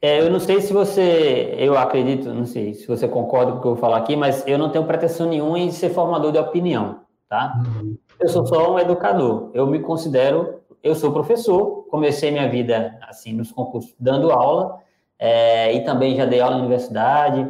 É, 0.00 0.20
eu 0.20 0.30
não 0.30 0.40
sei 0.40 0.60
se 0.60 0.72
você, 0.72 1.54
eu 1.58 1.78
acredito, 1.78 2.28
não 2.34 2.44
sei 2.44 2.74
se 2.74 2.86
você 2.86 3.06
concorda 3.06 3.52
com 3.52 3.58
o 3.58 3.60
que 3.60 3.66
eu 3.68 3.72
vou 3.72 3.80
falar 3.80 3.98
aqui, 3.98 4.16
mas 4.16 4.44
eu 4.46 4.58
não 4.58 4.70
tenho 4.70 4.84
pretensão 4.84 5.28
nenhuma 5.28 5.58
em 5.58 5.70
ser 5.70 5.90
formador 5.90 6.32
de 6.32 6.38
opinião, 6.38 7.00
tá? 7.28 7.54
Uhum. 7.64 7.96
Eu 8.18 8.28
sou 8.28 8.44
só 8.46 8.74
um 8.74 8.78
educador. 8.78 9.50
Eu 9.54 9.66
me 9.66 9.78
considero 9.78 10.62
eu 10.82 10.96
sou 10.96 11.12
professor, 11.12 11.86
comecei 11.88 12.30
minha 12.30 12.48
vida 12.48 12.98
assim 13.02 13.32
nos 13.32 13.52
concursos 13.52 13.94
dando 13.98 14.32
aula 14.32 14.80
é, 15.18 15.72
e 15.72 15.84
também 15.84 16.16
já 16.16 16.24
dei 16.24 16.40
aula 16.40 16.56
na 16.56 16.62
universidade. 16.62 17.48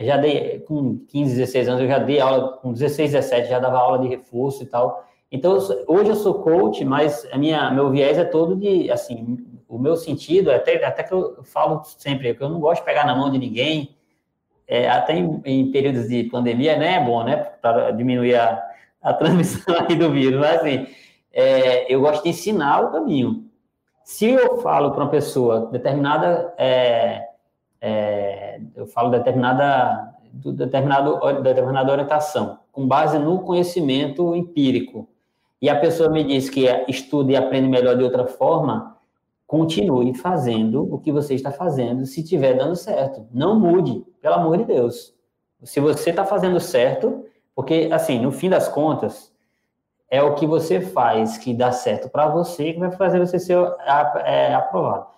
Já 0.00 0.16
dei 0.16 0.60
com 0.60 0.98
15, 1.08 1.36
16 1.36 1.68
anos, 1.68 1.82
eu 1.82 1.88
já 1.88 1.98
dei 1.98 2.20
aula 2.20 2.58
com 2.58 2.72
16, 2.72 3.12
17, 3.12 3.48
já 3.48 3.58
dava 3.58 3.78
aula 3.78 3.98
de 3.98 4.08
reforço 4.08 4.62
e 4.62 4.66
tal. 4.66 5.06
Então, 5.30 5.56
hoje 5.86 6.10
eu 6.10 6.16
sou 6.16 6.34
coach, 6.34 6.84
mas 6.84 7.26
a 7.30 7.38
minha, 7.38 7.70
meu 7.70 7.90
viés 7.90 8.18
é 8.18 8.24
todo 8.24 8.56
de, 8.56 8.90
assim, 8.90 9.38
o 9.68 9.78
meu 9.78 9.96
sentido, 9.96 10.50
até, 10.50 10.84
até 10.84 11.04
que 11.04 11.12
eu 11.12 11.44
falo 11.44 11.82
sempre, 11.84 12.34
que 12.34 12.42
eu 12.42 12.48
não 12.48 12.58
gosto 12.58 12.80
de 12.80 12.86
pegar 12.86 13.06
na 13.06 13.14
mão 13.14 13.30
de 13.30 13.38
ninguém, 13.38 13.94
é, 14.66 14.88
até 14.88 15.14
em, 15.14 15.40
em, 15.44 15.70
períodos 15.70 16.08
de 16.08 16.24
pandemia, 16.24 16.76
né, 16.76 16.96
é 16.96 17.04
bom, 17.04 17.22
né, 17.22 17.36
para 17.36 17.92
diminuir 17.92 18.34
a, 18.34 18.60
a 19.00 19.12
transmissão 19.14 19.86
do 19.86 20.10
vírus, 20.10 20.40
mas 20.40 20.60
assim, 20.60 20.86
é, 21.32 21.92
eu 21.92 22.00
gosto 22.00 22.24
de 22.24 22.30
ensinar 22.30 22.80
o 22.80 22.90
caminho. 22.90 23.44
Se 24.02 24.28
eu 24.28 24.60
falo 24.60 24.90
para 24.90 25.04
uma 25.04 25.10
pessoa 25.10 25.66
determinada, 25.70 26.52
é, 26.58 27.28
é, 27.80 28.60
eu 28.74 28.86
falo 28.86 29.10
determinada, 29.10 30.14
determinado, 30.32 31.18
determinada 31.42 31.92
orientação, 31.92 32.58
com 32.70 32.86
base 32.86 33.18
no 33.18 33.40
conhecimento 33.40 34.34
empírico, 34.34 35.08
e 35.60 35.68
a 35.68 35.78
pessoa 35.78 36.08
me 36.08 36.24
diz 36.24 36.48
que 36.48 36.66
estuda 36.88 37.32
e 37.32 37.36
aprende 37.36 37.68
melhor 37.68 37.96
de 37.96 38.02
outra 38.02 38.26
forma, 38.26 38.96
continue 39.46 40.14
fazendo 40.14 40.82
o 40.94 40.98
que 40.98 41.12
você 41.12 41.34
está 41.34 41.50
fazendo, 41.50 42.06
se 42.06 42.20
estiver 42.20 42.56
dando 42.56 42.76
certo. 42.76 43.26
Não 43.32 43.58
mude, 43.58 44.04
pelo 44.22 44.36
amor 44.36 44.56
de 44.58 44.64
Deus. 44.64 45.12
Se 45.64 45.80
você 45.80 46.10
está 46.10 46.24
fazendo 46.24 46.58
certo, 46.60 47.26
porque, 47.54 47.90
assim, 47.92 48.20
no 48.20 48.30
fim 48.32 48.48
das 48.48 48.68
contas, 48.68 49.30
é 50.08 50.22
o 50.22 50.34
que 50.34 50.46
você 50.46 50.80
faz 50.80 51.36
que 51.36 51.52
dá 51.52 51.72
certo 51.72 52.08
para 52.08 52.28
você 52.28 52.72
que 52.72 52.78
vai 52.78 52.90
fazer 52.90 53.18
você 53.18 53.38
ser 53.38 53.58
é, 54.24 54.54
aprovado. 54.54 55.08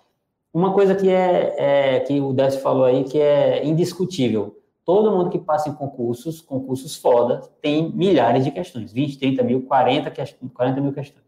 Uma 0.53 0.71
coisa 0.71 0.93
que 0.93 1.09
é, 1.09 1.55
é, 1.57 1.99
que 2.01 2.21
o 2.21 2.31
Décio 2.31 2.61
falou 2.61 2.85
aí 2.85 3.03
que 3.03 3.19
é 3.19 3.65
indiscutível. 3.65 4.55
Todo 4.85 5.11
mundo 5.11 5.29
que 5.29 5.39
passa 5.39 5.69
em 5.69 5.73
concursos, 5.73 6.41
concursos 6.41 6.95
foda, 6.95 7.41
tem 7.61 7.91
milhares 7.91 8.43
de 8.43 8.51
questões, 8.51 8.91
20, 8.93 9.17
30 9.17 9.43
mil, 9.43 9.61
40, 9.63 10.11
40 10.53 10.81
mil 10.81 10.93
questões. 10.93 11.23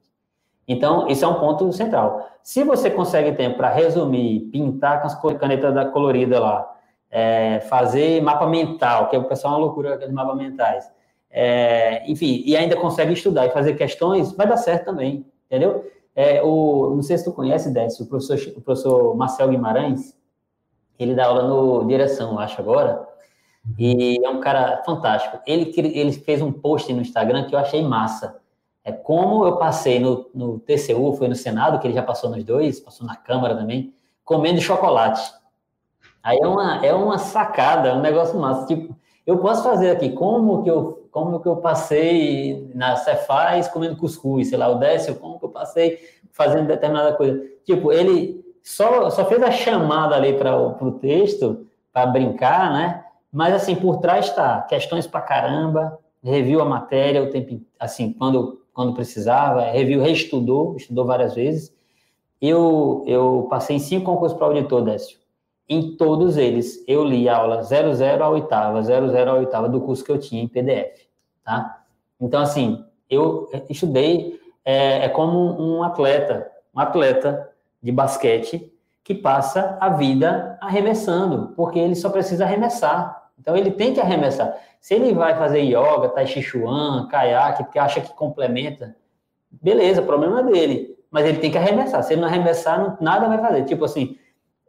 Então, 0.67 1.07
isso 1.07 1.23
é 1.23 1.27
um 1.27 1.39
ponto 1.39 1.71
central. 1.71 2.27
Se 2.43 2.63
você 2.63 2.89
consegue 2.89 3.31
tempo 3.31 3.57
para 3.57 3.69
resumir, 3.69 4.41
pintar 4.51 5.01
com 5.01 5.07
as 5.07 5.15
canetas 5.38 5.73
da 5.73 5.85
colorida 5.85 6.39
lá, 6.39 6.75
é, 7.09 7.61
fazer 7.61 8.21
mapa 8.21 8.45
mental, 8.45 9.09
que 9.09 9.15
é 9.15 9.19
o 9.19 9.23
pessoal 9.23 9.53
é 9.53 9.57
uma 9.57 9.65
loucura 9.65 9.97
de 9.97 10.11
mapas 10.11 10.35
mentais, 10.35 10.91
é, 11.31 12.03
enfim, 12.09 12.43
e 12.45 12.55
ainda 12.55 12.75
consegue 12.75 13.13
estudar 13.13 13.45
e 13.45 13.51
fazer 13.51 13.75
questões, 13.75 14.33
vai 14.33 14.47
dar 14.47 14.57
certo 14.57 14.85
também, 14.85 15.25
entendeu? 15.45 15.85
É, 16.15 16.41
o, 16.41 16.95
não 16.95 17.01
sei 17.01 17.17
se 17.17 17.25
tu 17.25 17.34
conhece, 17.34 17.71
Décio, 17.71 18.06
o 18.06 18.08
professor, 18.08 18.39
o 18.56 18.62
professor 18.62 19.15
Marcel 19.15 19.49
Guimarães, 19.49 20.15
ele 20.97 21.13
dá 21.13 21.25
aula 21.25 21.43
no 21.43 21.86
Direção, 21.86 22.39
acho 22.39 22.62
agora, 22.62 23.06
e 23.78 24.23
é 24.23 24.30
um 24.30 24.39
cara 24.39 24.82
fantástico. 24.86 25.39
Ele, 25.45 25.73
ele 25.78 26.12
fez 26.13 26.41
um 26.41 26.51
post 26.51 26.91
no 26.93 27.01
Instagram 27.01 27.47
que 27.47 27.56
eu 27.56 27.60
achei 27.60 27.84
massa. 27.84 28.39
É 28.84 28.91
como 28.91 29.45
eu 29.45 29.58
passei 29.58 29.99
no, 29.99 30.30
no 30.34 30.60
TCU, 30.60 31.13
foi 31.17 31.28
no 31.28 31.36
Senado, 31.36 31.80
que 31.80 31.88
ele 31.88 31.95
já 31.95 32.04
passou 32.04 32.30
nos 32.30 32.43
dois, 32.43 32.80
passou 32.80 33.06
na 33.06 33.15
Câmara 33.15 33.56
também, 33.56 33.93
comendo 34.23 34.62
chocolate. 34.62 35.34
Aí 36.21 36.38
é 36.41 36.47
uma, 36.47 36.86
é 36.86 36.93
uma 36.93 37.17
sacada, 37.17 37.89
é 37.89 37.93
um 37.93 38.01
negócio 38.01 38.39
massa. 38.39 38.67
Tipo, 38.67 38.95
eu 39.25 39.39
posso 39.39 39.63
fazer 39.63 39.89
aqui 39.89 40.12
como 40.12 40.63
que 40.63 40.69
eu 40.69 41.04
como 41.15 41.39
que 41.39 41.47
eu 41.47 41.56
passei 41.56 42.69
na 42.75 42.97
Cefaz 42.97 43.69
comendo 43.69 43.95
cuscuz, 43.95 44.49
sei 44.49 44.58
lá, 44.58 44.67
o 44.67 44.75
Décio, 44.75 45.15
como 45.15 45.39
que 45.39 45.45
eu 45.45 45.49
passei 45.49 45.97
fazendo 46.34 46.67
determinada 46.67 47.13
coisa. 47.13 47.41
Tipo, 47.63 47.93
ele 47.93 48.43
só, 48.62 49.10
só 49.10 49.23
fez 49.23 49.41
a 49.41 49.49
chamada 49.49 50.13
ali 50.13 50.34
para 50.34 50.58
o 50.58 50.91
texto, 50.99 51.67
para 51.93 52.06
brincar, 52.08 52.73
né? 52.73 53.06
Mas, 53.32 53.54
assim, 53.54 53.78
por 53.78 54.01
trás 54.01 54.25
está 54.25 54.63
questões 54.63 55.08
para 55.08 55.21
caramba, 55.21 55.97
reviu 56.21 56.60
a 56.60 56.65
matéria 56.65 57.23
o 57.23 57.30
tempo, 57.30 57.62
assim, 57.80 58.12
quando, 58.12 58.62
quando 58.73 58.93
precisava, 58.93 59.62
reviu, 59.62 60.01
reestudou, 60.01 60.75
estudou 60.75 61.06
várias 61.06 61.34
vezes. 61.34 61.73
Eu, 62.41 63.06
eu 63.08 63.47
passei 63.49 63.78
em 63.78 63.80
cinco 63.80 64.04
concursos 64.04 64.38
para 64.38 64.47
auditor, 64.47 64.82
Décio. 64.82 65.17
Em 65.69 65.95
todos 65.95 66.36
eles, 66.36 66.84
eu 66.89 67.06
li 67.06 67.30
a 67.30 67.38
aula 67.38 67.63
00 67.63 68.21
a 68.21 68.30
oitava, 68.30 68.84
00 68.84 69.32
a 69.32 69.34
oitava 69.36 69.69
do 69.69 69.80
curso 69.80 70.04
que 70.04 70.12
eu 70.12 70.19
tinha 70.19 70.43
em 70.43 70.47
PDF 70.47 71.04
tá? 71.45 71.84
Então, 72.19 72.41
assim, 72.41 72.84
eu 73.10 73.47
estudei, 73.69 74.39
é, 74.65 75.05
é 75.05 75.10
como 75.10 75.62
um 75.62 75.84
atleta, 75.84 76.51
um 76.75 76.79
atleta 76.79 77.49
de 77.81 77.91
basquete 77.91 78.73
que 79.03 79.13
passa 79.13 79.77
a 79.79 79.89
vida 79.89 80.58
arremessando, 80.60 81.53
porque 81.55 81.77
ele 81.77 81.95
só 81.95 82.10
precisa 82.10 82.43
arremessar. 82.43 83.29
Então, 83.39 83.55
ele 83.55 83.69
tem 83.69 83.93
que 83.93 84.01
arremessar. 84.01 84.58
Se 84.81 84.95
ele 84.95 85.13
vai 85.13 85.36
fazer 85.38 85.62
yoga, 85.62 86.10
tai 86.10 86.26
chi 86.26 86.41
chuan, 86.41 87.07
caiaque, 87.07 87.63
porque 87.63 87.78
acha 87.78 88.01
que 88.01 88.13
complementa, 88.13 88.95
beleza, 89.51 90.01
problema 90.01 90.41
dele. 90.41 90.95
Mas 91.11 91.26
ele 91.26 91.38
tem 91.38 91.51
que 91.51 91.57
arremessar. 91.57 92.03
Se 92.03 92.13
ele 92.13 92.22
não 92.22 92.28
arremessar, 92.28 92.80
não, 92.80 92.97
nada 92.99 93.28
vai 93.28 93.38
fazer. 93.38 93.63
Tipo 93.65 93.86
assim, 93.86 94.17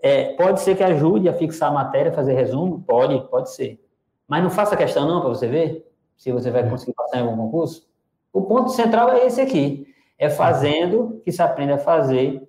é, 0.02 0.34
pode 0.34 0.60
ser 0.60 0.76
que 0.76 0.84
ajude 0.84 1.28
a 1.28 1.32
fixar 1.32 1.70
a 1.70 1.72
matéria, 1.74 2.12
fazer 2.12 2.34
resumo? 2.34 2.84
Pode, 2.86 3.18
pode 3.28 3.50
ser. 3.50 3.82
Mas 4.28 4.42
não 4.42 4.50
faça 4.50 4.76
questão 4.76 5.08
não, 5.08 5.20
para 5.20 5.30
você 5.30 5.46
ver 5.46 5.85
se 6.16 6.32
você 6.32 6.50
vai 6.50 6.68
conseguir 6.68 6.94
passar 6.94 7.18
em 7.18 7.22
algum 7.22 7.36
concurso. 7.36 7.88
O 8.32 8.42
ponto 8.42 8.70
central 8.70 9.10
é 9.12 9.26
esse 9.26 9.40
aqui. 9.40 9.86
É 10.18 10.30
fazendo 10.30 11.20
que 11.24 11.30
se 11.30 11.42
aprende 11.42 11.72
a 11.72 11.78
fazer 11.78 12.46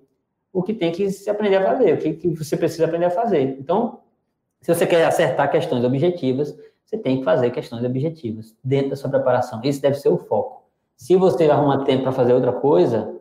o 0.52 0.62
que 0.62 0.72
tem 0.72 0.90
que 0.90 1.10
se 1.10 1.28
aprender 1.28 1.56
a 1.56 1.64
fazer, 1.64 1.94
o 1.94 1.98
que, 1.98 2.14
que 2.14 2.28
você 2.30 2.56
precisa 2.56 2.86
aprender 2.86 3.06
a 3.06 3.10
fazer. 3.10 3.58
Então, 3.60 4.00
se 4.60 4.74
você 4.74 4.86
quer 4.86 5.04
acertar 5.04 5.50
questões 5.50 5.84
objetivas, 5.84 6.56
você 6.84 6.96
tem 6.96 7.18
que 7.18 7.24
fazer 7.24 7.50
questões 7.50 7.84
objetivas 7.84 8.56
dentro 8.64 8.90
da 8.90 8.96
sua 8.96 9.10
preparação. 9.10 9.60
Esse 9.62 9.80
deve 9.80 9.96
ser 9.96 10.08
o 10.08 10.16
foco. 10.16 10.64
Se 10.96 11.14
você 11.16 11.48
arruma 11.50 11.84
tempo 11.84 12.04
para 12.04 12.12
fazer 12.12 12.32
outra 12.32 12.52
coisa, 12.52 13.20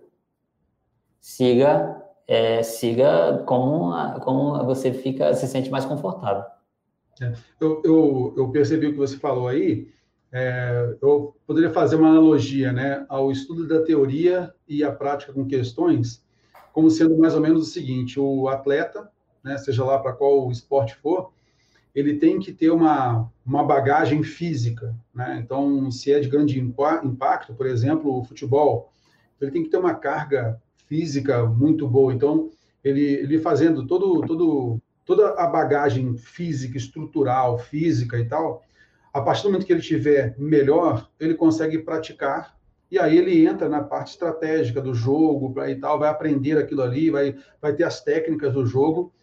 siga 1.20 1.98
é, 2.28 2.62
siga 2.62 3.44
como, 3.46 3.92
como 4.20 4.66
você 4.66 4.92
fica, 4.92 5.34
se 5.34 5.48
sente 5.48 5.70
mais 5.70 5.86
confortável. 5.86 6.44
É, 7.22 7.34
eu, 7.60 7.82
eu, 7.84 8.34
eu, 8.38 8.50
percebi 8.50 8.88
o 8.88 8.92
que 8.92 8.98
você 8.98 9.18
falou 9.18 9.48
aí. 9.48 9.90
É, 10.32 10.96
eu 11.02 11.36
poderia 11.46 11.70
fazer 11.70 11.96
uma 11.96 12.10
analogia 12.10 12.74
né, 12.74 13.06
ao 13.08 13.32
estudo 13.32 13.68
da 13.68 13.82
teoria 13.82 14.54
e 14.68 14.84
a 14.84 14.92
prática 14.92 15.32
com 15.32 15.46
questões, 15.46 16.24
como 16.74 16.90
sendo 16.90 17.18
mais 17.18 17.34
ou 17.34 17.42
menos 17.42 17.62
o 17.62 17.72
seguinte: 17.72 18.20
o 18.20 18.48
atleta, 18.48 19.10
né, 19.44 19.58
seja 19.58 19.84
lá 19.84 19.98
para 20.00 20.14
qual 20.14 20.52
esporte 20.52 20.96
for, 20.96 21.32
ele 21.96 22.16
tem 22.16 22.40
que 22.40 22.52
ter 22.52 22.70
uma, 22.70 23.32
uma 23.46 23.64
bagagem 23.64 24.22
física. 24.22 24.96
Né? 25.14 25.42
Então, 25.44 25.90
se 25.90 26.12
é 26.12 26.20
de 26.20 26.30
grande 26.30 26.60
impacto, 26.60 27.54
por 27.56 27.66
exemplo, 27.66 28.20
o 28.20 28.24
futebol, 28.24 28.92
ele 29.42 29.52
tem 29.52 29.64
que 29.64 29.70
ter 29.70 29.78
uma 29.78 29.96
carga 29.96 30.62
física 30.88 31.46
muito 31.46 31.88
boa. 31.88 32.14
Então, 32.14 32.52
ele, 32.84 33.02
ele 33.02 33.40
fazendo 33.40 33.88
todo, 33.88 34.22
todo, 34.28 34.80
toda 35.06 35.30
a 35.42 35.48
bagagem 35.48 36.16
física, 36.18 36.78
estrutural, 36.78 37.58
física 37.58 38.20
e 38.20 38.26
tal, 38.26 38.64
a 39.14 39.22
partir 39.22 39.44
do 39.44 39.50
momento 39.50 39.66
que 39.66 39.74
ele 39.74 39.82
tiver 39.82 40.36
melhor, 40.38 41.10
ele 41.20 41.34
consegue 41.34 41.80
praticar 41.80 42.56
e 42.90 42.98
aí 42.98 43.18
ele 43.18 43.46
entra 43.46 43.68
na 43.68 43.84
parte 43.84 44.12
estratégica 44.12 44.82
do 44.82 44.94
jogo 44.94 45.54
e 45.68 45.76
tal, 45.76 46.00
vai 46.00 46.10
aprender 46.10 46.58
aquilo 46.58 46.82
ali, 46.82 47.10
vai, 47.10 47.36
vai 47.62 47.74
ter 47.74 47.84
as 47.84 48.02
técnicas 48.02 48.54
do 48.54 48.66
jogo 48.66 49.14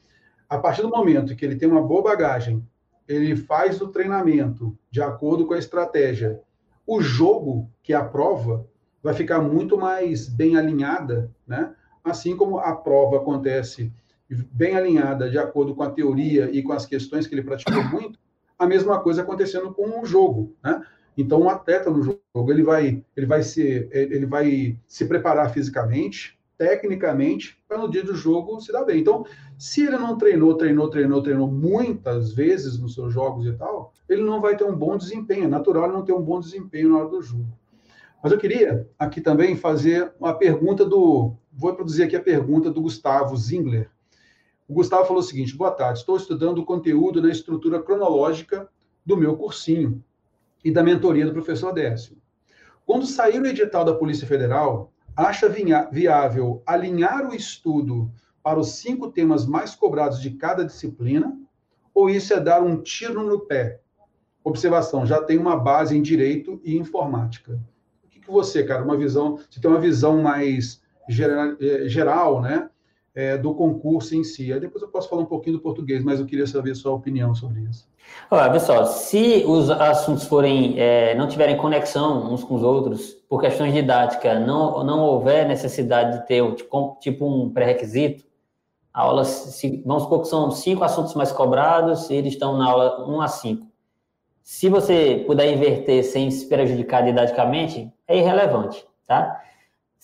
a 0.48 0.58
partir 0.58 0.82
do 0.82 0.88
momento 0.88 1.34
que 1.34 1.44
ele 1.44 1.56
tem 1.56 1.68
uma 1.68 1.82
boa 1.82 2.02
bagagem, 2.02 2.64
ele 3.08 3.34
faz 3.36 3.80
o 3.80 3.88
treinamento 3.88 4.76
de 4.90 5.02
acordo 5.02 5.46
com 5.46 5.54
a 5.54 5.58
estratégia, 5.58 6.40
o 6.86 7.00
jogo, 7.00 7.70
que 7.82 7.92
é 7.92 7.96
a 7.96 8.04
prova, 8.04 8.66
vai 9.02 9.14
ficar 9.14 9.40
muito 9.40 9.76
mais 9.76 10.28
bem 10.28 10.56
alinhada, 10.56 11.30
né? 11.46 11.74
Assim 12.02 12.36
como 12.36 12.58
a 12.58 12.74
prova 12.76 13.16
acontece 13.16 13.92
bem 14.28 14.76
alinhada 14.76 15.30
de 15.30 15.38
acordo 15.38 15.74
com 15.74 15.82
a 15.82 15.90
teoria 15.90 16.50
e 16.50 16.62
com 16.62 16.72
as 16.72 16.86
questões 16.86 17.26
que 17.26 17.34
ele 17.34 17.42
praticou 17.42 17.82
muito, 17.84 18.18
a 18.64 18.68
mesma 18.68 19.00
coisa 19.00 19.22
acontecendo 19.22 19.72
com 19.72 20.00
o 20.00 20.06
jogo, 20.06 20.54
né? 20.62 20.82
Então, 21.16 21.42
um 21.42 21.48
atleta 21.48 21.90
no 21.90 22.02
jogo, 22.02 22.50
ele 22.50 22.62
vai, 22.62 23.04
ele 23.16 23.26
vai 23.26 23.42
se, 23.42 23.88
ele 23.92 24.26
vai 24.26 24.76
se 24.86 25.06
preparar 25.06 25.50
fisicamente, 25.50 26.36
tecnicamente, 26.58 27.56
para 27.68 27.78
no 27.78 27.88
dia 27.88 28.02
do 28.02 28.14
jogo 28.14 28.60
se 28.60 28.72
dar 28.72 28.84
bem. 28.84 29.00
Então, 29.00 29.24
se 29.56 29.86
ele 29.86 29.96
não 29.96 30.18
treinou, 30.18 30.56
treinou, 30.56 30.88
treinou, 30.90 31.22
treinou 31.22 31.48
muitas 31.48 32.32
vezes 32.32 32.78
nos 32.78 32.94
seus 32.94 33.12
jogos 33.12 33.46
e 33.46 33.52
tal, 33.52 33.92
ele 34.08 34.22
não 34.22 34.40
vai 34.40 34.56
ter 34.56 34.64
um 34.64 34.76
bom 34.76 34.96
desempenho. 34.96 35.44
É 35.44 35.48
natural 35.48 35.90
não 35.92 36.04
ter 36.04 36.12
um 36.12 36.22
bom 36.22 36.40
desempenho 36.40 36.90
na 36.90 36.98
hora 36.98 37.08
do 37.08 37.22
jogo. 37.22 37.56
Mas 38.22 38.32
eu 38.32 38.38
queria 38.38 38.88
aqui 38.98 39.20
também 39.20 39.56
fazer 39.56 40.12
uma 40.18 40.34
pergunta 40.34 40.84
do. 40.84 41.34
Vou 41.52 41.74
produzir 41.74 42.04
aqui 42.04 42.16
a 42.16 42.22
pergunta 42.22 42.70
do 42.70 42.80
Gustavo 42.80 43.36
Zingler. 43.36 43.90
O 44.66 44.74
Gustavo 44.74 45.06
falou 45.06 45.20
o 45.20 45.24
seguinte: 45.24 45.56
boa 45.56 45.70
tarde, 45.70 46.00
estou 46.00 46.16
estudando 46.16 46.58
o 46.58 46.64
conteúdo 46.64 47.20
na 47.20 47.30
estrutura 47.30 47.82
cronológica 47.82 48.68
do 49.04 49.16
meu 49.16 49.36
cursinho 49.36 50.02
e 50.64 50.70
da 50.70 50.82
mentoria 50.82 51.26
do 51.26 51.32
professor 51.32 51.72
Décio. 51.72 52.16
Quando 52.86 53.06
sair 53.06 53.40
o 53.40 53.46
edital 53.46 53.84
da 53.84 53.94
Polícia 53.94 54.26
Federal, 54.26 54.92
acha 55.16 55.48
viável 55.90 56.62
alinhar 56.66 57.28
o 57.28 57.34
estudo 57.34 58.10
para 58.42 58.58
os 58.58 58.72
cinco 58.72 59.10
temas 59.10 59.46
mais 59.46 59.74
cobrados 59.74 60.20
de 60.20 60.30
cada 60.32 60.64
disciplina, 60.64 61.38
ou 61.94 62.10
isso 62.10 62.34
é 62.34 62.40
dar 62.40 62.62
um 62.62 62.82
tiro 62.82 63.22
no 63.22 63.40
pé? 63.40 63.80
Observação, 64.42 65.06
já 65.06 65.22
tem 65.22 65.38
uma 65.38 65.56
base 65.56 65.96
em 65.96 66.02
direito 66.02 66.60
e 66.62 66.76
informática. 66.76 67.58
O 68.04 68.08
que, 68.08 68.20
que 68.20 68.30
você, 68.30 68.64
cara, 68.64 68.84
uma 68.84 68.96
visão, 68.96 69.36
você 69.36 69.60
tem 69.60 69.70
uma 69.70 69.80
visão 69.80 70.22
mais 70.22 70.82
geral, 71.08 71.56
eh, 71.60 71.88
geral 71.88 72.42
né, 72.42 72.68
é, 73.14 73.38
do 73.38 73.54
concurso 73.54 74.14
em 74.14 74.24
si. 74.24 74.52
Aí 74.52 74.58
depois 74.58 74.82
eu 74.82 74.88
posso 74.88 75.08
falar 75.08 75.22
um 75.22 75.26
pouquinho 75.26 75.56
do 75.56 75.62
português, 75.62 76.02
mas 76.02 76.18
eu 76.18 76.26
queria 76.26 76.46
saber 76.46 76.72
a 76.72 76.74
sua 76.74 76.92
opinião 76.92 77.34
sobre 77.34 77.60
isso. 77.60 77.88
Olha, 78.30 78.50
pessoal, 78.50 78.86
se 78.86 79.44
os 79.46 79.70
assuntos 79.70 80.24
forem, 80.24 80.78
é, 80.78 81.14
não 81.14 81.28
tiverem 81.28 81.56
conexão 81.56 82.32
uns 82.32 82.42
com 82.42 82.54
os 82.54 82.62
outros, 82.62 83.14
por 83.28 83.40
questões 83.40 83.72
didáticas, 83.72 84.44
não, 84.46 84.82
não 84.84 85.00
houver 85.00 85.46
necessidade 85.46 86.18
de 86.18 86.26
ter 86.26 86.42
tipo, 87.00 87.26
um 87.26 87.50
pré-requisito, 87.50 88.24
a 88.92 89.02
aula, 89.02 89.24
se, 89.24 89.82
vamos 89.84 90.04
supor 90.04 90.22
que 90.22 90.28
são 90.28 90.50
cinco 90.50 90.84
assuntos 90.84 91.14
mais 91.14 91.32
cobrados, 91.32 92.08
e 92.10 92.14
eles 92.14 92.34
estão 92.34 92.56
na 92.56 92.66
aula 92.66 93.08
1 93.08 93.20
a 93.20 93.28
5. 93.28 93.66
Se 94.42 94.68
você 94.68 95.24
puder 95.26 95.52
inverter 95.52 96.04
sem 96.04 96.30
se 96.30 96.46
prejudicar 96.46 97.02
didaticamente, 97.02 97.90
é 98.06 98.18
irrelevante, 98.18 98.86
tá? 99.06 99.40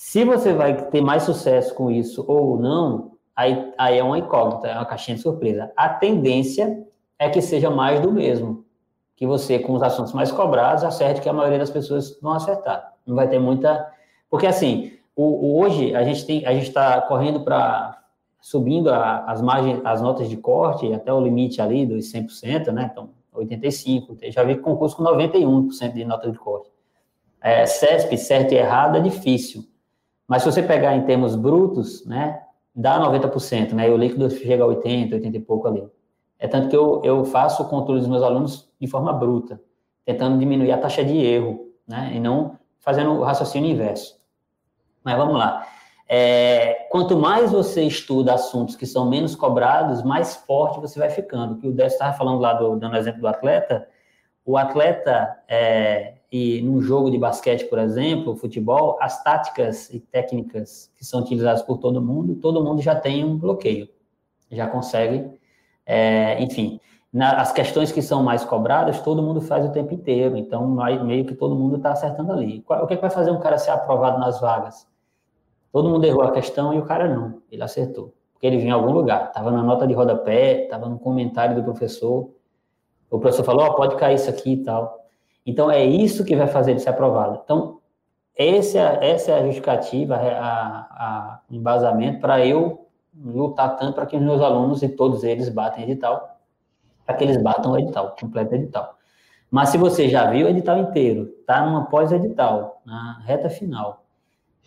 Se 0.02 0.24
você 0.24 0.54
vai 0.54 0.86
ter 0.86 1.02
mais 1.02 1.24
sucesso 1.24 1.74
com 1.74 1.90
isso 1.90 2.24
ou 2.26 2.58
não, 2.58 3.18
aí, 3.36 3.70
aí 3.76 3.98
é 3.98 4.02
uma 4.02 4.18
incógnita, 4.18 4.66
é 4.66 4.74
uma 4.74 4.86
caixinha 4.86 5.14
de 5.14 5.22
surpresa. 5.22 5.70
A 5.76 5.90
tendência 5.90 6.86
é 7.18 7.28
que 7.28 7.42
seja 7.42 7.68
mais 7.68 8.00
do 8.00 8.10
mesmo. 8.10 8.64
Que 9.14 9.26
você, 9.26 9.58
com 9.58 9.74
os 9.74 9.82
assuntos 9.82 10.14
mais 10.14 10.32
cobrados, 10.32 10.84
acerte 10.84 11.20
que 11.20 11.28
a 11.28 11.34
maioria 11.34 11.58
das 11.58 11.68
pessoas 11.68 12.18
vão 12.18 12.32
acertar. 12.32 12.94
Não 13.06 13.14
vai 13.14 13.28
ter 13.28 13.38
muita. 13.38 13.92
Porque, 14.30 14.46
assim, 14.46 14.90
o, 15.14 15.22
o 15.22 15.60
hoje 15.60 15.94
a 15.94 16.02
gente 16.02 16.32
está 16.62 17.02
correndo 17.02 17.44
para 17.44 18.02
subindo 18.40 18.88
a, 18.88 19.26
as 19.26 19.42
margens, 19.42 19.82
as 19.84 20.00
notas 20.00 20.30
de 20.30 20.36
corte 20.38 20.90
até 20.94 21.12
o 21.12 21.20
limite 21.20 21.60
ali 21.60 21.84
dos 21.84 22.10
100%, 22.10 22.68
né? 22.72 22.88
Então, 22.90 23.10
85%. 23.36 24.32
Já 24.32 24.44
vi 24.44 24.56
concurso 24.56 24.96
com 24.96 25.02
91% 25.02 25.92
de 25.92 26.06
nota 26.06 26.30
de 26.32 26.38
corte. 26.38 26.70
É, 27.38 27.66
CESP, 27.66 28.16
certo 28.16 28.52
e 28.52 28.56
errado, 28.56 28.96
é 28.96 29.00
difícil. 29.00 29.68
Mas 30.30 30.44
se 30.44 30.52
você 30.52 30.62
pegar 30.62 30.94
em 30.94 31.02
termos 31.02 31.34
brutos, 31.34 32.06
né, 32.06 32.40
dá 32.72 33.00
90%, 33.00 33.72
né? 33.72 33.88
E 33.88 33.90
o 33.90 33.96
líquido 33.96 34.30
chega 34.30 34.62
a 34.62 34.66
80, 34.68 35.16
80 35.16 35.36
e 35.36 35.40
pouco 35.40 35.66
ali. 35.66 35.84
É 36.38 36.46
tanto 36.46 36.68
que 36.68 36.76
eu, 36.76 37.02
eu 37.02 37.24
faço 37.24 37.64
o 37.64 37.68
controle 37.68 37.98
dos 37.98 38.08
meus 38.08 38.22
alunos 38.22 38.70
de 38.80 38.86
forma 38.86 39.12
bruta, 39.12 39.60
tentando 40.04 40.38
diminuir 40.38 40.70
a 40.70 40.78
taxa 40.78 41.04
de 41.04 41.18
erro, 41.18 41.72
né? 41.84 42.12
E 42.14 42.20
não 42.20 42.56
fazendo 42.78 43.10
o 43.10 43.24
raciocínio 43.24 43.72
inverso. 43.72 44.20
Mas 45.02 45.16
vamos 45.16 45.34
lá. 45.34 45.66
É, 46.08 46.86
quanto 46.92 47.16
mais 47.16 47.50
você 47.50 47.82
estuda 47.82 48.32
assuntos 48.32 48.76
que 48.76 48.86
são 48.86 49.10
menos 49.10 49.34
cobrados, 49.34 50.00
mais 50.04 50.36
forte 50.36 50.78
você 50.78 50.96
vai 50.96 51.10
ficando. 51.10 51.56
Que 51.56 51.66
o 51.66 51.72
Décio 51.72 51.96
estava 51.96 52.16
falando 52.16 52.38
lá, 52.38 52.52
do, 52.52 52.76
dando 52.76 52.96
exemplo 52.96 53.20
do 53.20 53.26
atleta, 53.26 53.84
o 54.46 54.56
atleta, 54.56 55.42
é, 55.48 56.18
e 56.30 56.62
num 56.62 56.80
jogo 56.80 57.10
de 57.10 57.18
basquete, 57.18 57.64
por 57.64 57.78
exemplo, 57.78 58.36
futebol, 58.36 58.96
as 59.00 59.22
táticas 59.22 59.90
e 59.90 59.98
técnicas 59.98 60.90
que 60.96 61.04
são 61.04 61.20
utilizadas 61.20 61.62
por 61.62 61.78
todo 61.78 62.00
mundo, 62.00 62.36
todo 62.36 62.62
mundo 62.62 62.80
já 62.80 62.94
tem 62.94 63.24
um 63.24 63.36
bloqueio, 63.36 63.88
já 64.50 64.68
consegue, 64.68 65.28
é, 65.84 66.40
enfim, 66.40 66.80
na, 67.12 67.40
as 67.40 67.52
questões 67.52 67.90
que 67.90 68.00
são 68.00 68.22
mais 68.22 68.44
cobradas, 68.44 69.00
todo 69.00 69.22
mundo 69.22 69.40
faz 69.40 69.64
o 69.64 69.72
tempo 69.72 69.92
inteiro, 69.92 70.36
então 70.36 70.68
meio 71.04 71.24
que 71.24 71.34
todo 71.34 71.56
mundo 71.56 71.76
está 71.76 71.90
acertando 71.90 72.32
ali. 72.32 72.64
O 72.68 72.86
que, 72.86 72.94
é 72.94 72.96
que 72.96 73.02
vai 73.02 73.10
fazer 73.10 73.32
um 73.32 73.40
cara 73.40 73.58
ser 73.58 73.72
aprovado 73.72 74.20
nas 74.20 74.40
vagas? 74.40 74.86
Todo 75.72 75.88
mundo 75.88 76.04
errou 76.04 76.22
a 76.22 76.30
questão 76.30 76.72
e 76.72 76.78
o 76.78 76.84
cara 76.84 77.08
não, 77.08 77.42
ele 77.50 77.62
acertou, 77.62 78.14
porque 78.32 78.46
ele 78.46 78.58
vinha 78.58 78.70
em 78.70 78.74
algum 78.74 78.92
lugar, 78.92 79.26
estava 79.26 79.50
na 79.50 79.64
nota 79.64 79.84
de 79.84 79.94
rodapé, 79.94 80.64
estava 80.64 80.88
no 80.88 80.98
comentário 80.98 81.56
do 81.56 81.64
professor, 81.64 82.30
o 83.10 83.18
professor 83.18 83.42
falou, 83.42 83.66
oh, 83.66 83.74
pode 83.74 83.96
cair 83.96 84.14
isso 84.14 84.30
aqui 84.30 84.52
e 84.52 84.62
tal. 84.62 84.99
Então, 85.44 85.70
é 85.70 85.84
isso 85.84 86.24
que 86.24 86.36
vai 86.36 86.46
fazer 86.46 86.72
ele 86.72 86.80
ser 86.80 86.90
aprovado. 86.90 87.40
Então, 87.44 87.80
essa, 88.36 88.78
é, 88.78 89.10
essa 89.10 89.32
é 89.32 89.34
a 89.34 89.44
justificativa, 89.44 90.16
a, 90.16 90.78
a 90.90 91.40
embasamento 91.50 92.20
para 92.20 92.44
eu 92.44 92.86
lutar 93.14 93.76
tanto 93.76 93.94
para 93.94 94.06
que 94.06 94.16
os 94.16 94.22
meus 94.22 94.40
alunos 94.40 94.82
e 94.82 94.88
todos 94.88 95.24
eles 95.24 95.48
batem 95.48 95.84
edital, 95.84 96.38
para 97.04 97.16
que 97.16 97.24
eles 97.24 97.42
batam 97.42 97.72
o 97.72 97.78
edital, 97.78 98.16
completo 98.18 98.54
edital. 98.54 98.96
Mas 99.50 99.70
se 99.70 99.78
você 99.78 100.08
já 100.08 100.30
viu 100.30 100.46
o 100.46 100.50
edital 100.50 100.78
inteiro, 100.78 101.34
está 101.40 101.64
numa 101.66 101.86
pós-edital, 101.86 102.80
na 102.86 103.18
reta 103.24 103.50
final, 103.50 104.04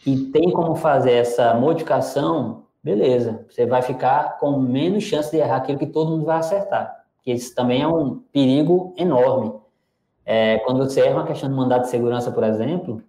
e 0.05 0.25
tem 0.25 0.51
como 0.51 0.75
fazer 0.75 1.13
essa 1.13 1.53
modificação, 1.53 2.65
beleza, 2.83 3.45
você 3.49 3.65
vai 3.65 3.81
ficar 3.81 4.37
com 4.39 4.59
menos 4.59 5.03
chance 5.03 5.31
de 5.31 5.37
errar 5.37 5.57
aquilo 5.57 5.79
que 5.79 5.87
todo 5.87 6.11
mundo 6.11 6.25
vai 6.25 6.37
acertar, 6.37 7.05
que 7.21 7.31
isso 7.31 7.55
também 7.55 7.81
é 7.81 7.87
um 7.87 8.19
perigo 8.33 8.93
enorme. 8.97 9.53
É, 10.25 10.59
quando 10.59 10.79
você 10.79 11.01
erra 11.01 11.15
uma 11.15 11.27
questão 11.27 11.49
de 11.49 11.55
mandado 11.55 11.81
de 11.81 11.89
segurança, 11.89 12.31
por 12.31 12.43
exemplo, 12.43 13.01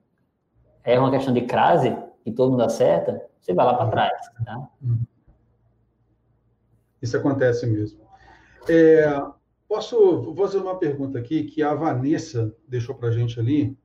erra 0.83 1.01
uma 1.01 1.11
questão 1.11 1.33
de 1.33 1.43
crase, 1.43 1.97
e 2.25 2.33
todo 2.33 2.51
mundo 2.51 2.63
acerta, 2.63 3.23
você 3.41 3.53
vai 3.53 3.67
lá 3.67 3.75
para 3.75 3.91
trás. 3.91 4.27
Tá? 4.45 4.69
Isso 7.03 7.17
acontece 7.17 7.67
mesmo. 7.67 8.01
É, 8.69 9.05
posso 9.69 10.35
fazer 10.37 10.59
uma 10.59 10.79
pergunta 10.79 11.19
aqui 11.19 11.45
que 11.45 11.63
a 11.63 11.75
Vanessa 11.75 12.55
deixou 12.67 12.95
para 12.95 13.11
a 13.11 13.13
gente 13.13 13.39
ali. 13.39 13.77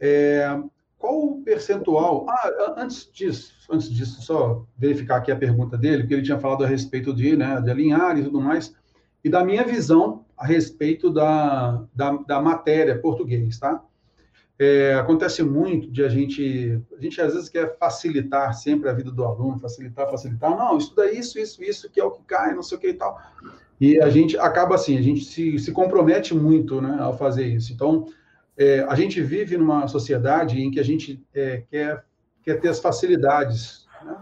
É, 0.00 0.58
qual 0.98 1.24
o 1.24 1.42
percentual? 1.42 2.26
Ah, 2.28 2.74
antes 2.78 3.10
disso, 3.12 3.54
antes 3.70 3.90
disso, 3.90 4.22
só 4.22 4.64
verificar 4.76 5.16
aqui 5.16 5.30
a 5.30 5.36
pergunta 5.36 5.76
dele, 5.76 6.02
porque 6.02 6.14
ele 6.14 6.22
tinha 6.22 6.40
falado 6.40 6.64
a 6.64 6.66
respeito 6.66 7.14
de, 7.14 7.36
né, 7.36 7.60
de 7.60 7.70
alinhar 7.70 8.18
e 8.18 8.24
tudo 8.24 8.40
mais, 8.40 8.74
e 9.24 9.28
da 9.28 9.44
minha 9.44 9.64
visão 9.64 10.24
a 10.36 10.46
respeito 10.46 11.10
da, 11.10 11.84
da, 11.94 12.12
da 12.12 12.40
matéria 12.40 12.98
português, 12.98 13.58
tá? 13.58 13.82
é, 14.58 14.94
acontece 14.94 15.42
muito 15.42 15.90
de 15.90 16.02
a 16.02 16.08
gente, 16.08 16.80
a 16.96 17.00
gente 17.00 17.20
às 17.20 17.34
vezes 17.34 17.48
quer 17.48 17.76
facilitar 17.78 18.54
sempre 18.54 18.88
a 18.88 18.92
vida 18.92 19.10
do 19.10 19.24
aluno, 19.24 19.58
facilitar, 19.58 20.10
facilitar. 20.10 20.56
Não, 20.56 20.78
estuda 20.78 21.10
isso, 21.12 21.38
isso, 21.38 21.62
isso, 21.62 21.90
que 21.90 22.00
é 22.00 22.04
o 22.04 22.10
que 22.10 22.22
cai, 22.22 22.54
não 22.54 22.62
sei 22.62 22.78
o 22.78 22.80
que 22.80 22.88
e 22.88 22.94
tal. 22.94 23.20
E 23.78 24.00
a 24.00 24.08
gente 24.08 24.38
acaba 24.38 24.74
assim, 24.74 24.96
a 24.96 25.02
gente 25.02 25.24
se, 25.24 25.58
se 25.58 25.72
compromete 25.72 26.34
muito 26.34 26.80
né, 26.80 26.96
ao 26.98 27.16
fazer 27.16 27.46
isso. 27.46 27.72
Então, 27.72 28.06
é, 28.56 28.80
a 28.88 28.94
gente 28.94 29.20
vive 29.20 29.58
numa 29.58 29.86
sociedade 29.88 30.58
em 30.58 30.70
que 30.70 30.80
a 30.80 30.84
gente 30.84 31.22
é, 31.34 31.62
quer, 31.70 32.04
quer 32.42 32.58
ter 32.58 32.68
as 32.68 32.80
facilidades. 32.80 33.86
Né? 34.02 34.16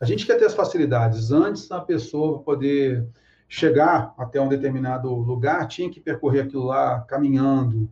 A 0.00 0.04
gente 0.04 0.26
quer 0.26 0.36
ter 0.36 0.46
as 0.46 0.54
facilidades. 0.54 1.30
Antes 1.30 1.68
da 1.68 1.80
pessoa 1.80 2.40
poder 2.40 3.06
chegar 3.48 4.14
até 4.18 4.40
um 4.40 4.48
determinado 4.48 5.14
lugar, 5.14 5.66
tinha 5.68 5.90
que 5.90 6.00
percorrer 6.00 6.44
aquilo 6.44 6.64
lá 6.64 7.00
caminhando. 7.02 7.88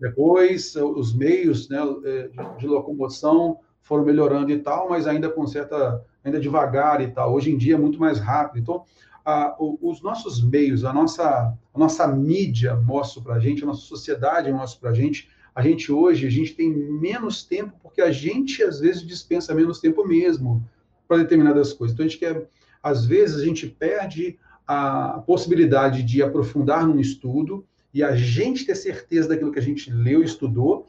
Depois, 0.00 0.74
os 0.76 1.14
meios 1.14 1.68
né, 1.68 1.78
é, 2.04 2.30
de, 2.56 2.66
locomoção 2.66 3.58
foram 3.82 4.04
melhorando 4.04 4.50
e 4.50 4.58
tal, 4.58 4.88
mas 4.88 5.06
ainda 5.06 5.28
com 5.28 5.46
certa, 5.46 6.04
ainda 6.22 6.38
devagar 6.38 7.00
e 7.00 7.08
tal. 7.08 7.32
Hoje 7.32 7.50
em 7.50 7.56
dia 7.56 7.74
é 7.74 7.78
muito 7.78 7.98
mais 7.98 8.18
rápido. 8.18 8.60
Então, 8.60 8.84
a, 9.24 9.56
os 9.58 10.02
nossos 10.02 10.42
meios, 10.42 10.84
a 10.84 10.92
nossa, 10.92 11.26
a 11.74 11.78
nossa 11.78 12.06
mídia 12.06 12.76
mostra 12.76 13.22
para 13.22 13.34
a 13.34 13.40
gente, 13.40 13.62
a 13.62 13.66
nossa 13.66 13.82
sociedade 13.82 14.52
mostra 14.52 14.80
para 14.80 14.90
a 14.90 14.94
gente, 14.94 15.28
a 15.54 15.62
gente 15.62 15.90
hoje, 15.90 16.26
a 16.26 16.30
gente 16.30 16.54
tem 16.54 16.70
menos 16.70 17.42
tempo 17.42 17.72
porque 17.82 18.00
a 18.00 18.12
gente, 18.12 18.62
às 18.62 18.78
vezes, 18.78 19.04
dispensa 19.04 19.54
menos 19.54 19.80
tempo 19.80 20.06
mesmo 20.06 20.64
para 21.08 21.18
determinadas 21.18 21.72
coisas. 21.72 21.94
Então, 21.94 22.06
a 22.06 22.08
gente 22.08 22.18
quer, 22.20 22.48
às 22.80 23.04
vezes, 23.04 23.40
a 23.40 23.44
gente 23.44 23.66
perde 23.66 24.38
a 24.68 25.22
possibilidade 25.26 26.02
de 26.02 26.22
aprofundar 26.22 26.86
num 26.86 27.00
estudo 27.00 27.66
e 27.92 28.04
a 28.04 28.14
gente 28.14 28.66
ter 28.66 28.76
certeza 28.76 29.30
daquilo 29.30 29.50
que 29.50 29.58
a 29.58 29.62
gente 29.62 29.90
leu 29.90 30.22
e 30.22 30.26
estudou. 30.26 30.86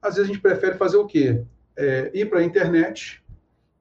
Às 0.00 0.16
vezes, 0.16 0.30
a 0.30 0.32
gente 0.32 0.42
prefere 0.42 0.76
fazer 0.76 0.98
o 0.98 1.06
quê? 1.06 1.42
É, 1.74 2.10
ir 2.14 2.28
para 2.28 2.40
a 2.40 2.44
internet, 2.44 3.24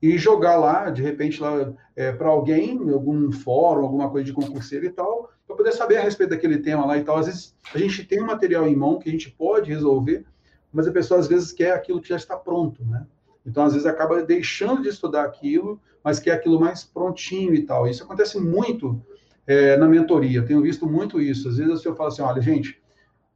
e 0.04 0.18
jogar 0.18 0.58
lá, 0.58 0.90
de 0.90 1.02
repente, 1.02 1.42
lá 1.42 1.74
é, 1.96 2.12
para 2.12 2.28
alguém, 2.28 2.78
algum 2.92 3.32
fórum, 3.32 3.84
alguma 3.84 4.10
coisa 4.10 4.26
de 4.26 4.34
concurseiro 4.34 4.86
e 4.86 4.90
tal, 4.90 5.32
para 5.48 5.56
poder 5.56 5.72
saber 5.72 5.96
a 5.96 6.02
respeito 6.02 6.32
daquele 6.32 6.58
tema 6.58 6.86
lá 6.86 6.98
e 6.98 7.06
tal. 7.06 7.16
Às 7.16 7.28
vezes 7.28 7.56
a 7.74 7.78
gente 7.78 8.04
tem 8.04 8.22
um 8.22 8.26
material 8.26 8.68
em 8.68 8.76
mão 8.76 9.00
que 9.00 9.08
a 9.08 9.12
gente 9.14 9.32
pode 9.32 9.72
resolver, 9.72 10.26
mas 10.74 10.90
a 10.90 10.92
pessoa 10.92 11.22
às 11.22 11.28
vezes 11.28 11.54
quer 11.54 11.72
aquilo 11.72 12.02
que 12.02 12.10
já 12.10 12.18
está 12.18 12.36
pronto, 12.36 12.84
né? 12.84 13.08
Então, 13.46 13.64
às 13.64 13.72
vezes, 13.72 13.88
acaba 13.88 14.22
deixando 14.24 14.82
de 14.82 14.90
estudar 14.90 15.24
aquilo, 15.24 15.80
mas 16.04 16.20
quer 16.20 16.32
aquilo 16.32 16.60
mais 16.60 16.84
prontinho 16.84 17.56
e 17.56 17.64
tal. 17.64 17.88
Isso 17.88 18.04
acontece 18.04 18.38
muito 18.38 19.02
é, 19.46 19.76
na 19.78 19.88
mentoria, 19.88 20.40
eu 20.40 20.46
tenho 20.46 20.62
visto 20.62 20.88
muito 20.88 21.22
isso. 21.22 21.50
Às 21.50 21.58
vezes 21.58 21.84
eu 21.84 21.96
falo 21.96 22.10
assim: 22.10 22.22
olha, 22.22 22.42
gente, 22.42 22.82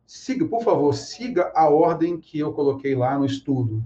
siga, 0.05 0.45
por 0.45 0.63
favor, 0.63 0.93
siga 0.93 1.51
a 1.53 1.69
ordem 1.69 2.17
que 2.19 2.39
eu 2.39 2.53
coloquei 2.53 2.95
lá 2.95 3.17
no 3.17 3.25
estudo. 3.25 3.83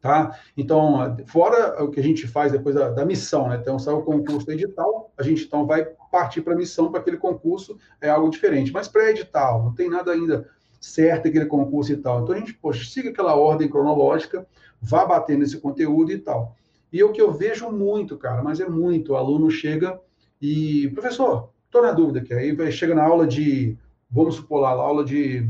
Tá? 0.00 0.38
Então, 0.56 1.16
fora 1.26 1.82
o 1.82 1.90
que 1.90 1.98
a 1.98 2.02
gente 2.02 2.28
faz 2.28 2.52
depois 2.52 2.74
da, 2.76 2.90
da 2.90 3.04
missão, 3.04 3.48
né? 3.48 3.58
Então, 3.60 3.80
sai 3.80 3.94
o 3.94 4.02
concurso 4.02 4.48
edital, 4.48 5.12
a 5.18 5.24
gente 5.24 5.44
então 5.44 5.66
vai 5.66 5.84
partir 6.12 6.40
para 6.40 6.54
a 6.54 6.56
missão, 6.56 6.90
para 6.90 7.00
aquele 7.00 7.16
concurso, 7.16 7.76
é 8.00 8.08
algo 8.08 8.30
diferente. 8.30 8.72
Mas 8.72 8.86
pré-edital, 8.86 9.64
não 9.64 9.74
tem 9.74 9.90
nada 9.90 10.12
ainda 10.12 10.48
certo 10.80 11.26
aquele 11.26 11.46
concurso 11.46 11.92
e 11.92 11.96
tal. 11.96 12.22
Então, 12.22 12.34
a 12.34 12.38
gente, 12.38 12.54
poxa, 12.54 12.88
siga 12.88 13.10
aquela 13.10 13.34
ordem 13.34 13.68
cronológica, 13.68 14.46
vá 14.80 15.04
batendo 15.04 15.42
esse 15.42 15.58
conteúdo 15.58 16.12
e 16.12 16.18
tal. 16.18 16.54
E 16.92 17.02
o 17.02 17.10
que 17.10 17.20
eu 17.20 17.32
vejo 17.32 17.68
muito, 17.70 18.16
cara, 18.16 18.40
mas 18.40 18.60
é 18.60 18.68
muito, 18.68 19.12
o 19.12 19.16
aluno 19.16 19.50
chega 19.50 20.00
e, 20.40 20.88
professor, 20.90 21.50
estou 21.66 21.82
na 21.82 21.92
dúvida 21.92 22.20
aqui, 22.20 22.32
aí 22.32 22.72
chega 22.72 22.94
na 22.94 23.04
aula 23.04 23.26
de, 23.26 23.76
vamos 24.10 24.36
supor 24.36 24.60
lá, 24.60 24.70
aula 24.70 25.04
de, 25.04 25.48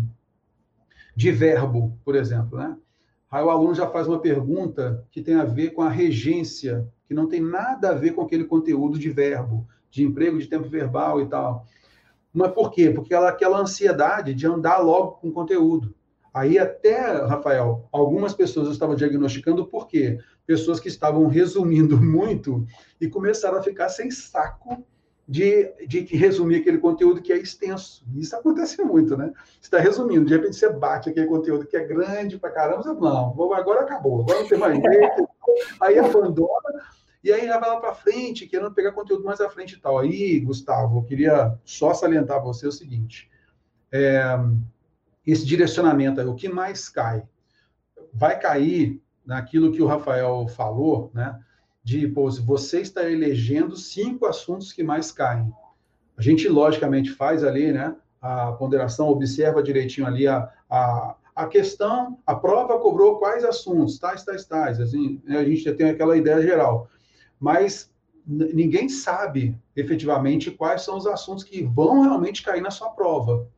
de 1.15 1.31
verbo, 1.31 1.99
por 2.05 2.15
exemplo, 2.15 2.59
né? 2.59 2.77
Aí 3.31 3.45
o 3.45 3.51
aluno 3.51 3.75
já 3.75 3.87
faz 3.87 4.09
uma 4.09 4.19
pergunta 4.19 5.07
que 5.11 5.21
tem 5.21 5.35
a 5.35 5.45
ver 5.45 5.71
com 5.71 5.83
a 5.83 5.89
regência, 5.89 6.89
que 7.07 7.13
não 7.13 7.29
tem 7.29 7.41
nada 7.41 7.91
a 7.91 7.95
ver 7.95 8.13
com 8.13 8.23
aquele 8.23 8.45
conteúdo 8.45 8.99
de 8.99 9.11
verbo, 9.11 9.67
de 9.91 10.03
emprego 10.03 10.39
de 10.39 10.47
tempo 10.47 10.69
verbal 10.69 11.21
e 11.21 11.27
tal. 11.27 11.67
Mas 12.33 12.53
por 12.53 12.71
quê? 12.71 12.91
Porque 12.91 13.13
ela 13.13 13.29
aquela 13.29 13.59
ansiedade 13.59 14.35
de 14.35 14.47
andar 14.47 14.79
logo 14.79 15.13
com 15.13 15.29
o 15.29 15.33
conteúdo. 15.33 15.95
Aí 16.33 16.59
até, 16.59 17.27
Rafael, 17.27 17.89
algumas 17.93 18.35
pessoas 18.35 18.67
eu 18.67 18.73
estava 18.73 18.97
diagnosticando 18.97 19.67
por 19.67 19.87
quê? 19.87 20.19
Pessoas 20.49 20.81
que 20.81 20.89
estavam 20.89 21.27
resumindo 21.27 21.99
muito 22.01 22.67
e 22.99 23.07
começaram 23.07 23.59
a 23.59 23.63
ficar 23.63 23.91
sem 23.91 24.11
saco 24.11 24.83
de, 25.29 25.71
de 25.87 26.01
resumir 26.17 26.57
aquele 26.57 26.79
conteúdo 26.79 27.21
que 27.21 27.31
é 27.31 27.37
extenso. 27.37 28.03
Isso 28.17 28.35
acontece 28.35 28.83
muito, 28.83 29.15
né? 29.15 29.31
Você 29.61 29.67
está 29.67 29.79
resumindo, 29.79 30.25
de 30.25 30.35
repente 30.35 30.57
você 30.57 30.73
bate 30.73 31.11
aquele 31.11 31.27
conteúdo 31.27 31.67
que 31.67 31.77
é 31.77 31.85
grande 31.85 32.39
para 32.39 32.51
caramba, 32.51 32.83
você 32.83 32.95
não, 32.95 33.53
agora 33.53 33.83
acabou, 33.83 34.23
agora 34.23 34.41
não 34.41 34.49
tem 34.49 34.59
mais 34.59 34.75
jeito, 34.75 35.29
aí 35.83 35.99
abandona, 35.99 36.83
e 37.23 37.31
aí 37.31 37.47
já 37.47 37.59
vai 37.59 37.69
lá 37.69 37.79
para 37.79 37.95
frente, 37.95 38.47
querendo 38.47 38.73
pegar 38.73 38.93
conteúdo 38.93 39.23
mais 39.23 39.39
à 39.39 39.51
frente 39.51 39.75
e 39.75 39.79
tal. 39.79 39.99
Aí, 39.99 40.41
Gustavo, 40.41 41.01
eu 41.01 41.03
queria 41.03 41.59
só 41.63 41.93
salientar 41.93 42.43
você 42.43 42.67
o 42.67 42.73
seguinte, 42.73 43.31
é, 43.93 44.23
esse 45.27 45.45
direcionamento 45.45 46.23
aí, 46.23 46.27
o 46.27 46.35
que 46.35 46.49
mais 46.49 46.89
cai? 46.89 47.23
Vai 48.15 48.41
cair 48.41 49.03
naquilo 49.29 49.71
que 49.71 49.83
o 49.83 49.87
Rafael 49.87 50.49
falou, 50.49 51.13
né? 51.15 51.39
de, 51.85 52.07
pô, 52.09 52.31
você 52.31 52.81
está 52.81 53.09
elegendo 53.09 53.77
cinco 53.77 54.27
assuntos 54.27 54.73
que 54.73 54.83
mais 54.83 55.11
caem. 55.13 55.51
A 56.17 56.21
gente, 56.23 56.49
logicamente, 56.49 57.11
faz 57.11 57.45
ali, 57.45 57.73
né, 57.73 57.97
a 58.21 58.53
ponderação, 58.53 59.09
observa 59.09 59.63
direitinho 59.63 60.07
ali 60.07 60.27
a, 60.27 60.51
a, 60.69 61.15
a 61.35 61.47
questão, 61.47 62.19
a 62.27 62.35
prova 62.35 62.79
cobrou 62.79 63.19
quais 63.19 63.45
assuntos, 63.45 63.99
tais, 63.99 64.25
tais, 64.25 64.45
tais, 64.45 64.81
assim, 64.81 65.23
né, 65.25 65.39
a 65.39 65.45
gente 65.45 65.63
já 65.63 65.75
tem 65.75 65.89
aquela 65.89 66.17
ideia 66.17 66.43
geral. 66.43 66.91
Mas 67.41 67.91
ninguém 68.27 68.89
sabe, 68.89 69.57
efetivamente, 69.75 70.51
quais 70.51 70.83
são 70.83 70.99
os 70.99 71.07
assuntos 71.07 71.45
que 71.45 71.63
vão 71.63 72.03
realmente 72.03 72.43
cair 72.43 72.61
na 72.61 72.71
sua 72.71 72.91
prova. 72.91 73.49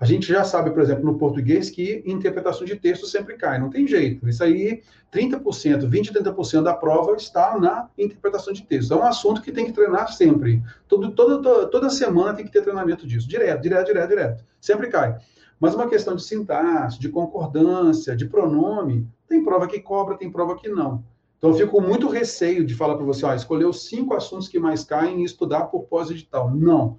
A 0.00 0.04
gente 0.04 0.28
já 0.28 0.44
sabe, 0.44 0.70
por 0.70 0.80
exemplo, 0.80 1.04
no 1.04 1.18
português, 1.18 1.70
que 1.70 2.04
interpretação 2.06 2.64
de 2.64 2.76
texto 2.76 3.06
sempre 3.06 3.36
cai, 3.36 3.58
não 3.58 3.68
tem 3.68 3.86
jeito. 3.86 4.28
Isso 4.28 4.44
aí, 4.44 4.82
30%, 5.12 5.88
20%, 5.88 6.12
30% 6.12 6.62
da 6.62 6.72
prova 6.72 7.16
está 7.16 7.58
na 7.58 7.88
interpretação 7.98 8.52
de 8.52 8.62
texto. 8.62 8.94
É 8.94 8.96
um 8.96 9.02
assunto 9.02 9.42
que 9.42 9.50
tem 9.50 9.66
que 9.66 9.72
treinar 9.72 10.12
sempre. 10.12 10.62
Todo, 10.86 11.10
toda, 11.10 11.66
toda 11.66 11.90
semana 11.90 12.34
tem 12.34 12.44
que 12.44 12.52
ter 12.52 12.62
treinamento 12.62 13.06
disso, 13.06 13.28
direto, 13.28 13.60
direto, 13.60 13.86
direto, 13.86 14.08
direto. 14.08 14.44
Sempre 14.60 14.86
cai. 14.86 15.16
Mas 15.58 15.74
uma 15.74 15.88
questão 15.88 16.14
de 16.14 16.22
sintaxe, 16.22 17.00
de 17.00 17.08
concordância, 17.08 18.14
de 18.14 18.26
pronome, 18.26 19.08
tem 19.28 19.42
prova 19.42 19.66
que 19.66 19.80
cobra, 19.80 20.16
tem 20.16 20.30
prova 20.30 20.54
que 20.54 20.68
não. 20.68 21.02
Então, 21.38 21.50
eu 21.50 21.56
fico 21.56 21.72
com 21.72 21.80
muito 21.80 22.08
receio 22.08 22.64
de 22.64 22.74
falar 22.74 22.96
para 22.96 23.04
você, 23.04 23.24
ó, 23.24 23.34
escolher 23.34 23.64
os 23.64 23.86
cinco 23.86 24.14
assuntos 24.14 24.48
que 24.48 24.58
mais 24.58 24.84
caem 24.84 25.22
e 25.22 25.24
estudar 25.24 25.66
por 25.66 25.84
pós-edital. 25.84 26.50
Não. 26.50 26.98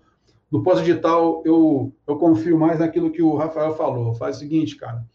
No 0.52 0.64
pós-digital, 0.64 1.44
eu, 1.46 1.94
eu 2.08 2.16
confio 2.18 2.58
mais 2.58 2.80
naquilo 2.80 3.12
que 3.12 3.22
o 3.22 3.36
Rafael 3.36 3.76
falou. 3.76 4.16
Faz 4.16 4.38
o 4.38 4.40
seguinte, 4.40 4.76
cara. 4.76 5.06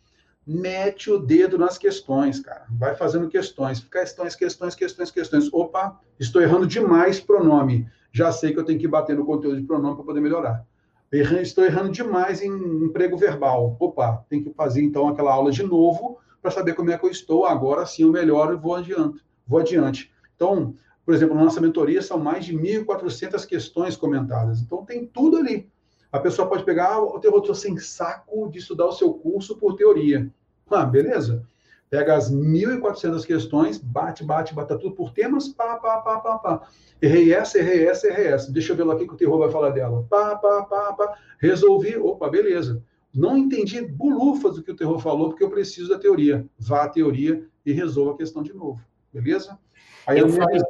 Mete 0.46 1.10
o 1.10 1.18
dedo 1.18 1.58
nas 1.58 1.76
questões, 1.76 2.38
cara. 2.38 2.66
Vai 2.70 2.94
fazendo 2.94 3.28
questões. 3.28 3.80
Questões, 3.80 4.36
questões, 4.36 4.74
questões, 4.74 5.10
questões. 5.10 5.52
Opa, 5.52 5.98
estou 6.20 6.40
errando 6.40 6.66
demais 6.66 7.18
pronome. 7.18 7.88
Já 8.12 8.30
sei 8.30 8.52
que 8.52 8.58
eu 8.58 8.64
tenho 8.64 8.78
que 8.78 8.86
bater 8.86 9.16
no 9.16 9.24
conteúdo 9.24 9.60
de 9.60 9.66
pronome 9.66 9.96
para 9.96 10.04
poder 10.04 10.20
melhorar. 10.20 10.64
Estou 11.12 11.64
errando 11.64 11.90
demais 11.90 12.42
em 12.42 12.50
emprego 12.84 13.16
verbal. 13.16 13.76
Opa, 13.80 14.24
tem 14.28 14.42
que 14.42 14.50
fazer 14.50 14.82
então 14.82 15.08
aquela 15.08 15.32
aula 15.32 15.50
de 15.50 15.62
novo 15.62 16.18
para 16.40 16.50
saber 16.50 16.74
como 16.74 16.90
é 16.90 16.98
que 16.98 17.04
eu 17.04 17.10
estou. 17.10 17.46
Agora 17.46 17.86
sim 17.86 18.02
eu 18.02 18.12
melhoro 18.12 18.54
e 18.54 18.56
vou 18.56 18.76
adiante. 18.76 19.24
Vou 19.46 19.60
adiante. 19.60 20.12
Então, 20.36 20.74
por 21.04 21.14
exemplo, 21.14 21.34
na 21.34 21.44
nossa 21.44 21.60
mentoria 21.60 22.00
são 22.00 22.18
mais 22.18 22.44
de 22.44 22.56
1.400 22.56 23.46
questões 23.46 23.96
comentadas. 23.96 24.60
Então, 24.60 24.84
tem 24.84 25.06
tudo 25.06 25.36
ali. 25.36 25.68
A 26.10 26.18
pessoa 26.18 26.48
pode 26.48 26.64
pegar, 26.64 26.94
ah, 26.94 27.20
eu 27.22 27.38
estou 27.38 27.54
sem 27.54 27.76
saco 27.76 28.48
de 28.48 28.58
estudar 28.58 28.86
o 28.86 28.92
seu 28.92 29.12
curso 29.12 29.56
por 29.56 29.74
teoria. 29.74 30.30
Ah, 30.70 30.84
beleza. 30.84 31.44
Pega 31.90 32.16
as 32.16 32.32
1.400 32.32 33.26
questões, 33.26 33.78
bate, 33.78 34.24
bate, 34.24 34.54
bata 34.54 34.78
tudo 34.78 34.94
por 34.94 35.12
temas, 35.12 35.48
pá, 35.48 35.76
pá, 35.76 35.98
pá, 35.98 36.20
pá, 36.20 36.38
pá. 36.38 36.68
Errei 37.02 37.34
essa, 37.34 37.58
errei 37.58 37.86
essa, 37.86 38.06
errei 38.06 38.28
essa. 38.28 38.50
Deixa 38.50 38.72
eu 38.72 38.76
ver 38.76 38.84
lá 38.84 38.94
o 38.94 38.98
que 38.98 39.04
o 39.04 39.16
terror 39.16 39.38
vai 39.38 39.50
falar 39.50 39.70
dela. 39.70 40.06
Pá, 40.08 40.36
pá, 40.36 40.62
pá, 40.62 40.92
pá. 40.94 41.18
Resolvi, 41.38 41.96
opa, 41.96 42.30
beleza. 42.30 42.82
Não 43.14 43.36
entendi 43.36 43.82
bulufas 43.82 44.56
do 44.56 44.62
que 44.62 44.72
o 44.72 44.76
terror 44.76 44.98
falou, 44.98 45.28
porque 45.28 45.44
eu 45.44 45.50
preciso 45.50 45.88
da 45.88 45.98
teoria. 45.98 46.46
Vá 46.58 46.84
à 46.84 46.88
teoria 46.88 47.46
e 47.64 47.72
resolva 47.72 48.12
a 48.12 48.16
questão 48.16 48.42
de 48.42 48.52
novo. 48.52 48.80
Beleza? 49.12 49.58
Aí 50.06 50.18
eu, 50.18 50.28
eu 50.28 50.64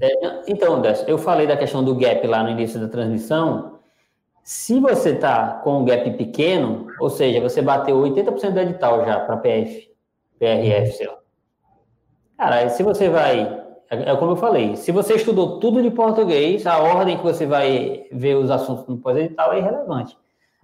é, 0.00 0.42
então, 0.48 0.80
Décio, 0.80 1.08
eu 1.08 1.18
falei 1.18 1.46
da 1.46 1.56
questão 1.56 1.82
do 1.82 1.94
gap 1.94 2.26
lá 2.26 2.42
no 2.42 2.50
início 2.50 2.80
da 2.80 2.88
transmissão. 2.88 3.78
Se 4.42 4.80
você 4.80 5.10
está 5.10 5.60
com 5.62 5.78
um 5.80 5.84
gap 5.84 6.10
pequeno, 6.12 6.86
ou 6.98 7.10
seja, 7.10 7.40
você 7.40 7.62
bateu 7.62 7.96
80% 7.96 8.50
do 8.50 8.60
edital 8.60 9.04
já 9.04 9.20
para 9.20 9.36
PF, 9.36 9.90
PRF, 10.38 10.92
sei 10.92 11.06
lá. 11.06 11.18
Cara, 12.36 12.68
se 12.70 12.82
você 12.82 13.08
vai. 13.08 13.60
É, 13.90 14.16
como 14.16 14.32
eu 14.32 14.36
falei, 14.36 14.76
se 14.76 14.92
você 14.92 15.14
estudou 15.14 15.58
tudo 15.58 15.82
de 15.82 15.90
português, 15.90 16.66
a 16.66 16.78
ordem 16.78 17.16
que 17.16 17.24
você 17.24 17.44
vai 17.44 18.06
ver 18.12 18.36
os 18.36 18.50
assuntos 18.50 18.86
no 18.86 18.98
pós-edital 18.98 19.52
é 19.52 19.58
irrelevante. 19.58 20.16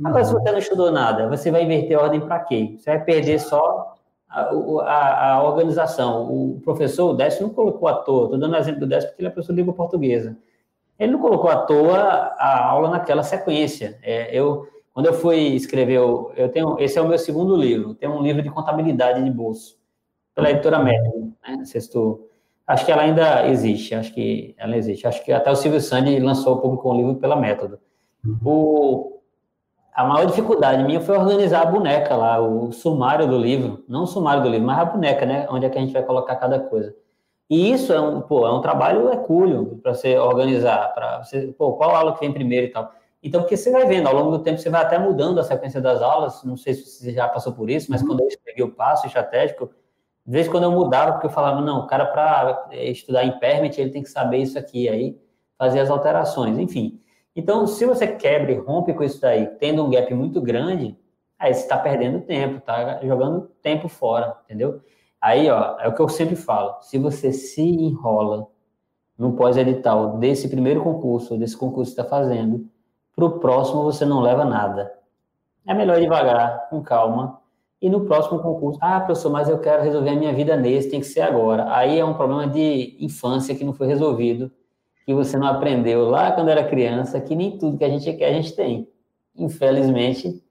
Agora, 0.04 0.24
se 0.24 0.32
você 0.32 0.52
não 0.52 0.58
estudou 0.58 0.92
nada, 0.92 1.28
você 1.28 1.50
vai 1.50 1.64
inverter 1.64 1.98
a 1.98 2.02
ordem 2.02 2.20
para 2.20 2.38
quê? 2.40 2.76
Você 2.78 2.90
vai 2.90 3.04
perder 3.04 3.40
só 3.40 3.95
a, 4.36 4.82
a, 4.82 5.32
a, 5.32 5.42
organização. 5.42 6.30
O 6.30 6.60
professor, 6.60 7.10
o 7.10 7.14
Décio, 7.14 7.42
não 7.42 7.54
colocou 7.54 7.88
à 7.88 7.94
toa, 7.94 8.24
estou 8.24 8.38
dando 8.38 8.56
exemplo 8.56 8.80
do 8.80 8.86
Décio 8.86 9.08
porque 9.08 9.22
ele 9.22 9.28
é 9.28 9.30
professor 9.30 9.52
de 9.54 9.60
língua 9.60 9.74
portuguesa. 9.74 10.36
Ele 10.98 11.12
não 11.12 11.20
colocou 11.20 11.50
à 11.50 11.56
toa 11.56 11.96
a 11.96 12.66
aula 12.66 12.90
naquela 12.90 13.22
sequência. 13.22 13.98
É, 14.02 14.36
eu, 14.36 14.66
quando 14.92 15.06
eu 15.06 15.14
fui 15.14 15.38
escrever, 15.54 15.94
eu, 15.94 16.32
eu 16.36 16.50
tenho, 16.50 16.76
esse 16.78 16.98
é 16.98 17.02
o 17.02 17.08
meu 17.08 17.18
segundo 17.18 17.56
livro, 17.56 17.94
tem 17.94 18.08
um 18.08 18.22
livro 18.22 18.42
de 18.42 18.50
contabilidade 18.50 19.22
de 19.22 19.30
bolso, 19.30 19.78
pela 20.34 20.50
editora 20.50 20.78
Método, 20.78 21.32
né? 21.46 21.64
Sexto, 21.64 22.28
acho 22.66 22.84
que 22.84 22.92
ela 22.92 23.02
ainda 23.02 23.48
existe, 23.48 23.94
acho 23.94 24.12
que 24.12 24.54
ela 24.58 24.76
existe. 24.76 25.06
Acho 25.06 25.24
que 25.24 25.32
até 25.32 25.50
o 25.50 25.56
Silvio 25.56 25.80
Sandy 25.80 26.18
lançou, 26.18 26.58
publicou 26.60 26.92
um 26.92 26.96
livro 26.96 27.14
pela 27.16 27.36
Método. 27.36 27.78
Uhum. 28.24 28.38
O, 28.44 29.15
a 29.96 30.04
maior 30.04 30.26
dificuldade 30.26 30.84
minha 30.84 31.00
foi 31.00 31.16
organizar 31.16 31.62
a 31.62 31.66
boneca 31.70 32.14
lá, 32.14 32.38
o 32.38 32.70
sumário 32.70 33.26
do 33.26 33.38
livro, 33.38 33.82
não 33.88 34.02
o 34.02 34.06
sumário 34.06 34.42
do 34.42 34.48
livro, 34.50 34.66
mas 34.66 34.78
a 34.78 34.84
boneca, 34.84 35.24
né, 35.24 35.46
onde 35.50 35.64
é 35.64 35.70
que 35.70 35.78
a 35.78 35.80
gente 35.80 35.94
vai 35.94 36.02
colocar 36.02 36.36
cada 36.36 36.60
coisa. 36.60 36.94
E 37.48 37.72
isso 37.72 37.94
é 37.94 37.98
um, 37.98 38.20
pô, 38.20 38.46
é 38.46 38.52
um 38.52 38.60
trabalho 38.60 39.08
hercúleo 39.10 39.80
para 39.82 39.94
você 39.94 40.18
organizar, 40.18 40.92
para 40.92 41.24
você, 41.24 41.46
pô, 41.46 41.72
qual 41.72 41.96
aula 41.96 42.12
que 42.12 42.20
vem 42.20 42.30
primeiro 42.30 42.66
e 42.66 42.70
tal. 42.70 42.92
Então, 43.22 43.40
porque 43.40 43.56
você 43.56 43.70
vai 43.70 43.86
vendo, 43.86 44.06
ao 44.06 44.14
longo 44.14 44.32
do 44.32 44.40
tempo, 44.40 44.58
você 44.58 44.68
vai 44.68 44.82
até 44.82 44.98
mudando 44.98 45.40
a 45.40 45.44
sequência 45.44 45.80
das 45.80 46.02
aulas, 46.02 46.44
não 46.44 46.58
sei 46.58 46.74
se 46.74 46.84
você 46.84 47.12
já 47.14 47.26
passou 47.26 47.54
por 47.54 47.70
isso, 47.70 47.90
mas 47.90 48.02
uhum. 48.02 48.08
quando 48.08 48.20
eu 48.20 48.28
escrevi 48.28 48.62
o 48.62 48.72
passo 48.72 49.06
estratégico, 49.06 49.70
de 50.26 50.32
vez 50.32 50.46
em 50.46 50.50
quando 50.50 50.64
eu 50.64 50.72
mudava, 50.72 51.12
porque 51.12 51.26
eu 51.26 51.30
falava, 51.30 51.62
não, 51.62 51.80
o 51.80 51.86
cara 51.86 52.04
para 52.04 52.68
estudar 52.72 53.24
em 53.24 53.38
permit, 53.38 53.80
ele 53.80 53.90
tem 53.90 54.02
que 54.02 54.10
saber 54.10 54.38
isso 54.38 54.58
aqui, 54.58 54.90
aí 54.90 55.18
fazer 55.56 55.80
as 55.80 55.88
alterações, 55.88 56.58
enfim. 56.58 57.00
Então, 57.36 57.66
se 57.66 57.84
você 57.84 58.06
quebra 58.06 58.50
e 58.50 58.58
rompe 58.58 58.94
com 58.94 59.04
isso 59.04 59.20
daí, 59.20 59.46
tendo 59.58 59.84
um 59.84 59.90
gap 59.90 60.12
muito 60.14 60.40
grande, 60.40 60.98
aí 61.38 61.52
você 61.52 61.60
está 61.60 61.76
perdendo 61.76 62.22
tempo, 62.22 62.56
está 62.56 62.98
jogando 63.04 63.50
tempo 63.60 63.88
fora, 63.88 64.38
entendeu? 64.46 64.80
Aí, 65.20 65.50
ó, 65.50 65.78
é 65.78 65.86
o 65.86 65.94
que 65.94 66.00
eu 66.00 66.08
sempre 66.08 66.34
falo. 66.34 66.80
Se 66.80 66.96
você 66.96 67.32
se 67.32 67.60
enrola 67.60 68.48
no 69.18 69.34
pós-edital 69.34 70.16
desse 70.16 70.48
primeiro 70.48 70.82
concurso, 70.82 71.36
desse 71.36 71.56
concurso 71.56 71.94
que 71.94 72.00
está 72.00 72.08
fazendo, 72.08 72.66
para 73.14 73.26
o 73.26 73.38
próximo 73.38 73.82
você 73.82 74.06
não 74.06 74.20
leva 74.20 74.44
nada. 74.44 74.94
É 75.66 75.74
melhor 75.74 76.00
devagar, 76.00 76.70
com 76.70 76.82
calma, 76.82 77.38
e 77.82 77.90
no 77.90 78.06
próximo 78.06 78.40
concurso, 78.40 78.78
ah, 78.80 79.00
professor, 79.00 79.30
mas 79.30 79.48
eu 79.48 79.58
quero 79.58 79.82
resolver 79.82 80.10
a 80.10 80.16
minha 80.16 80.32
vida 80.32 80.56
nesse, 80.56 80.88
tem 80.88 81.00
que 81.00 81.06
ser 81.06 81.20
agora. 81.20 81.66
Aí 81.74 81.98
é 81.98 82.04
um 82.04 82.14
problema 82.14 82.46
de 82.46 82.96
infância 82.98 83.54
que 83.54 83.64
não 83.64 83.74
foi 83.74 83.86
resolvido 83.86 84.50
que 85.06 85.14
você 85.14 85.38
não 85.38 85.46
aprendeu 85.46 86.10
lá 86.10 86.32
quando 86.32 86.48
era 86.48 86.64
criança, 86.64 87.20
que 87.20 87.36
nem 87.36 87.56
tudo 87.56 87.78
que 87.78 87.84
a 87.84 87.88
gente 87.88 88.12
quer 88.14 88.30
a 88.30 88.32
gente 88.32 88.56
tem. 88.56 88.88
Infelizmente, 89.36 90.42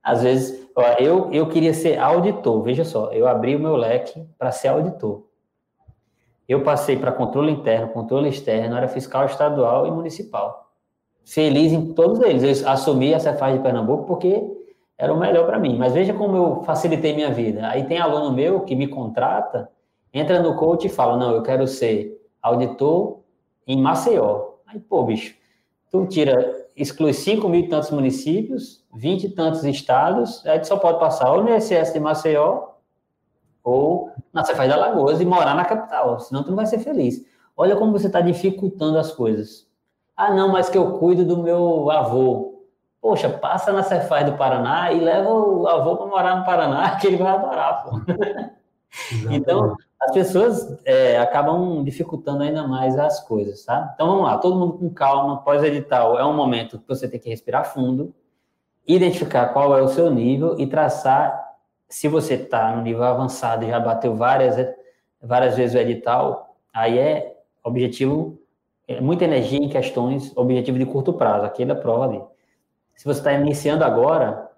às 0.00 0.22
vezes, 0.22 0.68
ó, 0.76 0.82
eu, 1.00 1.32
eu 1.32 1.48
queria 1.48 1.74
ser 1.74 1.98
auditor, 1.98 2.62
veja 2.62 2.84
só, 2.84 3.10
eu 3.10 3.26
abri 3.26 3.56
o 3.56 3.60
meu 3.60 3.74
leque 3.74 4.24
para 4.38 4.52
ser 4.52 4.68
auditor. 4.68 5.24
Eu 6.48 6.62
passei 6.62 6.96
para 6.96 7.10
controle 7.10 7.50
interno, 7.50 7.88
controle 7.88 8.28
externo, 8.28 8.76
era 8.76 8.86
fiscal 8.86 9.26
estadual 9.26 9.84
e 9.86 9.90
municipal. 9.90 10.70
Feliz 11.24 11.72
em 11.72 11.92
todos 11.94 12.20
eles. 12.20 12.62
Eu 12.62 12.68
assumi 12.68 13.14
a 13.14 13.18
Cefaz 13.18 13.56
de 13.56 13.62
Pernambuco 13.62 14.04
porque 14.04 14.46
era 14.96 15.12
o 15.12 15.18
melhor 15.18 15.46
para 15.46 15.58
mim. 15.58 15.76
Mas 15.78 15.94
veja 15.94 16.12
como 16.12 16.36
eu 16.36 16.62
facilitei 16.64 17.14
minha 17.14 17.30
vida. 17.30 17.66
Aí 17.66 17.84
tem 17.84 17.98
aluno 17.98 18.30
meu 18.30 18.60
que 18.60 18.76
me 18.76 18.86
contrata, 18.86 19.70
entra 20.12 20.42
no 20.42 20.54
coach 20.54 20.86
e 20.86 20.90
fala: 20.90 21.16
Não, 21.16 21.34
eu 21.34 21.42
quero 21.42 21.66
ser 21.66 22.14
auditor 22.42 23.23
em 23.66 23.80
Maceió. 23.80 24.54
Aí, 24.66 24.78
pô, 24.80 25.02
bicho, 25.04 25.34
tu 25.90 26.06
tira, 26.06 26.68
exclui 26.76 27.12
5 27.12 27.48
mil 27.48 27.60
e 27.60 27.68
tantos 27.68 27.90
municípios, 27.90 28.84
20 28.94 29.24
e 29.24 29.30
tantos 29.30 29.64
estados, 29.64 30.44
aí 30.46 30.58
tu 30.58 30.66
só 30.66 30.76
pode 30.76 30.98
passar 30.98 31.32
ou 31.32 31.42
no 31.42 31.54
ISS 31.54 31.92
de 31.92 32.00
Maceió 32.00 32.68
ou 33.62 34.10
na 34.32 34.44
Cefaz 34.44 34.68
da 34.68 34.76
Lagoas 34.76 35.20
e 35.20 35.24
morar 35.24 35.54
na 35.54 35.64
capital, 35.64 36.20
senão 36.20 36.42
tu 36.42 36.48
não 36.48 36.56
vai 36.56 36.66
ser 36.66 36.78
feliz. 36.78 37.24
Olha 37.56 37.76
como 37.76 37.92
você 37.92 38.08
está 38.08 38.20
dificultando 38.20 38.98
as 38.98 39.12
coisas. 39.12 39.66
Ah, 40.16 40.32
não, 40.32 40.48
mas 40.48 40.68
que 40.68 40.76
eu 40.76 40.98
cuido 40.98 41.24
do 41.24 41.42
meu 41.42 41.90
avô. 41.90 42.62
Poxa, 43.00 43.28
passa 43.28 43.72
na 43.72 43.82
Cefaz 43.82 44.26
do 44.26 44.36
Paraná 44.36 44.92
e 44.92 44.98
leva 44.98 45.30
o 45.30 45.66
avô 45.68 45.96
para 45.96 46.06
morar 46.06 46.36
no 46.38 46.44
Paraná, 46.44 46.96
que 46.98 47.06
ele 47.06 47.16
vai 47.16 47.32
adorar, 47.32 47.84
pô. 47.84 48.00
então, 49.30 49.76
as 50.00 50.12
pessoas 50.12 50.78
é, 50.84 51.18
acabam 51.18 51.82
dificultando 51.82 52.42
ainda 52.42 52.66
mais 52.66 52.98
as 52.98 53.20
coisas, 53.20 53.64
tá? 53.64 53.92
Então 53.94 54.06
vamos 54.06 54.24
lá, 54.24 54.38
todo 54.38 54.58
mundo 54.58 54.74
com 54.74 54.90
calma, 54.90 55.42
pós-edital 55.42 56.18
é 56.18 56.24
um 56.24 56.34
momento 56.34 56.78
que 56.78 56.86
você 56.86 57.08
tem 57.08 57.18
que 57.18 57.30
respirar 57.30 57.72
fundo, 57.72 58.14
identificar 58.86 59.48
qual 59.48 59.76
é 59.76 59.82
o 59.82 59.88
seu 59.88 60.10
nível 60.10 60.58
e 60.58 60.66
traçar, 60.66 61.42
se 61.88 62.08
você 62.08 62.34
está 62.34 62.74
no 62.74 62.82
nível 62.82 63.04
avançado 63.04 63.64
e 63.64 63.68
já 63.68 63.80
bateu 63.80 64.14
várias, 64.14 64.56
várias 65.22 65.56
vezes 65.56 65.74
o 65.74 65.78
edital, 65.78 66.56
aí 66.72 66.98
é 66.98 67.36
objetivo, 67.62 68.38
é 68.86 69.00
muita 69.00 69.24
energia 69.24 69.58
em 69.58 69.68
questões, 69.68 70.36
objetivo 70.36 70.78
de 70.78 70.84
curto 70.84 71.12
prazo, 71.14 71.46
aquele 71.46 71.70
é 71.70 71.74
a 71.74 71.78
prova 71.78 72.04
ali. 72.04 72.22
Se 72.94 73.04
você 73.04 73.20
está 73.20 73.32
iniciando 73.32 73.84
agora, 73.84 74.50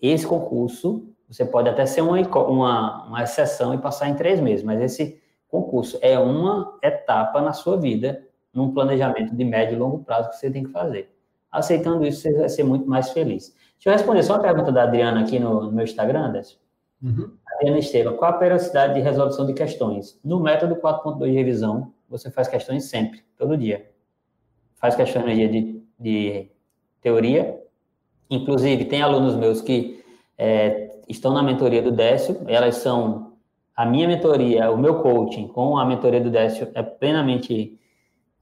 esse 0.00 0.26
concurso 0.26 1.07
você 1.28 1.44
pode 1.44 1.68
até 1.68 1.84
ser 1.84 2.00
uma, 2.00 2.18
uma, 2.18 3.06
uma 3.06 3.22
exceção 3.22 3.74
e 3.74 3.78
passar 3.78 4.08
em 4.08 4.14
três 4.14 4.40
meses, 4.40 4.64
mas 4.64 4.80
esse 4.80 5.20
concurso 5.48 5.98
é 6.00 6.18
uma 6.18 6.78
etapa 6.82 7.40
na 7.40 7.52
sua 7.52 7.76
vida, 7.76 8.26
num 8.52 8.72
planejamento 8.72 9.34
de 9.34 9.44
médio 9.44 9.76
e 9.76 9.78
longo 9.78 10.02
prazo 10.04 10.30
que 10.30 10.36
você 10.36 10.50
tem 10.50 10.64
que 10.64 10.70
fazer. 10.70 11.14
Aceitando 11.50 12.06
isso, 12.06 12.22
você 12.22 12.32
vai 12.32 12.48
ser 12.48 12.64
muito 12.64 12.88
mais 12.88 13.10
feliz. 13.10 13.54
Deixa 13.74 13.88
eu 13.88 13.92
responder 13.92 14.22
só 14.22 14.34
uma 14.34 14.42
pergunta 14.42 14.72
da 14.72 14.82
Adriana 14.82 15.20
aqui 15.20 15.38
no, 15.38 15.64
no 15.64 15.72
meu 15.72 15.84
Instagram. 15.84 16.32
Uhum. 17.02 17.30
Adriana 17.54 17.78
Estevam, 17.78 18.16
qual 18.16 18.32
a 18.32 18.38
periodicidade 18.38 18.94
de 18.94 19.00
resolução 19.00 19.46
de 19.46 19.52
questões? 19.52 20.18
No 20.24 20.40
método 20.40 20.76
4.2 20.76 21.26
de 21.26 21.32
revisão, 21.32 21.92
você 22.08 22.30
faz 22.30 22.48
questões 22.48 22.84
sempre, 22.84 23.22
todo 23.36 23.56
dia. 23.56 23.90
Faz 24.76 24.94
questões 24.94 25.24
no 25.24 25.34
dia 25.34 25.48
de, 25.48 25.82
de 25.98 26.50
teoria. 27.00 27.60
Inclusive, 28.30 28.84
tem 28.86 29.02
alunos 29.02 29.34
meus 29.36 29.60
que 29.60 30.04
é, 30.36 30.87
estão 31.08 31.32
na 31.32 31.42
mentoria 31.42 31.82
do 31.82 31.90
Décio, 31.90 32.40
elas 32.46 32.76
são 32.76 33.32
a 33.74 33.86
minha 33.86 34.08
mentoria, 34.08 34.70
o 34.70 34.76
meu 34.76 35.00
coaching 35.00 35.46
com 35.48 35.78
a 35.78 35.84
mentoria 35.84 36.20
do 36.20 36.30
Décio 36.30 36.68
é 36.74 36.82
plenamente 36.82 37.78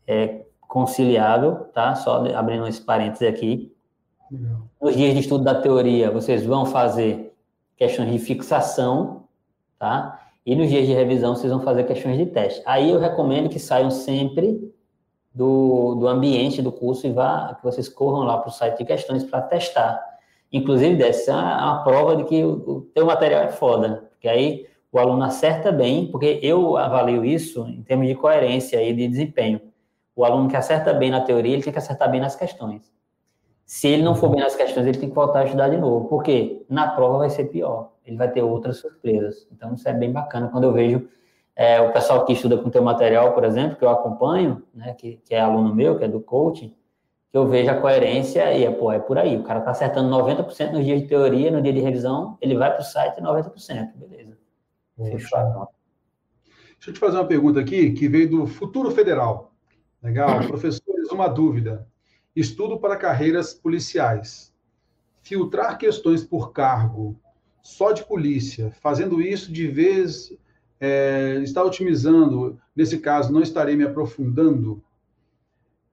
é, 0.06 0.46
conciliável, 0.60 1.66
tá? 1.74 1.94
Só 1.94 2.24
abrindo 2.34 2.66
esse 2.66 2.80
parênteses 2.80 3.28
aqui. 3.28 3.72
Nos 4.80 4.96
dias 4.96 5.14
de 5.14 5.20
estudo 5.20 5.44
da 5.44 5.54
teoria, 5.54 6.10
vocês 6.10 6.44
vão 6.44 6.64
fazer 6.66 7.34
questões 7.76 8.10
de 8.10 8.18
fixação, 8.18 9.24
tá? 9.78 10.20
E 10.44 10.56
nos 10.56 10.68
dias 10.68 10.86
de 10.86 10.92
revisão, 10.92 11.36
vocês 11.36 11.52
vão 11.52 11.60
fazer 11.60 11.84
questões 11.84 12.16
de 12.16 12.26
teste. 12.26 12.62
Aí 12.64 12.90
eu 12.90 12.98
recomendo 12.98 13.48
que 13.48 13.58
saiam 13.58 13.90
sempre 13.90 14.72
do, 15.34 15.96
do 15.96 16.08
ambiente 16.08 16.62
do 16.62 16.72
curso 16.72 17.06
e 17.06 17.12
vá, 17.12 17.54
que 17.54 17.62
vocês 17.62 17.88
corram 17.88 18.22
lá 18.22 18.38
para 18.38 18.48
o 18.48 18.52
site 18.52 18.78
de 18.78 18.84
questões 18.86 19.22
para 19.22 19.42
testar 19.42 20.15
Inclusive, 20.52 20.96
dessa 20.96 21.32
é 21.32 21.34
uma 21.34 21.82
prova 21.82 22.16
de 22.16 22.24
que 22.24 22.44
o, 22.44 22.52
o 22.52 22.80
teu 22.94 23.06
material 23.06 23.42
é 23.42 23.48
foda, 23.48 24.08
porque 24.10 24.28
aí 24.28 24.66
o 24.92 24.98
aluno 24.98 25.24
acerta 25.24 25.70
bem, 25.70 26.06
porque 26.10 26.38
eu 26.42 26.76
avalio 26.76 27.24
isso 27.24 27.66
em 27.66 27.82
termos 27.82 28.06
de 28.06 28.14
coerência 28.14 28.82
e 28.82 28.94
de 28.94 29.06
desempenho. 29.08 29.60
O 30.14 30.24
aluno 30.24 30.48
que 30.48 30.56
acerta 30.56 30.94
bem 30.94 31.10
na 31.10 31.20
teoria, 31.20 31.52
ele 31.52 31.62
tem 31.62 31.72
que 31.72 31.78
acertar 31.78 32.10
bem 32.10 32.20
nas 32.20 32.34
questões. 32.34 32.90
Se 33.66 33.88
ele 33.88 34.02
não 34.02 34.14
for 34.14 34.30
bem 34.30 34.40
nas 34.40 34.54
questões, 34.54 34.86
ele 34.86 34.96
tem 34.96 35.08
que 35.08 35.14
voltar 35.14 35.40
a 35.40 35.44
estudar 35.44 35.68
de 35.68 35.76
novo, 35.76 36.08
porque 36.08 36.64
na 36.68 36.88
prova 36.88 37.18
vai 37.18 37.30
ser 37.30 37.46
pior, 37.46 37.90
ele 38.06 38.16
vai 38.16 38.30
ter 38.30 38.42
outras 38.42 38.78
surpresas. 38.78 39.46
Então, 39.52 39.74
isso 39.74 39.88
é 39.88 39.92
bem 39.92 40.12
bacana 40.12 40.48
quando 40.48 40.64
eu 40.64 40.72
vejo 40.72 41.08
é, 41.54 41.80
o 41.80 41.92
pessoal 41.92 42.24
que 42.24 42.32
estuda 42.32 42.56
com 42.56 42.70
teu 42.70 42.82
material, 42.82 43.32
por 43.32 43.42
exemplo, 43.42 43.76
que 43.76 43.84
eu 43.84 43.90
acompanho, 43.90 44.62
né, 44.72 44.94
que, 44.94 45.20
que 45.24 45.34
é 45.34 45.40
aluno 45.40 45.74
meu, 45.74 45.98
que 45.98 46.04
é 46.04 46.08
do 46.08 46.20
coaching, 46.20 46.74
que 47.36 47.38
eu 47.38 47.46
vejo 47.46 47.70
a 47.70 47.78
coerência 47.78 48.50
e 48.56 48.64
é, 48.64 48.70
pô, 48.70 48.90
é 48.90 48.98
por 48.98 49.18
aí. 49.18 49.36
O 49.36 49.42
cara 49.42 49.60
tá 49.60 49.70
acertando 49.70 50.08
90% 50.08 50.72
nos 50.72 50.86
dias 50.86 51.02
de 51.02 51.06
teoria, 51.06 51.50
no 51.50 51.60
dia 51.60 51.70
de 51.70 51.80
revisão, 51.80 52.38
ele 52.40 52.56
vai 52.56 52.72
para 52.72 52.80
o 52.80 52.82
site 52.82 53.20
90%. 53.20 53.92
Beleza. 53.94 54.38
Fechado. 54.96 55.68
Deixa 56.46 56.88
eu 56.88 56.94
te 56.94 56.98
fazer 56.98 57.18
uma 57.18 57.26
pergunta 57.26 57.60
aqui, 57.60 57.92
que 57.92 58.08
veio 58.08 58.30
do 58.30 58.46
Futuro 58.46 58.90
Federal. 58.90 59.52
Legal. 60.02 60.40
Professores, 60.48 61.10
uma 61.12 61.28
dúvida. 61.28 61.86
Estudo 62.34 62.78
para 62.80 62.96
carreiras 62.96 63.52
policiais. 63.52 64.50
Filtrar 65.22 65.76
questões 65.76 66.24
por 66.24 66.52
cargo 66.52 67.20
só 67.62 67.92
de 67.92 68.02
polícia, 68.02 68.70
fazendo 68.80 69.20
isso 69.20 69.52
de 69.52 69.68
vez, 69.68 70.32
é, 70.80 71.38
está 71.42 71.62
otimizando, 71.62 72.58
nesse 72.74 72.98
caso, 72.98 73.30
não 73.30 73.42
estarei 73.42 73.76
me 73.76 73.84
aprofundando. 73.84 74.82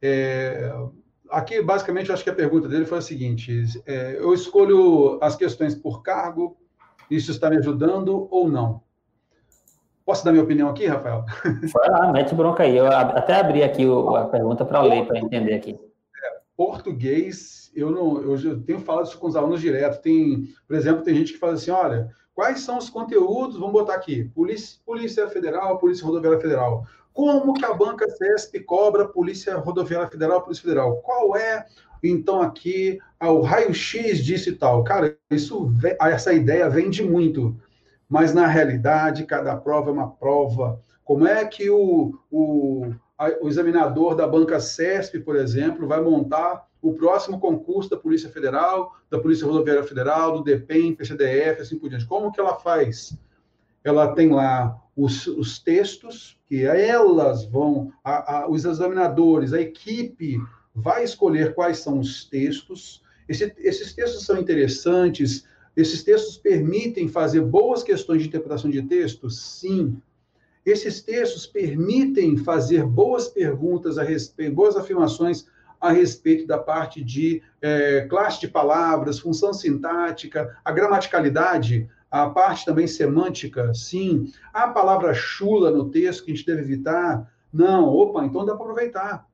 É, 0.01 0.71
aqui, 1.33 1.61
basicamente, 1.61 2.11
acho 2.11 2.23
que 2.23 2.29
a 2.29 2.35
pergunta 2.35 2.67
dele 2.67 2.85
foi 2.85 2.99
a 2.99 3.01
seguinte: 3.01 3.63
é, 3.85 4.17
eu 4.17 4.33
escolho 4.33 5.17
as 5.21 5.35
questões 5.35 5.75
por 5.75 6.01
cargo, 6.01 6.57
isso 7.09 7.31
está 7.31 7.49
me 7.49 7.57
ajudando 7.57 8.27
ou 8.31 8.47
não? 8.47 8.81
Posso 10.05 10.23
dar 10.25 10.31
minha 10.31 10.43
opinião 10.43 10.69
aqui, 10.69 10.85
Rafael? 10.85 11.25
Vai 11.73 11.89
lá, 11.89 12.11
mete 12.11 12.35
bronca 12.35 12.63
aí. 12.63 12.75
Eu 12.75 12.87
até 12.87 13.35
abri 13.35 13.63
aqui 13.63 13.83
a 14.17 14.25
pergunta 14.25 14.65
para 14.65 14.81
ler, 14.81 15.07
para 15.07 15.19
entender 15.19 15.53
aqui. 15.53 15.71
É, 15.71 16.39
português, 16.57 17.71
eu 17.73 17.89
não, 17.89 18.21
eu 18.21 18.61
tenho 18.63 18.79
falado 18.79 19.05
isso 19.05 19.17
com 19.17 19.27
os 19.27 19.35
alunos 19.35 19.61
direto. 19.61 20.01
Tem, 20.01 20.43
por 20.67 20.75
exemplo, 20.75 21.03
tem 21.03 21.15
gente 21.15 21.33
que 21.33 21.39
fala 21.39 21.53
assim: 21.53 21.71
olha, 21.71 22.11
Quais 22.33 22.61
são 22.61 22.77
os 22.77 22.89
conteúdos? 22.89 23.57
Vamos 23.57 23.73
botar 23.73 23.93
aqui: 23.93 24.25
Polícia, 24.25 24.79
Polícia 24.85 25.27
Federal, 25.29 25.77
Polícia 25.77 26.05
Rodoviária 26.05 26.39
Federal. 26.39 26.85
Como 27.13 27.53
que 27.53 27.63
a 27.63 27.73
banca 27.73 28.09
CESP 28.09 28.61
cobra 28.61 29.07
Polícia 29.07 29.55
Rodoviária 29.57 30.09
Federal, 30.09 30.41
Polícia 30.41 30.63
Federal? 30.63 30.97
Qual 30.97 31.37
é, 31.37 31.65
então, 32.03 32.41
aqui 32.41 32.99
o 33.21 33.41
raio-x 33.41 34.23
disso 34.23 34.49
e 34.49 34.55
tal? 34.55 34.83
Cara, 34.83 35.15
isso, 35.29 35.71
essa 36.01 36.33
ideia 36.33 36.69
vende 36.69 37.03
muito, 37.03 37.55
mas 38.09 38.33
na 38.33 38.47
realidade, 38.47 39.25
cada 39.25 39.55
prova 39.55 39.89
é 39.89 39.93
uma 39.93 40.09
prova. 40.09 40.81
Como 41.05 41.27
é 41.27 41.45
que 41.45 41.69
o, 41.69 42.17
o, 42.31 42.93
o 43.41 43.47
examinador 43.47 44.15
da 44.15 44.27
banca 44.27 44.59
CESP, 44.59 45.19
por 45.19 45.35
exemplo, 45.35 45.87
vai 45.87 46.01
montar 46.01 46.67
o 46.81 46.93
próximo 46.93 47.39
concurso 47.39 47.89
da 47.89 47.97
Polícia 47.97 48.29
Federal, 48.29 48.93
da 49.09 49.17
Polícia 49.19 49.47
Rodoviária 49.47 49.83
Federal, 49.83 50.33
do 50.33 50.43
DPEM, 50.43 50.95
PCDF, 50.95 51.61
assim 51.61 51.79
por 51.79 51.89
diante. 51.89 52.05
Como 52.05 52.31
que 52.31 52.41
ela 52.41 52.55
faz? 52.55 53.17
Ela 53.83 54.13
tem 54.13 54.29
lá 54.29 54.79
os, 54.95 55.27
os 55.27 55.59
textos 55.59 56.37
que 56.47 56.63
elas 56.63 57.45
vão, 57.45 57.91
a, 58.03 58.37
a, 58.37 58.49
os 58.49 58.65
examinadores, 58.65 59.53
a 59.53 59.61
equipe 59.61 60.39
vai 60.73 61.03
escolher 61.03 61.53
quais 61.53 61.79
são 61.79 61.99
os 61.99 62.25
textos. 62.25 63.01
Esse, 63.27 63.53
esses 63.59 63.93
textos 63.93 64.25
são 64.25 64.37
interessantes, 64.37 65.45
esses 65.75 66.03
textos 66.03 66.37
permitem 66.37 67.07
fazer 67.07 67.41
boas 67.41 67.81
questões 67.81 68.21
de 68.21 68.27
interpretação 68.27 68.69
de 68.69 68.81
texto? 68.83 69.29
Sim. 69.29 69.99
Esses 70.65 71.01
textos 71.01 71.45
permitem 71.45 72.37
fazer 72.37 72.83
boas 72.85 73.27
perguntas 73.27 73.97
a 73.97 74.03
respeito, 74.03 74.55
boas 74.55 74.75
afirmações 74.77 75.45
a 75.81 75.91
respeito 75.91 76.47
da 76.47 76.57
parte 76.57 77.03
de 77.03 77.41
é, 77.61 78.07
classe 78.09 78.39
de 78.39 78.47
palavras, 78.47 79.19
função 79.19 79.51
sintática, 79.51 80.55
a 80.63 80.71
gramaticalidade, 80.71 81.89
a 82.13 82.29
parte 82.29 82.63
também 82.63 82.85
semântica, 82.85 83.73
sim. 83.73 84.31
A 84.53 84.67
palavra 84.67 85.15
chula 85.15 85.71
no 85.71 85.89
texto 85.89 86.23
que 86.23 86.31
a 86.31 86.35
gente 86.35 86.45
deve 86.45 86.61
evitar? 86.61 87.27
Não, 87.51 87.89
opa, 87.89 88.23
então 88.23 88.45
dá 88.45 88.53
para 88.53 88.65
aproveitar. 88.65 89.27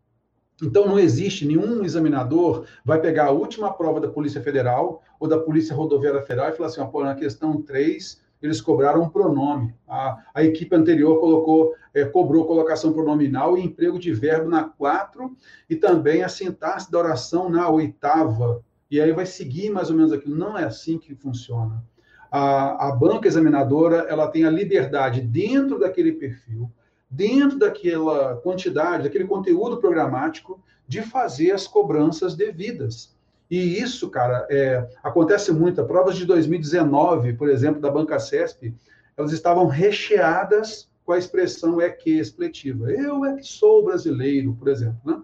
Então 0.63 0.88
não 0.88 0.97
existe 0.97 1.45
nenhum 1.45 1.84
examinador 1.84 2.65
vai 2.86 3.01
pegar 3.01 3.25
a 3.25 3.32
última 3.32 3.73
prova 3.73 3.99
da 3.99 4.07
Polícia 4.07 4.41
Federal 4.41 5.03
ou 5.19 5.27
da 5.27 5.38
Polícia 5.38 5.75
Rodoviária 5.75 6.21
Federal 6.21 6.51
e 6.51 6.55
falar 6.55 6.69
assim, 6.69 6.86
pô, 6.86 7.03
na 7.03 7.15
questão 7.15 7.61
3, 7.61 8.21
eles 8.41 8.61
cobraram 8.61 9.01
um 9.03 9.09
pronome. 9.09 9.75
A, 9.86 10.23
a 10.34 10.41
equipe 10.41 10.73
anterior 10.73 11.19
colocou, 11.19 11.75
é, 11.93 12.05
cobrou 12.05 12.45
colocação 12.45 12.93
pronominal 12.93 13.57
e 13.57 13.65
emprego 13.65 13.99
de 13.99 14.13
verbo 14.13 14.49
na 14.49 14.63
4 14.63 15.36
e 15.69 15.75
também 15.75 16.23
a 16.23 16.30
sintaxe 16.30 16.89
da 16.89 16.97
oração 16.97 17.49
na 17.49 17.69
oitava. 17.69 18.63
E 18.89 19.01
aí 19.01 19.11
vai 19.11 19.25
seguir 19.25 19.69
mais 19.69 19.89
ou 19.89 19.97
menos 19.97 20.13
aquilo. 20.13 20.38
Não 20.38 20.57
é 20.57 20.63
assim 20.63 20.97
que 20.97 21.13
funciona. 21.13 21.84
A, 22.32 22.89
a 22.89 22.91
banca 22.91 23.27
examinadora 23.27 24.05
ela 24.09 24.27
tem 24.27 24.45
a 24.45 24.51
liberdade 24.51 25.21
dentro 25.21 25.80
daquele 25.80 26.11
perfil, 26.11 26.71
dentro 27.09 27.57
daquela 27.57 28.36
quantidade, 28.38 29.03
daquele 29.03 29.25
conteúdo 29.25 29.77
programático, 29.77 30.61
de 30.88 31.01
fazer 31.01 31.51
as 31.51 31.67
cobranças 31.67 32.36
devidas. 32.36 33.15
E 33.49 33.80
isso, 33.80 34.09
cara, 34.09 34.45
é, 34.49 34.88
acontece 35.03 35.51
muito. 35.51 35.82
As 35.82 35.88
provas 35.88 36.15
de 36.15 36.25
2019, 36.25 37.34
por 37.34 37.49
exemplo, 37.49 37.82
da 37.82 37.89
Banca 37.89 38.19
CESP, 38.19 38.75
elas 39.17 39.32
estavam 39.32 39.65
recheadas 39.65 40.88
com 41.03 41.13
a 41.13 41.17
expressão 41.17 41.82
é 41.82 41.89
que 41.89 42.19
expletiva. 42.19 42.91
Eu 42.91 43.25
é 43.25 43.38
que 43.38 43.43
sou 43.43 43.84
brasileiro, 43.84 44.53
por 44.53 44.67
exemplo. 44.67 44.99
Né? 45.03 45.19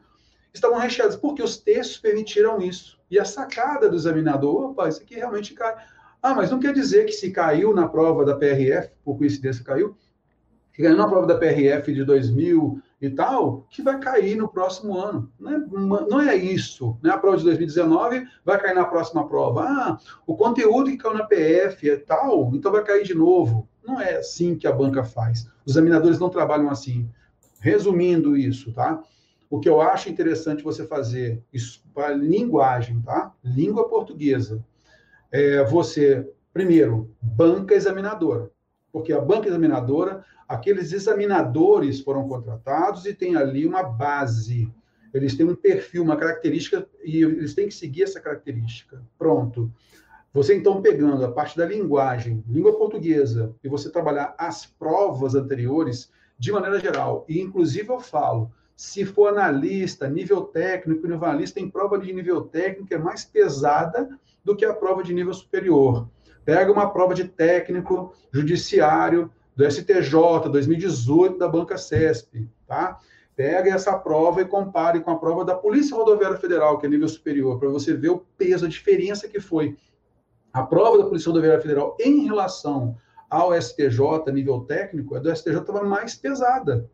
Estavam 0.52 0.80
recheadas 0.80 1.16
porque 1.16 1.44
os 1.44 1.58
textos 1.58 1.98
permitiram 1.98 2.60
isso. 2.60 3.00
E 3.12 3.20
a 3.20 3.26
sacada 3.26 3.88
do 3.88 3.96
examinador, 3.96 4.72
opa, 4.72 4.90
isso 4.90 5.04
aqui 5.04 5.14
realmente 5.14 5.54
cai. 5.54 5.76
Ah, 6.26 6.34
mas 6.34 6.50
não 6.50 6.60
quer 6.60 6.74
dizer 6.74 7.06
que 7.06 7.12
se 7.12 7.30
caiu 7.30 7.72
na 7.72 7.88
prova 7.88 8.26
da 8.26 8.36
PRF, 8.36 8.90
por 9.04 9.16
coincidência 9.16 9.64
caiu, 9.64 9.96
que 10.74 10.82
caiu 10.82 10.98
na 10.98 11.08
prova 11.08 11.28
da 11.28 11.38
PRF 11.38 11.94
de 11.94 12.04
2000 12.04 12.82
e 13.00 13.12
tal, 13.12 13.68
que 13.70 13.84
vai 13.84 14.00
cair 14.00 14.36
no 14.36 14.50
próximo 14.50 14.98
ano. 14.98 15.32
Não 15.40 15.54
é, 15.54 15.60
não 16.10 16.20
é 16.20 16.36
isso. 16.36 16.98
Né? 17.04 17.12
A 17.12 17.18
prova 17.20 17.38
de 17.38 17.44
2019 17.44 18.26
vai 18.44 18.60
cair 18.60 18.74
na 18.74 18.86
próxima 18.86 19.28
prova. 19.28 19.66
Ah, 19.66 20.00
o 20.26 20.36
conteúdo 20.36 20.90
que 20.90 20.98
caiu 20.98 21.14
na 21.16 21.26
PF 21.26 21.88
é 21.92 21.98
tal, 21.98 22.50
então 22.56 22.72
vai 22.72 22.84
cair 22.84 23.04
de 23.04 23.14
novo. 23.14 23.70
Não 23.86 24.02
é 24.02 24.16
assim 24.16 24.56
que 24.56 24.66
a 24.66 24.72
banca 24.72 25.04
faz. 25.04 25.48
Os 25.64 25.74
examinadores 25.74 26.18
não 26.18 26.30
trabalham 26.32 26.72
assim. 26.72 27.08
Resumindo 27.60 28.36
isso, 28.36 28.74
tá? 28.74 29.00
O 29.48 29.60
que 29.60 29.70
eu 29.70 29.80
acho 29.80 30.10
interessante 30.10 30.64
você 30.64 30.88
fazer 30.88 31.44
isso 31.54 31.84
para 31.94 32.16
linguagem, 32.16 33.00
tá? 33.04 33.32
Língua 33.44 33.88
portuguesa. 33.88 34.66
É 35.38 35.66
você, 35.66 36.26
primeiro, 36.54 37.14
banca 37.22 37.76
examinadora. 37.76 38.50
Porque 38.90 39.12
a 39.12 39.20
banca 39.20 39.50
examinadora 39.50 40.24
aqueles 40.48 40.94
examinadores 40.94 42.00
foram 42.00 42.26
contratados 42.26 43.06
e 43.06 43.14
tem 43.14 43.36
ali 43.36 43.68
uma 43.68 43.84
base. 43.84 44.72
Eles 45.14 45.36
têm 45.36 45.46
um 45.46 45.54
perfil, 45.54 46.04
uma 46.04 46.16
característica, 46.16 46.88
e 47.04 47.22
eles 47.22 47.54
têm 47.54 47.68
que 47.68 47.74
seguir 47.74 48.04
essa 48.04 48.22
característica. 48.22 49.04
Pronto. 49.20 49.70
Você, 50.34 50.56
então, 50.56 50.82
pegando 50.82 51.26
a 51.26 51.32
parte 51.32 51.58
da 51.58 51.66
linguagem, 51.66 52.42
língua 52.48 52.78
portuguesa, 52.78 53.54
e 53.62 53.68
você 53.68 53.92
trabalhar 53.92 54.36
as 54.38 54.66
provas 54.66 55.36
anteriores, 55.36 56.10
de 56.40 56.50
maneira 56.50 56.80
geral, 56.80 57.26
e 57.28 57.42
inclusive 57.42 57.90
eu 57.90 58.00
falo, 58.00 58.50
se 58.74 59.04
for 59.04 59.28
analista, 59.28 60.08
nível 60.08 60.44
técnico, 60.44 61.08
nível 61.08 61.26
analista, 61.26 61.60
tem 61.60 61.70
prova 61.70 62.00
de 62.00 62.14
nível 62.14 62.42
técnico 62.42 62.94
é 62.94 62.98
mais 62.98 63.26
pesada 63.26 64.10
do 64.46 64.56
que 64.56 64.64
a 64.64 64.74
prova 64.74 65.04
de 65.04 65.14
nível 65.14 65.34
superior. 65.34 66.08
Pega 66.46 66.72
uma 66.72 66.92
prova 66.92 67.16
de 67.16 67.24
técnico, 67.24 68.14
judiciário, 68.32 69.32
do 69.56 69.70
STJ 69.70 70.50
2018 70.52 71.40
da 71.40 71.48
Banca 71.48 71.78
CESP, 71.78 72.48
tá? 72.68 73.00
Pega 73.36 73.74
essa 73.74 73.98
prova 73.98 74.42
e 74.42 74.46
compare 74.46 75.00
com 75.00 75.12
a 75.12 75.18
prova 75.18 75.44
da 75.44 75.56
Polícia 75.56 75.98
Rodoviária 75.98 76.38
Federal, 76.38 76.78
que 76.78 76.86
é 76.86 76.90
nível 76.90 77.08
superior, 77.08 77.60
para 77.60 77.70
você 77.70 77.94
ver 77.94 78.10
o 78.10 78.24
peso, 78.38 78.66
a 78.66 78.70
diferença 78.70 79.28
que 79.28 79.40
foi. 79.40 79.76
A 80.54 80.64
prova 80.64 81.00
da 81.00 81.06
Polícia 81.06 81.30
Rodoviária 81.30 81.62
Federal 81.62 81.98
em 82.00 82.26
relação 82.26 82.96
ao 83.30 83.60
STJ, 83.60 84.32
nível 84.32 84.62
técnico, 84.62 85.16
a 85.16 85.20
do 85.20 85.36
STJ 85.36 85.60
estava 85.60 85.84
mais 85.84 86.16
pesada. 86.16 86.90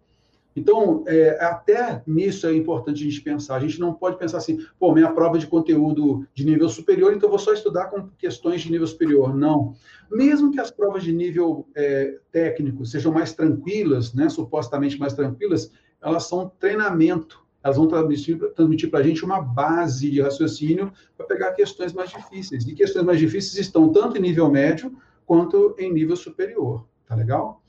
Então, 0.55 1.03
é, 1.07 1.37
até 1.43 2.03
nisso 2.05 2.45
é 2.45 2.53
importante 2.53 3.01
a 3.01 3.09
gente 3.09 3.21
pensar. 3.21 3.55
A 3.55 3.59
gente 3.59 3.79
não 3.79 3.93
pode 3.93 4.17
pensar 4.17 4.37
assim, 4.37 4.59
pô, 4.77 4.93
minha 4.93 5.11
prova 5.11 5.37
de 5.37 5.47
conteúdo 5.47 6.25
de 6.33 6.45
nível 6.45 6.67
superior, 6.67 7.13
então 7.13 7.29
vou 7.29 7.39
só 7.39 7.53
estudar 7.53 7.85
com 7.85 8.09
questões 8.17 8.61
de 8.61 8.71
nível 8.71 8.87
superior. 8.87 9.35
Não. 9.35 9.73
Mesmo 10.11 10.51
que 10.51 10.59
as 10.59 10.69
provas 10.69 11.03
de 11.03 11.13
nível 11.13 11.67
é, 11.75 12.17
técnico 12.31 12.85
sejam 12.85 13.13
mais 13.13 13.33
tranquilas, 13.33 14.13
né, 14.13 14.27
supostamente 14.29 14.99
mais 14.99 15.13
tranquilas, 15.13 15.71
elas 16.01 16.27
são 16.27 16.51
treinamento. 16.59 17.41
Elas 17.63 17.77
vão 17.77 17.87
transmitir, 17.87 18.39
transmitir 18.55 18.89
para 18.89 19.01
a 19.01 19.03
gente 19.03 19.23
uma 19.23 19.39
base 19.39 20.09
de 20.09 20.19
raciocínio 20.19 20.91
para 21.15 21.27
pegar 21.27 21.53
questões 21.53 21.93
mais 21.93 22.09
difíceis. 22.09 22.67
E 22.67 22.73
questões 22.73 23.05
mais 23.05 23.19
difíceis 23.19 23.55
estão 23.57 23.89
tanto 23.89 24.17
em 24.17 24.21
nível 24.21 24.49
médio 24.49 24.91
quanto 25.25 25.75
em 25.77 25.93
nível 25.93 26.15
superior. 26.15 26.85
Tá 27.07 27.15
legal? 27.15 27.61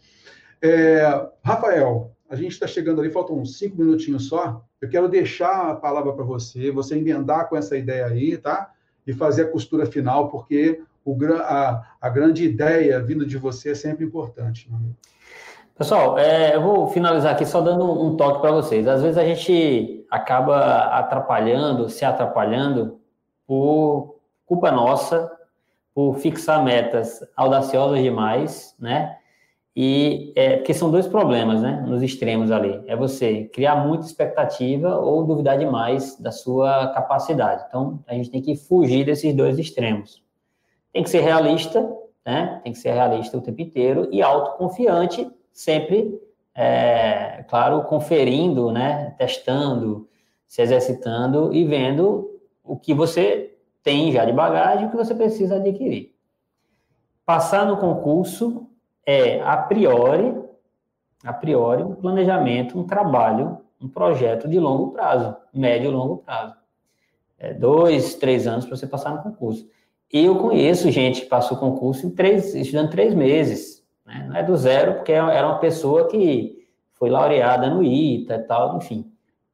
É, 0.63 1.29
Rafael, 1.45 2.13
a 2.33 2.35
gente 2.35 2.53
está 2.53 2.67
chegando 2.67 2.99
ali, 2.99 3.11
faltam 3.11 3.37
uns 3.37 3.59
cinco 3.59 3.77
minutinhos 3.77 4.27
só. 4.27 4.65
Eu 4.81 4.89
quero 4.89 5.07
deixar 5.07 5.69
a 5.69 5.75
palavra 5.75 6.15
para 6.15 6.25
você, 6.25 6.71
você 6.71 6.97
emendar 6.97 7.47
com 7.47 7.59
essa 7.59 7.77
ideia 7.77 8.07
aí, 8.07 8.39
tá? 8.39 8.71
E 9.07 9.13
fazer 9.13 9.43
a 9.43 9.51
costura 9.51 9.85
final, 9.85 10.31
porque 10.31 10.81
o, 11.05 11.15
a, 11.37 11.83
a 12.01 12.09
grande 12.09 12.43
ideia 12.43 13.03
vindo 13.03 13.27
de 13.27 13.37
você 13.37 13.73
é 13.73 13.75
sempre 13.75 14.07
importante. 14.07 14.67
Né? 14.73 14.79
Pessoal, 15.77 16.19
é, 16.19 16.57
eu 16.57 16.63
vou 16.63 16.89
finalizar 16.89 17.35
aqui 17.35 17.45
só 17.45 17.61
dando 17.61 17.85
um 17.85 18.17
toque 18.17 18.41
para 18.41 18.51
vocês. 18.51 18.89
Às 18.89 19.03
vezes 19.03 19.19
a 19.19 19.25
gente 19.27 20.07
acaba 20.11 20.85
atrapalhando, 20.99 21.91
se 21.91 22.03
atrapalhando 22.03 22.99
por 23.47 24.17
culpa 24.47 24.73
nossa, 24.73 25.31
por 25.95 26.17
fixar 26.17 26.65
metas 26.65 27.21
audaciosas 27.37 28.03
demais, 28.03 28.75
né? 28.81 29.19
E 29.75 30.35
é, 30.37 30.57
porque 30.57 30.75
são 30.75 30.91
dois 30.91 31.07
problemas, 31.07 31.63
né? 31.63 31.83
Nos 31.87 32.03
extremos 32.03 32.51
ali. 32.51 32.83
É 32.87 32.95
você 32.95 33.45
criar 33.45 33.77
muita 33.87 34.05
expectativa 34.05 34.99
ou 34.99 35.25
duvidar 35.25 35.59
demais 35.59 36.19
da 36.21 36.31
sua 36.31 36.89
capacidade. 36.89 37.65
Então, 37.69 38.05
a 38.07 38.13
gente 38.15 38.31
tem 38.31 38.43
que 38.43 38.55
fugir 38.55 39.07
desses 39.07 39.35
dois 39.35 39.59
extremos. 39.59 40.23
Tem 40.93 41.03
que 41.03 41.09
ser 41.09 41.21
realista, 41.21 41.91
né? 42.25 42.61
Tem 42.63 42.73
que 42.73 42.79
ser 42.79 42.93
realista 42.93 43.39
o 43.39 43.41
tempo 43.41 43.63
inteiro 43.63 44.09
e 44.13 44.21
autoconfiante, 44.21 45.31
sempre, 45.51 46.21
é, 46.55 47.43
claro, 47.49 47.83
conferindo, 47.85 48.71
né? 48.71 49.15
Testando, 49.17 50.07
se 50.47 50.61
exercitando 50.61 51.51
e 51.55 51.65
vendo 51.65 52.29
o 52.63 52.77
que 52.77 52.93
você 52.93 53.57
tem 53.83 54.13
já 54.13 54.27
de 54.27 54.33
bagagem, 54.35 54.87
o 54.87 54.91
que 54.91 54.97
você 54.97 55.15
precisa 55.15 55.57
adquirir. 55.57 56.15
Passar 57.25 57.65
no 57.65 57.79
concurso 57.79 58.69
é, 59.07 59.41
a 59.43 59.57
priori, 59.57 60.35
a 61.25 61.33
priori, 61.33 61.83
um 61.83 61.95
planejamento, 61.95 62.79
um 62.79 62.85
trabalho, 62.85 63.59
um 63.81 63.89
projeto 63.89 64.49
de 64.49 64.59
longo 64.59 64.93
prazo, 64.93 65.37
médio 65.53 65.91
e 65.91 65.95
longo 65.95 66.19
prazo. 66.19 66.55
É, 67.39 67.53
dois, 67.53 68.15
três 68.15 68.47
anos 68.47 68.65
para 68.65 68.77
você 68.77 68.87
passar 68.87 69.11
no 69.11 69.23
concurso. 69.23 69.69
eu 70.13 70.37
conheço 70.39 70.91
gente 70.91 71.23
que 71.23 71.27
passou 71.27 71.57
concurso 71.57 72.07
em 72.07 72.11
três, 72.11 72.55
estudando 72.55 72.91
três 72.91 73.15
meses. 73.15 73.85
Né? 74.07 74.27
Não 74.29 74.37
é 74.37 74.43
do 74.43 74.57
zero, 74.57 74.95
porque 74.95 75.13
era 75.13 75.47
uma 75.47 75.59
pessoa 75.59 76.07
que 76.07 76.69
foi 76.93 77.11
laureada 77.11 77.69
no 77.69 77.83
ITA 77.83 78.37
e 78.37 78.43
tal, 78.45 78.77
enfim. 78.77 79.11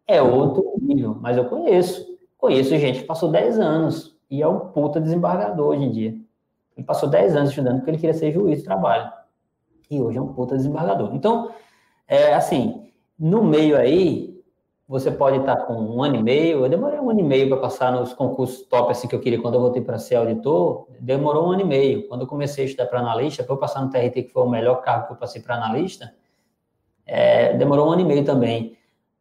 É 0.07 0.21
outro 0.21 0.75
nível, 0.81 1.17
mas 1.21 1.37
eu 1.37 1.47
conheço. 1.47 2.07
Conheço 2.37 2.77
gente 2.77 3.01
que 3.01 3.07
passou 3.07 3.31
10 3.31 3.59
anos 3.59 4.17
e 4.31 4.43
é 4.43 4.47
um 4.47 4.61
puta 4.61 5.01
desembargador 5.01 5.69
hoje 5.69 5.85
em 5.85 5.91
dia. 5.91 6.15
Ele 6.77 6.87
passou 6.87 7.09
10 7.09 7.35
anos 7.35 7.51
estudando 7.51 7.79
porque 7.79 7.91
ele 7.91 7.99
queria 7.99 8.15
ser 8.15 8.31
juiz 8.31 8.59
de 8.59 8.65
trabalho. 8.65 9.11
E 9.91 10.01
hoje 10.01 10.19
é 10.19 10.21
um 10.21 10.33
puta 10.33 10.57
desembargador. 10.57 11.15
Então, 11.15 11.51
é 12.07 12.35
assim, 12.35 12.91
no 13.19 13.43
meio 13.43 13.77
aí, 13.77 14.39
você 14.89 15.11
pode 15.11 15.39
estar 15.39 15.57
com 15.67 15.75
um 15.75 16.03
ano 16.03 16.17
e 16.17 16.23
meio. 16.23 16.65
Eu 16.65 16.69
demorei 16.69 16.99
um 16.99 17.11
ano 17.11 17.21
e 17.21 17.23
meio 17.23 17.49
para 17.49 17.59
passar 17.59 17.93
nos 17.93 18.15
concursos 18.15 18.63
top 18.63 18.91
assim 18.91 19.07
que 19.07 19.15
eu 19.15 19.21
queria 19.21 19.41
quando 19.41 19.55
eu 19.55 19.61
voltei 19.61 19.83
para 19.83 19.99
ser 19.99 20.17
auditor. 20.17 20.87
Demorou 20.99 21.49
um 21.49 21.53
ano 21.53 21.61
e 21.61 21.65
meio. 21.65 22.09
Quando 22.09 22.23
eu 22.23 22.27
comecei 22.27 22.65
a 22.65 22.67
estudar 22.67 22.87
para 22.87 23.01
analista, 23.01 23.45
para 23.45 23.55
eu 23.55 23.59
passar 23.59 23.83
no 23.83 23.91
TRT, 23.91 24.23
que 24.23 24.33
foi 24.33 24.43
o 24.43 24.49
melhor 24.49 24.77
cargo 24.81 25.09
que 25.09 25.13
eu 25.13 25.17
passei 25.17 25.43
para 25.43 25.57
analista, 25.57 26.15
é, 27.05 27.53
demorou 27.55 27.89
um 27.89 27.93
ano 27.93 28.01
e 28.01 28.05
meio 28.05 28.25
também. 28.25 28.79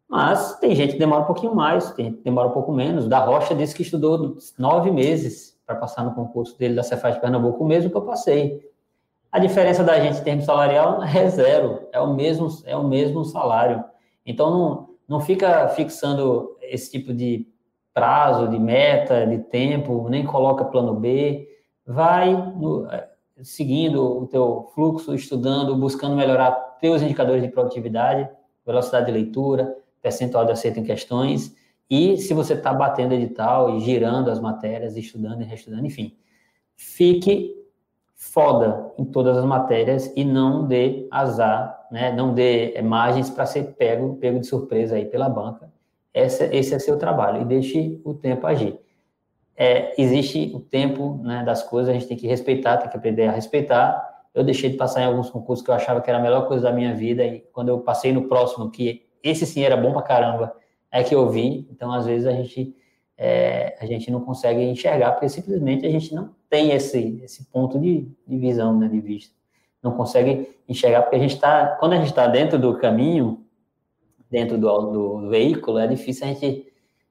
Mas 0.08 0.58
tem 0.60 0.74
gente 0.74 0.94
que 0.94 1.00
demora 1.00 1.24
um 1.24 1.26
pouquinho 1.26 1.54
mais, 1.54 1.92
tem 1.92 2.06
gente 2.06 2.18
que 2.20 2.24
demora 2.24 2.48
um 2.48 2.52
pouco 2.52 2.72
menos. 2.72 3.08
Da 3.10 3.20
Rocha 3.20 3.54
disse 3.54 3.76
que 3.76 3.82
estudou 3.82 4.38
nove 4.58 4.90
meses 4.90 5.60
para 5.66 5.76
passar 5.76 6.06
no 6.06 6.14
concurso 6.16 6.58
dele 6.58 6.76
da 6.76 6.84
Cefaz 6.84 7.16
de 7.16 7.22
Pernambuco, 7.22 7.62
o 7.62 7.68
mesmo 7.68 7.90
que 7.90 7.98
eu 7.98 8.04
passei. 8.04 8.62
A 9.32 9.40
diferença 9.40 9.84
da 9.84 10.00
gente 10.00 10.20
em 10.20 10.24
termos 10.24 10.46
salarial 10.46 11.04
é 11.04 11.30
zero, 11.30 11.88
é 11.92 12.00
o 12.00 12.14
mesmo, 12.14 12.48
é 12.66 12.76
o 12.76 12.88
mesmo 12.88 13.24
salário. 13.26 13.84
Então, 14.26 14.50
não, 14.50 14.90
não 15.08 15.20
fica 15.20 15.68
fixando 15.70 16.58
esse 16.62 16.92
tipo 16.92 17.14
de 17.14 17.48
prazo, 17.94 18.48
de 18.48 18.60
meta, 18.60 19.26
de 19.26 19.40
tempo, 19.40 20.08
nem 20.10 20.24
coloca 20.24 20.66
plano 20.66 20.94
B, 20.94 21.48
vai 21.86 22.32
no, 22.32 22.88
eh, 22.92 23.10
seguindo 23.42 24.20
o 24.20 24.28
teu 24.28 24.70
fluxo, 24.76 25.16
estudando, 25.16 25.76
buscando 25.76 26.16
melhorar 26.16 26.52
teus 26.80 27.02
indicadores 27.02 27.42
de 27.42 27.50
produtividade, 27.50 28.30
velocidade 28.66 29.08
de 29.08 29.12
leitura, 29.12 29.76
percentual 30.02 30.46
de 30.46 30.52
acerto 30.52 30.80
em 30.80 30.84
questões, 30.84 31.56
e 31.90 32.18
se 32.18 32.34
você 32.34 32.54
está 32.54 32.74
batendo 32.74 33.14
edital 33.14 33.76
e 33.76 33.80
girando 33.80 34.30
as 34.30 34.40
matérias, 34.40 34.96
estudando 34.96 35.42
e 35.42 35.46
reestudando, 35.46 35.86
enfim, 35.86 36.16
fique 36.76 37.57
foda 38.18 38.92
em 38.98 39.06
todas 39.06 39.38
as 39.38 39.46
matérias 39.46 40.12
e 40.16 40.26
não 40.26 40.68
dê 40.68 41.08
azar, 41.12 41.86
né? 41.92 42.12
não 42.12 42.34
dê 42.34 42.74
eh, 42.74 42.82
margens 42.82 43.30
para 43.30 43.46
ser 43.46 43.76
pego, 43.76 44.16
pego 44.16 44.40
de 44.40 44.48
surpresa 44.48 44.96
aí 44.96 45.06
pela 45.06 45.30
banca. 45.30 45.72
Esse, 46.12 46.46
esse 46.46 46.74
é 46.74 46.80
seu 46.80 46.98
trabalho 46.98 47.44
e 47.44 47.46
deixe 47.46 48.02
o 48.04 48.16
tempo 48.16 48.48
agir. 48.48 48.80
É, 49.56 49.94
existe 50.02 50.52
o 50.54 50.60
tempo 50.60 51.22
né, 51.24 51.44
das 51.44 51.62
coisas, 51.62 51.90
a 51.90 51.94
gente 51.94 52.08
tem 52.08 52.18
que 52.18 52.28
respeitar, 52.28 52.78
tem 52.78 52.90
que 52.90 52.98
aprender 52.98 53.28
a 53.28 53.32
respeitar. 53.32 54.26
Eu 54.34 54.44
deixei 54.44 54.72
de 54.72 54.78
passar 54.78 55.02
em 55.02 55.06
alguns 55.06 55.30
concursos 55.30 55.64
que 55.64 55.70
eu 55.70 55.76
achava 55.76 56.02
que 56.02 56.10
era 56.10 56.18
a 56.18 56.22
melhor 56.22 56.48
coisa 56.48 56.64
da 56.64 56.72
minha 56.72 56.96
vida 56.96 57.24
e 57.24 57.42
quando 57.54 57.70
eu 57.70 57.80
passei 57.82 58.12
no 58.12 58.28
próximo, 58.28 58.72
que 58.72 59.06
esse 59.24 59.46
sim 59.46 59.62
era 59.62 59.78
bom 59.78 59.94
pra 59.94 60.02
caramba, 60.02 60.56
é 60.92 61.04
que 61.04 61.14
eu 61.14 61.30
vi. 61.30 61.68
Então, 61.72 61.92
às 61.92 62.08
vezes, 62.08 62.26
a 62.26 62.32
gente 62.32 62.76
é, 63.18 63.76
a 63.82 63.86
gente 63.86 64.12
não 64.12 64.22
consegue 64.22 64.62
enxergar, 64.62 65.14
porque 65.14 65.28
simplesmente 65.28 65.86
a 65.86 65.90
gente 65.90 66.14
não 66.14 66.30
tem 66.50 66.72
esse, 66.72 67.20
esse 67.24 67.46
ponto 67.46 67.80
de, 67.80 68.08
de 68.28 68.38
visão, 68.38 68.78
né, 68.78 68.88
de 68.88 69.00
vista. 69.00 69.36
Não 69.82 69.92
consegue 69.92 70.56
enxergar, 70.70 71.02
porque 71.02 71.16
a 71.16 71.20
gente 71.20 71.34
está, 71.34 71.78
quando 71.80 71.94
a 71.94 71.98
gente 71.98 72.10
está 72.10 72.28
dentro 72.28 72.60
do 72.60 72.78
caminho, 72.78 73.44
dentro 74.30 74.58
do, 74.58 74.92
do, 74.92 75.30
veículo, 75.30 75.80
é 75.80 75.88
difícil 75.88 76.28
a 76.28 76.30
gente 76.30 76.68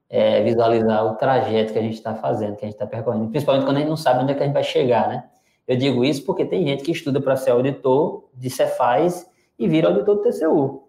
é, 0.09 0.43
visualizar 0.43 1.05
o 1.07 1.17
trajeto 1.17 1.73
que 1.73 1.79
a 1.79 1.83
gente 1.83 1.95
está 1.95 2.15
fazendo, 2.15 2.57
que 2.57 2.65
a 2.65 2.69
gente 2.69 2.75
está 2.75 2.87
percorrendo, 2.87 3.29
principalmente 3.29 3.65
quando 3.65 3.79
a 3.79 3.81
gente 3.81 3.89
não 3.89 3.97
sabe 3.97 4.23
onde 4.23 4.33
é 4.33 4.35
que 4.35 4.43
a 4.43 4.47
gente 4.47 4.55
vai 4.55 4.65
chegar, 4.65 5.09
né? 5.09 5.25
Eu 5.67 5.77
digo 5.77 6.05
isso 6.05 6.25
porque 6.25 6.45
tem 6.45 6.65
gente 6.65 6.85
que 6.85 6.93
estuda 6.93 7.21
para 7.21 7.35
ser 7.35 7.51
auditor 7.51 8.29
de 8.33 8.49
Cefaz 8.49 9.29
e 9.59 9.67
vira 9.67 9.89
auditor 9.89 10.17
do 10.17 10.23
TCU, 10.23 10.89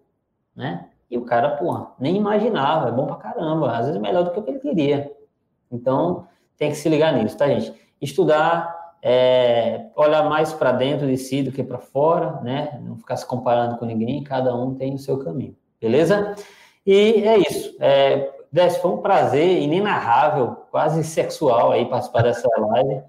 né? 0.55 0.87
E 1.09 1.17
o 1.17 1.23
cara, 1.23 1.51
pô, 1.51 1.87
nem 1.99 2.17
imaginava, 2.17 2.89
é 2.89 2.91
bom 2.91 3.05
pra 3.05 3.15
caramba, 3.15 3.71
às 3.71 3.85
vezes 3.85 3.95
é 3.95 3.99
melhor 3.99 4.23
do 4.23 4.31
que 4.31 4.39
o 4.39 4.43
que 4.43 4.51
ele 4.51 4.59
queria. 4.59 5.11
Então, 5.71 6.27
tem 6.57 6.69
que 6.69 6.75
se 6.75 6.89
ligar 6.89 7.13
nisso, 7.13 7.37
tá, 7.37 7.47
gente? 7.47 7.73
Estudar, 8.01 8.95
é, 9.01 9.87
olhar 9.95 10.27
mais 10.27 10.51
para 10.51 10.71
dentro 10.71 11.07
de 11.07 11.17
si 11.17 11.41
do 11.41 11.51
que 11.51 11.63
para 11.63 11.77
fora, 11.77 12.41
né? 12.41 12.79
Não 12.83 12.97
ficar 12.97 13.15
se 13.15 13.25
comparando 13.25 13.77
com 13.77 13.85
ninguém, 13.85 14.23
cada 14.23 14.53
um 14.55 14.75
tem 14.75 14.95
o 14.95 14.99
seu 14.99 15.19
caminho, 15.19 15.55
beleza? 15.79 16.35
E 16.85 17.23
é 17.23 17.37
isso. 17.37 17.75
É, 17.79 18.33
foi 18.81 18.91
um 18.91 18.97
prazer 18.97 19.61
inenarrável, 19.61 20.57
quase 20.71 21.03
sexual 21.03 21.71
aí 21.71 21.85
participar 21.85 22.23
dessa 22.23 22.47
live. 22.57 23.03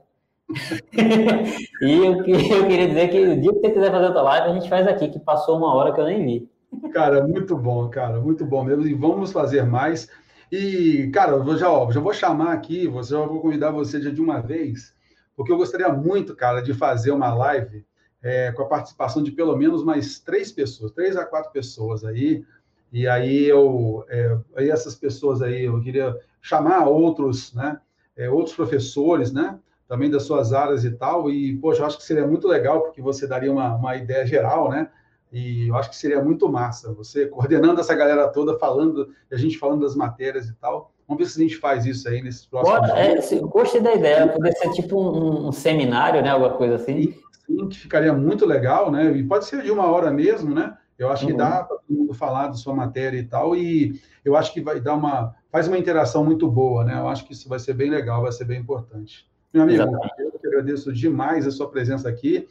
e 1.82 1.92
eu, 1.92 2.24
eu, 2.24 2.66
queria 2.66 2.88
dizer 2.88 3.08
que 3.08 3.20
o 3.20 3.40
dia 3.40 3.52
que 3.52 3.60
você 3.60 3.70
quiser 3.70 3.90
fazer 3.90 4.06
outra 4.06 4.22
live, 4.22 4.50
a 4.50 4.54
gente 4.54 4.68
faz 4.68 4.86
aqui, 4.86 5.08
que 5.08 5.18
passou 5.18 5.56
uma 5.56 5.74
hora 5.74 5.92
que 5.92 6.00
eu 6.00 6.06
nem 6.06 6.24
vi. 6.24 6.50
Cara, 6.92 7.26
muito 7.26 7.56
bom, 7.56 7.88
cara, 7.88 8.20
muito 8.20 8.44
bom 8.44 8.64
mesmo. 8.64 8.86
E 8.86 8.94
vamos 8.94 9.32
fazer 9.32 9.62
mais. 9.64 10.08
E, 10.50 11.10
cara, 11.12 11.32
eu 11.32 11.56
já, 11.56 11.70
ó, 11.70 11.90
já 11.90 12.00
vou 12.00 12.12
chamar 12.12 12.52
aqui, 12.52 12.86
você 12.86 13.10
já 13.14 13.20
vou 13.24 13.40
convidar 13.40 13.70
você 13.70 13.98
de 14.00 14.20
uma 14.20 14.40
vez, 14.40 14.94
porque 15.36 15.52
eu 15.52 15.56
gostaria 15.56 15.88
muito, 15.92 16.34
cara, 16.34 16.60
de 16.60 16.72
fazer 16.74 17.10
uma 17.10 17.34
live 17.34 17.84
é, 18.22 18.52
com 18.52 18.62
a 18.62 18.66
participação 18.68 19.22
de 19.22 19.30
pelo 19.32 19.56
menos 19.56 19.84
mais 19.84 20.18
três 20.18 20.50
pessoas, 20.52 20.92
três 20.92 21.16
a 21.16 21.24
quatro 21.24 21.52
pessoas 21.52 22.04
aí. 22.04 22.44
E 22.92 23.06
aí 23.06 23.44
eu, 23.44 24.04
é, 24.08 24.38
aí 24.56 24.70
essas 24.70 24.94
pessoas 24.94 25.42
aí, 25.42 25.64
eu 25.64 25.80
queria 25.80 26.16
chamar 26.40 26.86
outros, 26.88 27.52
né, 27.54 27.80
é, 28.16 28.30
outros 28.30 28.54
professores, 28.56 29.30
né, 29.32 29.58
também 29.86 30.10
das 30.10 30.22
suas 30.24 30.52
áreas 30.52 30.84
e 30.84 30.90
tal. 30.92 31.30
E, 31.30 31.56
poxa, 31.58 31.82
eu 31.82 31.86
acho 31.86 31.98
que 31.98 32.04
seria 32.04 32.26
muito 32.26 32.48
legal, 32.48 32.82
porque 32.82 33.02
você 33.02 33.26
daria 33.26 33.52
uma, 33.52 33.74
uma 33.74 33.96
ideia 33.96 34.26
geral, 34.26 34.70
né? 34.70 34.90
E 35.32 35.68
eu 35.68 35.76
acho 35.76 35.90
que 35.90 35.96
seria 35.96 36.22
muito 36.22 36.48
massa 36.48 36.92
você 36.92 37.26
coordenando 37.26 37.80
essa 37.80 37.94
galera 37.94 38.28
toda, 38.28 38.58
falando, 38.58 39.10
a 39.30 39.36
gente 39.36 39.58
falando 39.58 39.82
das 39.82 39.94
matérias 39.94 40.48
e 40.48 40.54
tal. 40.54 40.92
Vamos 41.06 41.22
ver 41.22 41.30
se 41.30 41.40
a 41.40 41.42
gente 41.42 41.56
faz 41.56 41.86
isso 41.86 42.08
aí 42.08 42.22
nesses 42.22 42.44
próximos 42.44 42.80
Bora, 42.80 42.98
é, 42.98 43.40
Gostei 43.40 43.80
da 43.80 43.94
ideia, 43.94 44.28
poder 44.28 44.52
ser 44.52 44.70
tipo 44.72 45.00
um, 45.00 45.48
um, 45.48 45.52
seminário, 45.52 46.22
né? 46.22 46.30
Alguma 46.30 46.52
coisa 46.52 46.74
assim. 46.74 47.14
Sim, 47.46 47.68
que 47.68 47.78
ficaria 47.78 48.12
muito 48.12 48.44
legal, 48.44 48.90
né? 48.90 49.10
E 49.12 49.22
pode 49.22 49.46
ser 49.46 49.62
de 49.62 49.70
uma 49.70 49.86
hora 49.86 50.10
mesmo, 50.10 50.54
né? 50.54 50.76
Eu 50.98 51.10
acho 51.10 51.24
uhum. 51.24 51.30
que 51.30 51.36
dá 51.36 51.64
para 51.64 51.76
todo 51.76 51.96
mundo 51.96 52.12
falar 52.12 52.48
da 52.48 52.54
sua 52.54 52.74
matéria 52.74 53.18
e 53.18 53.24
tal, 53.24 53.56
e 53.56 54.00
eu 54.24 54.36
acho 54.36 54.52
que 54.52 54.60
vai 54.60 54.80
dar 54.80 54.94
uma. 54.94 55.34
faz 55.50 55.68
uma 55.68 55.78
interação 55.78 56.24
muito 56.24 56.50
boa, 56.50 56.84
né? 56.84 56.98
Eu 56.98 57.08
acho 57.08 57.24
que 57.24 57.32
isso 57.32 57.48
vai 57.48 57.58
ser 57.58 57.72
bem 57.72 57.88
legal, 57.88 58.22
vai 58.22 58.32
ser 58.32 58.44
bem 58.44 58.60
importante. 58.60 59.26
Meu 59.52 59.62
amigo, 59.62 59.82
Exatamente. 59.82 60.14
eu 60.18 60.32
que 60.32 60.46
agradeço 60.46 60.92
demais 60.92 61.46
a 61.46 61.50
sua 61.50 61.70
presença 61.70 62.08
aqui. 62.08 62.46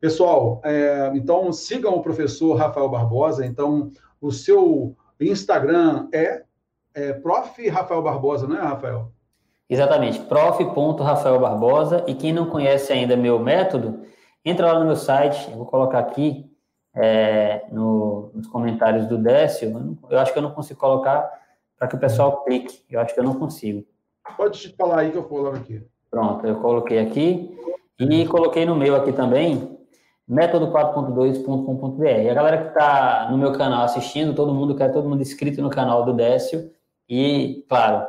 Pessoal, 0.00 0.60
é, 0.64 1.10
então 1.14 1.52
sigam 1.52 1.94
o 1.96 2.02
professor 2.02 2.54
Rafael 2.54 2.88
Barbosa. 2.88 3.44
Então, 3.44 3.90
o 4.20 4.30
seu 4.30 4.96
Instagram 5.20 6.08
é, 6.12 6.44
é 6.94 7.12
prof. 7.12 7.68
Rafael 7.68 8.02
Barbosa, 8.02 8.46
não 8.46 8.56
é, 8.56 8.60
Rafael? 8.60 9.10
Exatamente, 9.68 10.20
prof.rafael 10.20 11.40
Barbosa. 11.40 12.04
E 12.06 12.14
quem 12.14 12.32
não 12.32 12.46
conhece 12.46 12.92
ainda 12.92 13.16
meu 13.16 13.38
método, 13.38 14.02
entra 14.44 14.72
lá 14.72 14.78
no 14.78 14.86
meu 14.86 14.96
site, 14.96 15.50
eu 15.50 15.56
vou 15.56 15.66
colocar 15.66 15.98
aqui 15.98 16.48
é, 16.94 17.66
no, 17.70 18.30
nos 18.34 18.46
comentários 18.46 19.06
do 19.06 19.18
Décio. 19.18 19.98
Eu 20.08 20.18
acho 20.18 20.32
que 20.32 20.38
eu 20.38 20.42
não 20.42 20.52
consigo 20.52 20.80
colocar 20.80 21.28
para 21.78 21.88
que 21.88 21.96
o 21.96 22.00
pessoal 22.00 22.44
clique. 22.44 22.84
Eu 22.88 23.00
acho 23.00 23.14
que 23.14 23.20
eu 23.20 23.24
não 23.24 23.34
consigo. 23.34 23.84
Pode 24.36 24.58
te 24.58 24.74
falar 24.76 25.00
aí 25.00 25.10
que 25.10 25.18
eu 25.18 25.24
coloco 25.24 25.56
aqui. 25.56 25.82
Pronto, 26.10 26.46
eu 26.46 26.56
coloquei 26.60 26.98
aqui. 26.98 27.56
E 27.98 28.26
coloquei 28.26 28.64
no 28.64 28.76
meu 28.76 28.94
aqui 28.94 29.12
também, 29.12 29.77
método4.2.com.br. 30.28 32.30
A 32.30 32.34
galera 32.34 32.58
que 32.58 32.68
está 32.68 33.28
no 33.30 33.38
meu 33.38 33.52
canal 33.52 33.84
assistindo, 33.84 34.34
todo 34.34 34.54
mundo 34.54 34.74
quer 34.74 34.92
todo 34.92 35.08
mundo 35.08 35.22
inscrito 35.22 35.62
no 35.62 35.70
canal 35.70 36.04
do 36.04 36.12
Décio 36.12 36.70
e, 37.08 37.64
claro, 37.68 38.06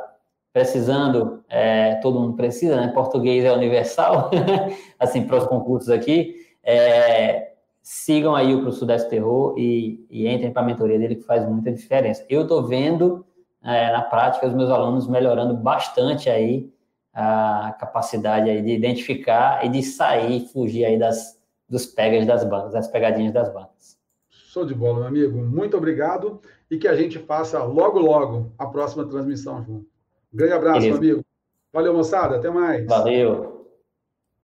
precisando, 0.52 1.42
é, 1.48 1.94
todo 1.96 2.20
mundo 2.20 2.36
precisa, 2.36 2.76
né? 2.76 2.88
Português 2.88 3.44
é 3.44 3.52
universal, 3.52 4.30
assim, 4.98 5.26
para 5.26 5.38
os 5.38 5.46
concursos 5.46 5.88
aqui. 5.88 6.36
É, 6.62 7.52
sigam 7.82 8.34
aí 8.34 8.54
o 8.54 8.60
Pro 8.60 8.72
Sudeste 8.72 9.08
Terror 9.08 9.54
e, 9.56 10.04
e 10.10 10.28
entrem 10.28 10.52
para 10.52 10.62
a 10.62 10.66
mentoria 10.66 10.98
dele, 10.98 11.16
que 11.16 11.24
faz 11.24 11.48
muita 11.48 11.72
diferença. 11.72 12.24
Eu 12.28 12.42
estou 12.42 12.62
vendo 12.62 13.24
é, 13.64 13.90
na 13.92 14.02
prática 14.02 14.46
os 14.46 14.54
meus 14.54 14.70
alunos 14.70 15.08
melhorando 15.08 15.54
bastante 15.54 16.28
aí 16.28 16.70
a 17.12 17.74
capacidade 17.78 18.48
aí 18.48 18.62
de 18.62 18.72
identificar 18.72 19.64
e 19.64 19.68
de 19.68 19.82
sair, 19.82 20.46
fugir 20.48 20.84
aí 20.84 20.98
das 20.98 21.39
dos 21.70 21.86
pegas 21.86 22.26
das 22.26 22.44
bancas, 22.44 22.72
das 22.72 22.88
pegadinhas 22.88 23.32
das 23.32 23.52
bancas. 23.52 23.98
Show 24.28 24.66
de 24.66 24.74
bola, 24.74 24.98
meu 24.98 25.08
amigo. 25.08 25.38
Muito 25.38 25.76
obrigado 25.76 26.40
e 26.68 26.76
que 26.76 26.88
a 26.88 26.96
gente 26.96 27.18
faça 27.20 27.62
logo, 27.62 28.00
logo 28.00 28.52
a 28.58 28.66
próxima 28.66 29.06
transmissão 29.06 29.62
junto. 29.64 29.86
Um 30.32 30.36
grande 30.36 30.52
abraço, 30.54 30.80
Beleza. 30.80 31.00
meu 31.00 31.10
amigo. 31.12 31.26
Valeu, 31.72 31.94
moçada. 31.94 32.36
Até 32.36 32.50
mais. 32.50 32.84
Valeu. 32.86 33.59